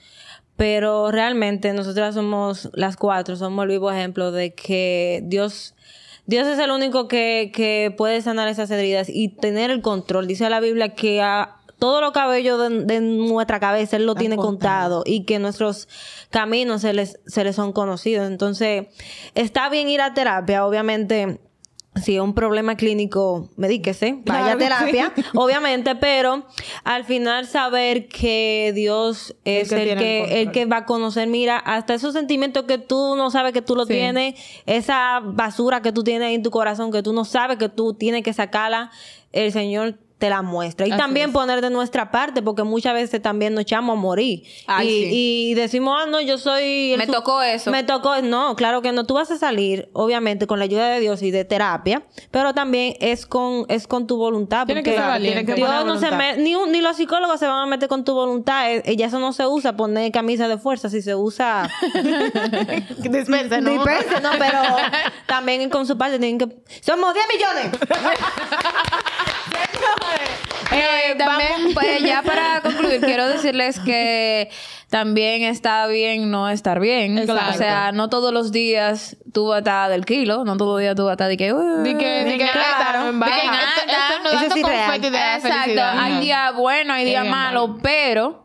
pero 0.56 1.10
realmente 1.10 1.72
nosotras 1.72 2.14
somos 2.14 2.70
las 2.74 2.96
cuatro, 2.96 3.36
somos 3.36 3.64
el 3.64 3.70
vivo 3.70 3.90
ejemplo 3.90 4.32
de 4.32 4.54
que 4.54 5.22
Dios, 5.24 5.74
Dios 6.26 6.46
es 6.46 6.58
el 6.58 6.70
único 6.70 7.08
que, 7.08 7.50
que 7.54 7.92
puede 7.96 8.22
sanar 8.22 8.48
esas 8.48 8.70
heridas 8.70 9.08
y 9.08 9.28
tener 9.28 9.70
el 9.70 9.82
control. 9.82 10.26
Dice 10.26 10.48
la 10.48 10.60
Biblia 10.60 10.94
que 10.94 11.20
a 11.20 11.56
todo 11.78 12.00
lo 12.00 12.12
cabello 12.12 12.58
de, 12.58 12.84
de 12.84 13.00
nuestra 13.00 13.58
cabeza 13.58 13.96
Él 13.96 14.06
lo 14.06 14.14
tiene 14.14 14.36
contado 14.36 15.02
y 15.04 15.24
que 15.24 15.40
nuestros 15.40 15.88
caminos 16.30 16.82
se 16.82 16.92
les, 16.92 17.18
se 17.26 17.42
les 17.42 17.56
son 17.56 17.72
conocidos. 17.72 18.28
Entonces, 18.28 18.86
está 19.34 19.68
bien 19.68 19.88
ir 19.88 20.00
a 20.00 20.14
terapia, 20.14 20.64
obviamente 20.64 21.40
si 21.94 22.16
es 22.16 22.22
un 22.22 22.34
problema 22.34 22.76
clínico, 22.76 23.50
medíquese, 23.56 24.18
vaya 24.24 24.52
a 24.52 24.56
terapia, 24.56 25.12
obviamente, 25.34 25.94
pero 25.96 26.46
al 26.84 27.04
final 27.04 27.46
saber 27.46 28.08
que 28.08 28.72
Dios 28.74 29.36
es 29.44 29.68
que 29.68 29.92
el 29.92 29.98
que, 29.98 30.40
el 30.42 30.52
que 30.52 30.64
va 30.64 30.78
a 30.78 30.84
conocer, 30.86 31.28
mira, 31.28 31.58
hasta 31.58 31.92
esos 31.94 32.14
sentimientos 32.14 32.64
que 32.64 32.78
tú 32.78 33.14
no 33.16 33.30
sabes 33.30 33.52
que 33.52 33.60
tú 33.62 33.76
lo 33.76 33.84
Sí. 33.84 33.92
tienes, 33.92 34.34
esa 34.64 35.20
basura 35.22 35.82
que 35.82 35.92
tú 35.92 36.02
tienes 36.02 36.28
ahí 36.28 36.34
en 36.34 36.42
tu 36.42 36.50
corazón, 36.50 36.90
que 36.92 37.02
tú 37.02 37.12
no 37.12 37.24
sabes 37.26 37.58
que 37.58 37.68
tú 37.68 37.92
tienes 37.92 38.22
que 38.22 38.32
sacarla, 38.32 38.90
el 39.32 39.52
Señor 39.52 39.98
te 40.22 40.30
la 40.30 40.40
muestra. 40.40 40.86
Y 40.86 40.92
Así 40.92 41.00
también 41.00 41.30
es. 41.30 41.32
poner 41.34 41.60
de 41.60 41.68
nuestra 41.68 42.12
parte, 42.12 42.42
porque 42.42 42.62
muchas 42.62 42.94
veces 42.94 43.20
también 43.20 43.54
nos 43.54 43.62
echamos 43.62 43.98
a 43.98 44.00
morir. 44.00 44.44
Ay, 44.68 44.86
y, 44.88 44.90
sí. 44.90 45.08
y 45.50 45.54
decimos, 45.54 45.98
ah, 46.00 46.06
no, 46.08 46.20
yo 46.20 46.38
soy... 46.38 46.94
Me 46.96 47.08
tocó 47.08 47.42
eso. 47.42 47.72
Me 47.72 47.82
tocó, 47.82 48.22
no, 48.22 48.54
claro 48.54 48.82
que 48.82 48.92
no. 48.92 49.02
Tú 49.04 49.14
vas 49.14 49.32
a 49.32 49.36
salir, 49.36 49.88
obviamente, 49.94 50.46
con 50.46 50.60
la 50.60 50.66
ayuda 50.66 50.90
de 50.90 51.00
Dios 51.00 51.22
y 51.22 51.32
de 51.32 51.44
terapia, 51.44 52.04
pero 52.30 52.54
también 52.54 52.94
es 53.00 53.26
con, 53.26 53.66
es 53.68 53.88
con 53.88 54.06
tu 54.06 54.16
voluntad. 54.16 54.64
Tiene 54.66 54.84
que 54.84 54.94
ser. 54.94 55.20
Tiene 55.20 55.44
que 55.44 55.54
Dios 55.54 55.84
no 55.84 55.98
se 55.98 56.12
me- 56.12 56.36
ni, 56.36 56.54
ni 56.70 56.80
los 56.80 56.96
psicólogos 56.96 57.40
se 57.40 57.48
van 57.48 57.58
a 57.58 57.66
meter 57.66 57.88
con 57.88 58.04
tu 58.04 58.14
voluntad. 58.14 58.66
Ya 58.96 59.06
eso 59.06 59.18
no 59.18 59.32
se 59.32 59.44
usa, 59.48 59.76
poner 59.76 60.12
camisa 60.12 60.46
de 60.46 60.56
fuerza, 60.56 60.88
si 60.88 61.02
se 61.02 61.16
usa. 61.16 61.68
Dispense, 62.98 63.60
¿no? 63.60 63.70
Dispense, 63.70 64.20
no, 64.22 64.30
pero 64.38 64.62
también 65.26 65.68
con 65.68 65.84
su 65.84 65.98
parte 65.98 66.20
tienen 66.20 66.38
que. 66.38 66.46
¡Somos 66.80 67.12
10 67.12 67.26
millones! 67.34 67.80
Eh, 70.72 71.14
también, 71.18 71.74
pues, 71.74 72.00
ya 72.02 72.22
para 72.22 72.60
concluir, 72.62 73.00
quiero 73.00 73.28
decirles 73.28 73.78
que 73.80 74.48
también 74.88 75.42
está 75.42 75.86
bien 75.86 76.30
no 76.30 76.48
estar 76.48 76.80
bien. 76.80 77.18
Exacto. 77.18 77.50
O 77.50 77.52
sea, 77.54 77.92
no 77.92 78.08
todos 78.08 78.32
los 78.32 78.52
días 78.52 79.16
tú 79.32 79.48
vas 79.48 79.56
a 79.56 79.58
estar 79.58 79.90
del 79.90 80.04
kilo, 80.06 80.44
no 80.44 80.56
todos 80.56 80.72
los 80.76 80.80
días 80.80 80.94
tú 80.96 81.04
vas 81.04 81.10
a 81.10 81.14
estar 81.14 81.28
de 81.28 81.36
que... 81.36 81.52
"Uh". 81.52 81.82
Di 81.82 81.94
que, 81.96 82.24
di 82.24 82.38
que 82.38 82.48
Claro. 82.50 83.00
nada, 83.00 83.08
en 83.10 83.20
De 83.20 83.26
que 83.26 83.30
baja. 83.32 83.46
nada. 83.52 83.64
Esto, 83.76 83.92
esto 84.30 84.48
no 84.48 84.54
sí 84.54 84.62
confeti 84.62 85.00
de 85.02 85.10
la 85.10 85.36
Exacto. 85.36 85.58
felicidad. 85.62 85.98
Hay 85.98 86.20
días 86.20 86.54
buenos, 86.54 86.96
hay 86.96 87.04
días 87.04 87.26
malos. 87.26 87.70
pero 87.82 88.41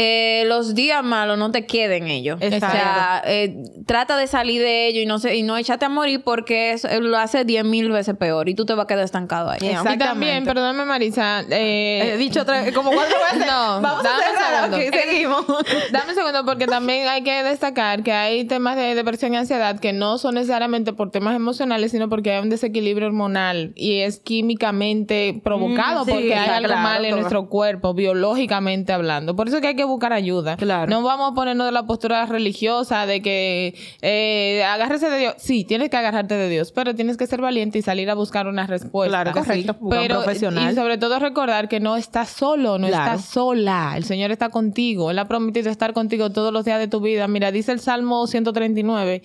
eh, 0.00 0.44
los 0.46 0.76
días 0.76 1.02
malos 1.02 1.36
no 1.38 1.50
te 1.50 1.66
queden 1.66 2.06
ellos. 2.06 2.38
Exacto. 2.40 2.66
O 2.68 2.70
sea, 2.70 3.22
eh, 3.26 3.56
trata 3.84 4.16
de 4.16 4.28
salir 4.28 4.60
de 4.62 4.86
ello 4.86 5.00
y 5.00 5.06
no 5.06 5.18
se, 5.18 5.34
y 5.34 5.42
no 5.42 5.56
echarte 5.56 5.86
a 5.86 5.88
morir 5.88 6.22
porque 6.22 6.70
eso, 6.70 6.86
eh, 6.88 7.00
lo 7.00 7.18
hace 7.18 7.44
diez 7.44 7.64
mil 7.64 7.90
veces 7.90 8.16
peor 8.16 8.48
y 8.48 8.54
tú 8.54 8.64
te 8.64 8.74
vas 8.74 8.84
a 8.84 8.86
quedar 8.86 9.04
estancado 9.04 9.50
ahí. 9.50 9.58
Yeah. 9.58 9.70
Y 9.70 9.72
Exactamente. 9.72 10.04
también, 10.04 10.44
perdóname 10.44 10.84
Marisa, 10.84 11.42
eh, 11.50 12.12
He 12.14 12.16
dicho 12.16 12.42
otra 12.42 12.70
como 12.72 12.92
cuatro 12.92 13.16
veces. 13.32 13.46
No, 13.48 13.80
Vamos 13.80 14.04
a 14.04 14.08
dame 14.08 14.22
un 14.30 14.36
cerrar. 14.36 14.70
segundo. 14.70 14.76
Ok, 14.76 14.94
seguimos. 15.04 15.46
Dame 15.90 16.08
un 16.10 16.14
segundo, 16.14 16.44
porque 16.44 16.66
también 16.66 17.08
hay 17.08 17.22
que 17.22 17.42
destacar 17.42 18.02
que 18.04 18.12
hay 18.12 18.44
temas 18.44 18.76
de 18.76 18.94
depresión 18.94 19.34
y 19.34 19.36
ansiedad 19.38 19.80
que 19.80 19.92
no 19.92 20.18
son 20.18 20.36
necesariamente 20.36 20.92
por 20.92 21.10
temas 21.10 21.34
emocionales, 21.34 21.90
sino 21.90 22.08
porque 22.08 22.32
hay 22.32 22.42
un 22.42 22.50
desequilibrio 22.50 23.08
hormonal 23.08 23.72
y 23.74 24.00
es 24.00 24.18
químicamente 24.18 25.40
provocado 25.42 26.02
Mm, 26.02 26.04
sí, 26.06 26.10
porque 26.12 26.34
hay 26.34 26.50
algo 26.50 26.68
claro, 26.68 26.82
mal 26.82 27.04
en 27.04 27.10
todo. 27.10 27.20
nuestro 27.20 27.48
cuerpo, 27.48 27.94
biológicamente 27.94 28.92
hablando. 28.92 29.34
Por 29.34 29.48
eso 29.48 29.56
es 29.56 29.62
que 29.62 29.68
hay 29.68 29.76
que 29.76 29.84
buscar 29.88 30.12
ayuda. 30.12 30.56
Claro. 30.56 30.88
No 30.90 31.02
vamos 31.02 31.32
a 31.32 31.34
ponernos 31.34 31.66
de 31.66 31.72
la 31.72 31.84
postura 31.84 32.24
religiosa 32.26 33.06
de 33.06 33.20
que 33.22 33.74
eh, 34.02 34.62
agárrese 34.64 35.10
de 35.10 35.18
Dios. 35.18 35.34
Sí, 35.38 35.64
tienes 35.64 35.90
que 35.90 35.96
agarrarte 35.96 36.34
de 36.36 36.48
Dios, 36.48 36.72
pero 36.72 36.94
tienes 36.94 37.16
que 37.16 37.26
ser 37.26 37.40
valiente 37.40 37.78
y 37.78 37.82
salir 37.82 38.08
a 38.10 38.14
buscar 38.14 38.46
una 38.46 38.66
respuesta. 38.66 39.10
Claro 39.10 39.32
sí. 39.32 39.38
Correcto. 39.64 39.76
Pero, 39.90 40.16
profesional. 40.22 40.72
Y 40.72 40.76
sobre 40.76 40.98
todo 40.98 41.18
recordar 41.18 41.68
que 41.68 41.80
no 41.80 41.96
estás 41.96 42.28
solo, 42.28 42.78
no 42.78 42.86
Claro. 42.88 43.16
estás 43.16 43.30
sola. 43.30 43.94
El 43.96 44.04
Señor 44.04 44.30
está 44.30 44.50
contigo. 44.50 45.10
Él 45.10 45.18
ha 45.18 45.26
prometido 45.26 45.70
estar 45.70 45.92
contigo 45.92 46.30
todos 46.30 46.52
los 46.52 46.64
días 46.64 46.78
de 46.78 46.88
tu 46.88 47.00
vida. 47.00 47.26
Mira, 47.28 47.50
dice 47.50 47.72
el 47.72 47.80
Salmo 47.80 48.26
139 48.26 49.22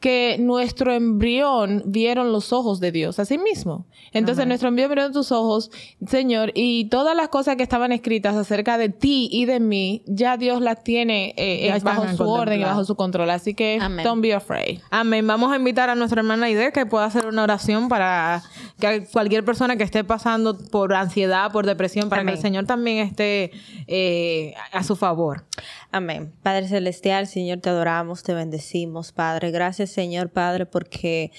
que 0.00 0.36
nuestro 0.38 0.92
embrión 0.92 1.82
vieron 1.86 2.30
los 2.30 2.52
ojos 2.52 2.78
de 2.78 2.92
Dios, 2.92 3.18
así 3.18 3.36
mismo. 3.36 3.86
Entonces, 4.12 4.46
nuestro 4.46 4.68
embrión 4.68 4.90
vieron 4.90 5.12
tus 5.12 5.32
ojos, 5.32 5.70
Señor, 6.06 6.52
y 6.54 6.84
todas 6.84 7.16
las 7.16 7.28
cosas 7.28 7.56
que 7.56 7.64
estaban 7.64 7.90
escritas 7.90 8.36
acerca 8.36 8.78
de 8.78 8.90
ti 8.90 9.28
y 9.32 9.44
de 9.44 9.58
mí, 9.58 10.02
ya 10.06 10.36
Dios 10.36 10.60
las 10.60 10.84
tiene 10.84 11.34
eh, 11.36 11.68
eh, 11.68 11.80
bajo 11.82 12.06
su 12.16 12.28
orden 12.28 12.60
y 12.60 12.64
bajo 12.64 12.84
su 12.84 12.94
control. 12.94 13.30
Así 13.30 13.54
que, 13.54 13.78
Amén. 13.80 14.04
don't 14.04 14.22
be 14.22 14.32
afraid. 14.32 14.80
Amén. 14.90 15.26
Vamos 15.26 15.52
a 15.52 15.56
invitar 15.56 15.90
a 15.90 15.96
nuestra 15.96 16.20
hermana 16.20 16.46
Aide 16.46 16.72
que 16.72 16.86
pueda 16.86 17.04
hacer 17.04 17.26
una 17.26 17.42
oración 17.42 17.88
para 17.88 18.42
que 18.78 19.06
cualquier 19.12 19.44
persona 19.44 19.76
que 19.76 19.82
esté 19.82 20.04
pasando 20.04 20.56
por 20.56 20.94
ansiedad, 20.94 21.50
por 21.50 21.66
depresión, 21.66 22.08
para 22.08 22.24
que 22.24 22.32
el 22.32 22.38
Señor 22.38 22.66
también 22.66 22.98
esté 22.98 23.50
eh, 23.88 24.54
a 24.72 24.84
su 24.84 24.94
favor. 24.94 25.44
Amén. 25.90 26.32
Padre 26.42 26.68
Celestial, 26.68 27.26
Señor, 27.26 27.60
te 27.60 27.70
adoramos, 27.70 28.22
te 28.22 28.34
bendecimos, 28.34 29.12
Padre. 29.12 29.50
Gracias, 29.50 29.87
Señor, 29.88 30.30
Padre, 30.30 30.66
porque 30.66 31.32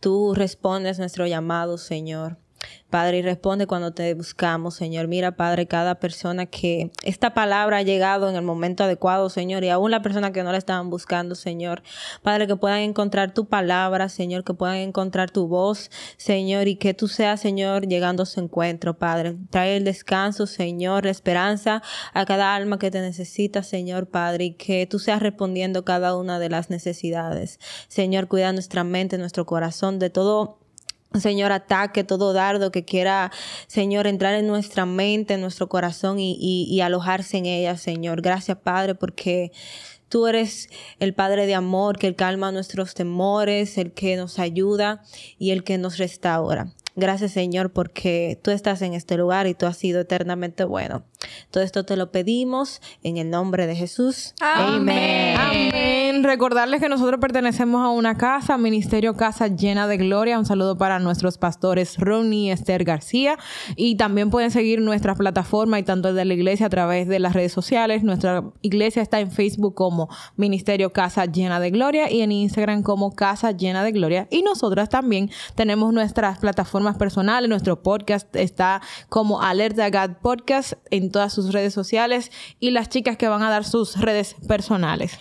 tú 0.00 0.34
respondes 0.34 0.98
nuestro 0.98 1.26
llamado, 1.26 1.78
Señor. 1.78 2.38
Padre, 2.90 3.18
y 3.18 3.22
responde 3.22 3.66
cuando 3.66 3.92
te 3.92 4.14
buscamos, 4.14 4.76
Señor. 4.76 5.08
Mira, 5.08 5.32
Padre, 5.32 5.66
cada 5.66 5.96
persona 5.96 6.46
que 6.46 6.92
esta 7.02 7.34
palabra 7.34 7.78
ha 7.78 7.82
llegado 7.82 8.30
en 8.30 8.36
el 8.36 8.42
momento 8.42 8.84
adecuado, 8.84 9.30
Señor, 9.30 9.64
y 9.64 9.70
aún 9.70 9.90
la 9.90 10.00
persona 10.00 10.32
que 10.32 10.44
no 10.44 10.52
la 10.52 10.58
estaban 10.58 10.90
buscando, 10.90 11.34
Señor. 11.34 11.82
Padre, 12.22 12.46
que 12.46 12.54
puedan 12.54 12.80
encontrar 12.80 13.34
tu 13.34 13.46
palabra, 13.46 14.08
Señor, 14.08 14.44
que 14.44 14.54
puedan 14.54 14.76
encontrar 14.76 15.30
tu 15.30 15.48
voz, 15.48 15.90
Señor, 16.16 16.68
y 16.68 16.76
que 16.76 16.94
tú 16.94 17.08
seas, 17.08 17.40
Señor, 17.40 17.88
llegando 17.88 18.22
a 18.22 18.26
su 18.26 18.38
encuentro, 18.38 18.96
Padre. 18.96 19.36
Trae 19.50 19.76
el 19.76 19.84
descanso, 19.84 20.46
Señor, 20.46 21.04
la 21.04 21.10
esperanza 21.10 21.82
a 22.12 22.24
cada 22.24 22.54
alma 22.54 22.78
que 22.78 22.92
te 22.92 23.00
necesita, 23.00 23.64
Señor, 23.64 24.08
Padre, 24.08 24.44
y 24.44 24.54
que 24.54 24.86
tú 24.86 25.00
seas 25.00 25.20
respondiendo 25.20 25.84
cada 25.84 26.16
una 26.16 26.38
de 26.38 26.48
las 26.48 26.70
necesidades. 26.70 27.58
Señor, 27.88 28.28
cuida 28.28 28.52
nuestra 28.52 28.84
mente, 28.84 29.18
nuestro 29.18 29.46
corazón 29.46 29.98
de 29.98 30.10
todo 30.10 30.63
Señor, 31.18 31.52
ataque 31.52 32.02
todo 32.04 32.32
dardo 32.32 32.72
que 32.72 32.84
quiera, 32.84 33.30
Señor, 33.68 34.06
entrar 34.06 34.34
en 34.34 34.46
nuestra 34.48 34.84
mente, 34.84 35.34
en 35.34 35.40
nuestro 35.40 35.68
corazón 35.68 36.18
y, 36.18 36.36
y- 36.40 36.64
y 36.68 36.80
alojarse 36.80 37.36
en 37.38 37.46
ella, 37.46 37.76
Señor. 37.76 38.20
Gracias, 38.20 38.58
Padre, 38.58 38.94
porque 38.96 39.52
tú 40.08 40.26
eres 40.26 40.68
el 40.98 41.14
Padre 41.14 41.46
de 41.46 41.54
amor, 41.54 41.98
que 41.98 42.14
calma 42.16 42.50
nuestros 42.52 42.94
temores, 42.94 43.78
el 43.78 43.92
que 43.92 44.16
nos 44.16 44.38
ayuda 44.38 45.02
y 45.38 45.50
el 45.52 45.62
que 45.62 45.78
nos 45.78 45.98
restaura. 45.98 46.72
Gracias, 46.96 47.32
Señor, 47.32 47.72
porque 47.72 48.38
tú 48.42 48.52
estás 48.52 48.80
en 48.80 48.94
este 48.94 49.16
lugar 49.16 49.48
y 49.48 49.54
tú 49.54 49.66
has 49.66 49.76
sido 49.76 50.00
eternamente 50.00 50.62
bueno. 50.62 51.02
Todo 51.50 51.64
esto 51.64 51.84
te 51.84 51.96
lo 51.96 52.12
pedimos 52.12 52.80
en 53.02 53.16
el 53.16 53.30
nombre 53.30 53.66
de 53.66 53.74
Jesús. 53.74 54.34
Amén. 54.40 55.36
Amén. 55.36 56.22
Recordarles 56.22 56.80
que 56.80 56.88
nosotros 56.88 57.18
pertenecemos 57.20 57.84
a 57.84 57.88
una 57.88 58.16
casa, 58.16 58.56
Ministerio 58.58 59.14
Casa 59.16 59.48
Llena 59.48 59.88
de 59.88 59.96
Gloria. 59.96 60.38
Un 60.38 60.46
saludo 60.46 60.78
para 60.78 61.00
nuestros 61.00 61.36
pastores 61.36 61.98
Ronnie 61.98 62.46
y 62.46 62.50
Esther 62.52 62.84
García. 62.84 63.38
Y 63.74 63.96
también 63.96 64.30
pueden 64.30 64.52
seguir 64.52 64.80
nuestra 64.80 65.16
plataforma 65.16 65.80
y 65.80 65.82
tanto 65.82 66.14
de 66.14 66.24
la 66.24 66.34
iglesia 66.34 66.66
a 66.66 66.70
través 66.70 67.08
de 67.08 67.18
las 67.18 67.32
redes 67.32 67.52
sociales. 67.52 68.04
Nuestra 68.04 68.44
iglesia 68.62 69.02
está 69.02 69.18
en 69.18 69.32
Facebook 69.32 69.74
como 69.74 70.08
Ministerio 70.36 70.92
Casa 70.92 71.24
Llena 71.24 71.58
de 71.58 71.70
Gloria 71.70 72.08
y 72.08 72.20
en 72.20 72.30
Instagram 72.30 72.82
como 72.82 73.16
Casa 73.16 73.50
Llena 73.50 73.82
de 73.82 73.90
Gloria. 73.90 74.28
Y 74.30 74.42
nosotras 74.42 74.88
también 74.88 75.30
tenemos 75.56 75.92
nuestras 75.92 76.38
plataformas 76.38 76.83
personales. 76.92 77.48
Nuestro 77.48 77.82
podcast 77.82 78.34
está 78.36 78.80
como 79.08 79.42
Alerta 79.42 79.88
God 79.90 80.16
Podcast 80.22 80.74
en 80.90 81.10
todas 81.10 81.32
sus 81.32 81.52
redes 81.52 81.74
sociales 81.74 82.30
y 82.60 82.70
las 82.70 82.88
chicas 82.88 83.16
que 83.16 83.28
van 83.28 83.42
a 83.42 83.50
dar 83.50 83.64
sus 83.64 84.00
redes 84.00 84.36
personales. 84.46 85.18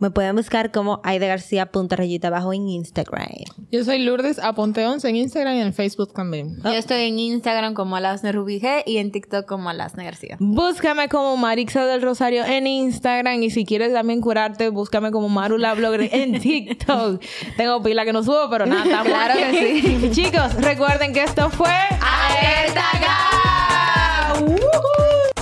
Me 0.00 0.10
pueden 0.10 0.34
buscar 0.34 0.72
como 0.72 1.00
Aida 1.04 1.26
García 1.26 1.66
punta 1.66 1.96
abajo 2.22 2.54
en 2.54 2.68
Instagram. 2.68 3.28
Yo 3.70 3.84
soy 3.84 3.98
Lourdes 3.98 4.40
Aponte11 4.40 5.10
en 5.10 5.16
Instagram 5.16 5.56
y 5.56 5.60
en 5.60 5.74
Facebook 5.74 6.14
también. 6.14 6.56
Yo 6.64 6.70
oh. 6.70 6.72
estoy 6.72 7.02
en 7.02 7.18
Instagram 7.18 7.74
como 7.74 7.96
Alasne 7.96 8.32
Rubige 8.32 8.82
y 8.86 8.96
en 8.96 9.12
TikTok 9.12 9.44
como 9.44 9.68
Alasne 9.68 10.04
García. 10.04 10.38
Búscame 10.40 11.10
como 11.10 11.36
Marixa 11.36 11.84
del 11.84 12.00
Rosario 12.00 12.46
en 12.46 12.66
Instagram 12.66 13.42
y 13.42 13.50
si 13.50 13.66
quieres 13.66 13.92
también 13.92 14.22
curarte, 14.22 14.70
búscame 14.70 15.10
como 15.10 15.28
Marula 15.28 15.74
Blogger 15.74 16.08
en 16.12 16.40
TikTok. 16.40 17.22
Tengo 17.58 17.82
pila 17.82 18.06
que 18.06 18.14
no 18.14 18.22
subo, 18.22 18.48
pero 18.50 18.64
nada. 18.64 19.02
claro 19.04 19.34
que 19.34 19.82
sí. 19.82 20.10
Chicos, 20.12 20.54
recuerden 20.54 21.12
que 21.12 21.24
esto 21.24 21.50
fue 21.50 21.68
Alerta 22.00 22.84
Gap. 23.02 24.48
Uh. 24.48 25.39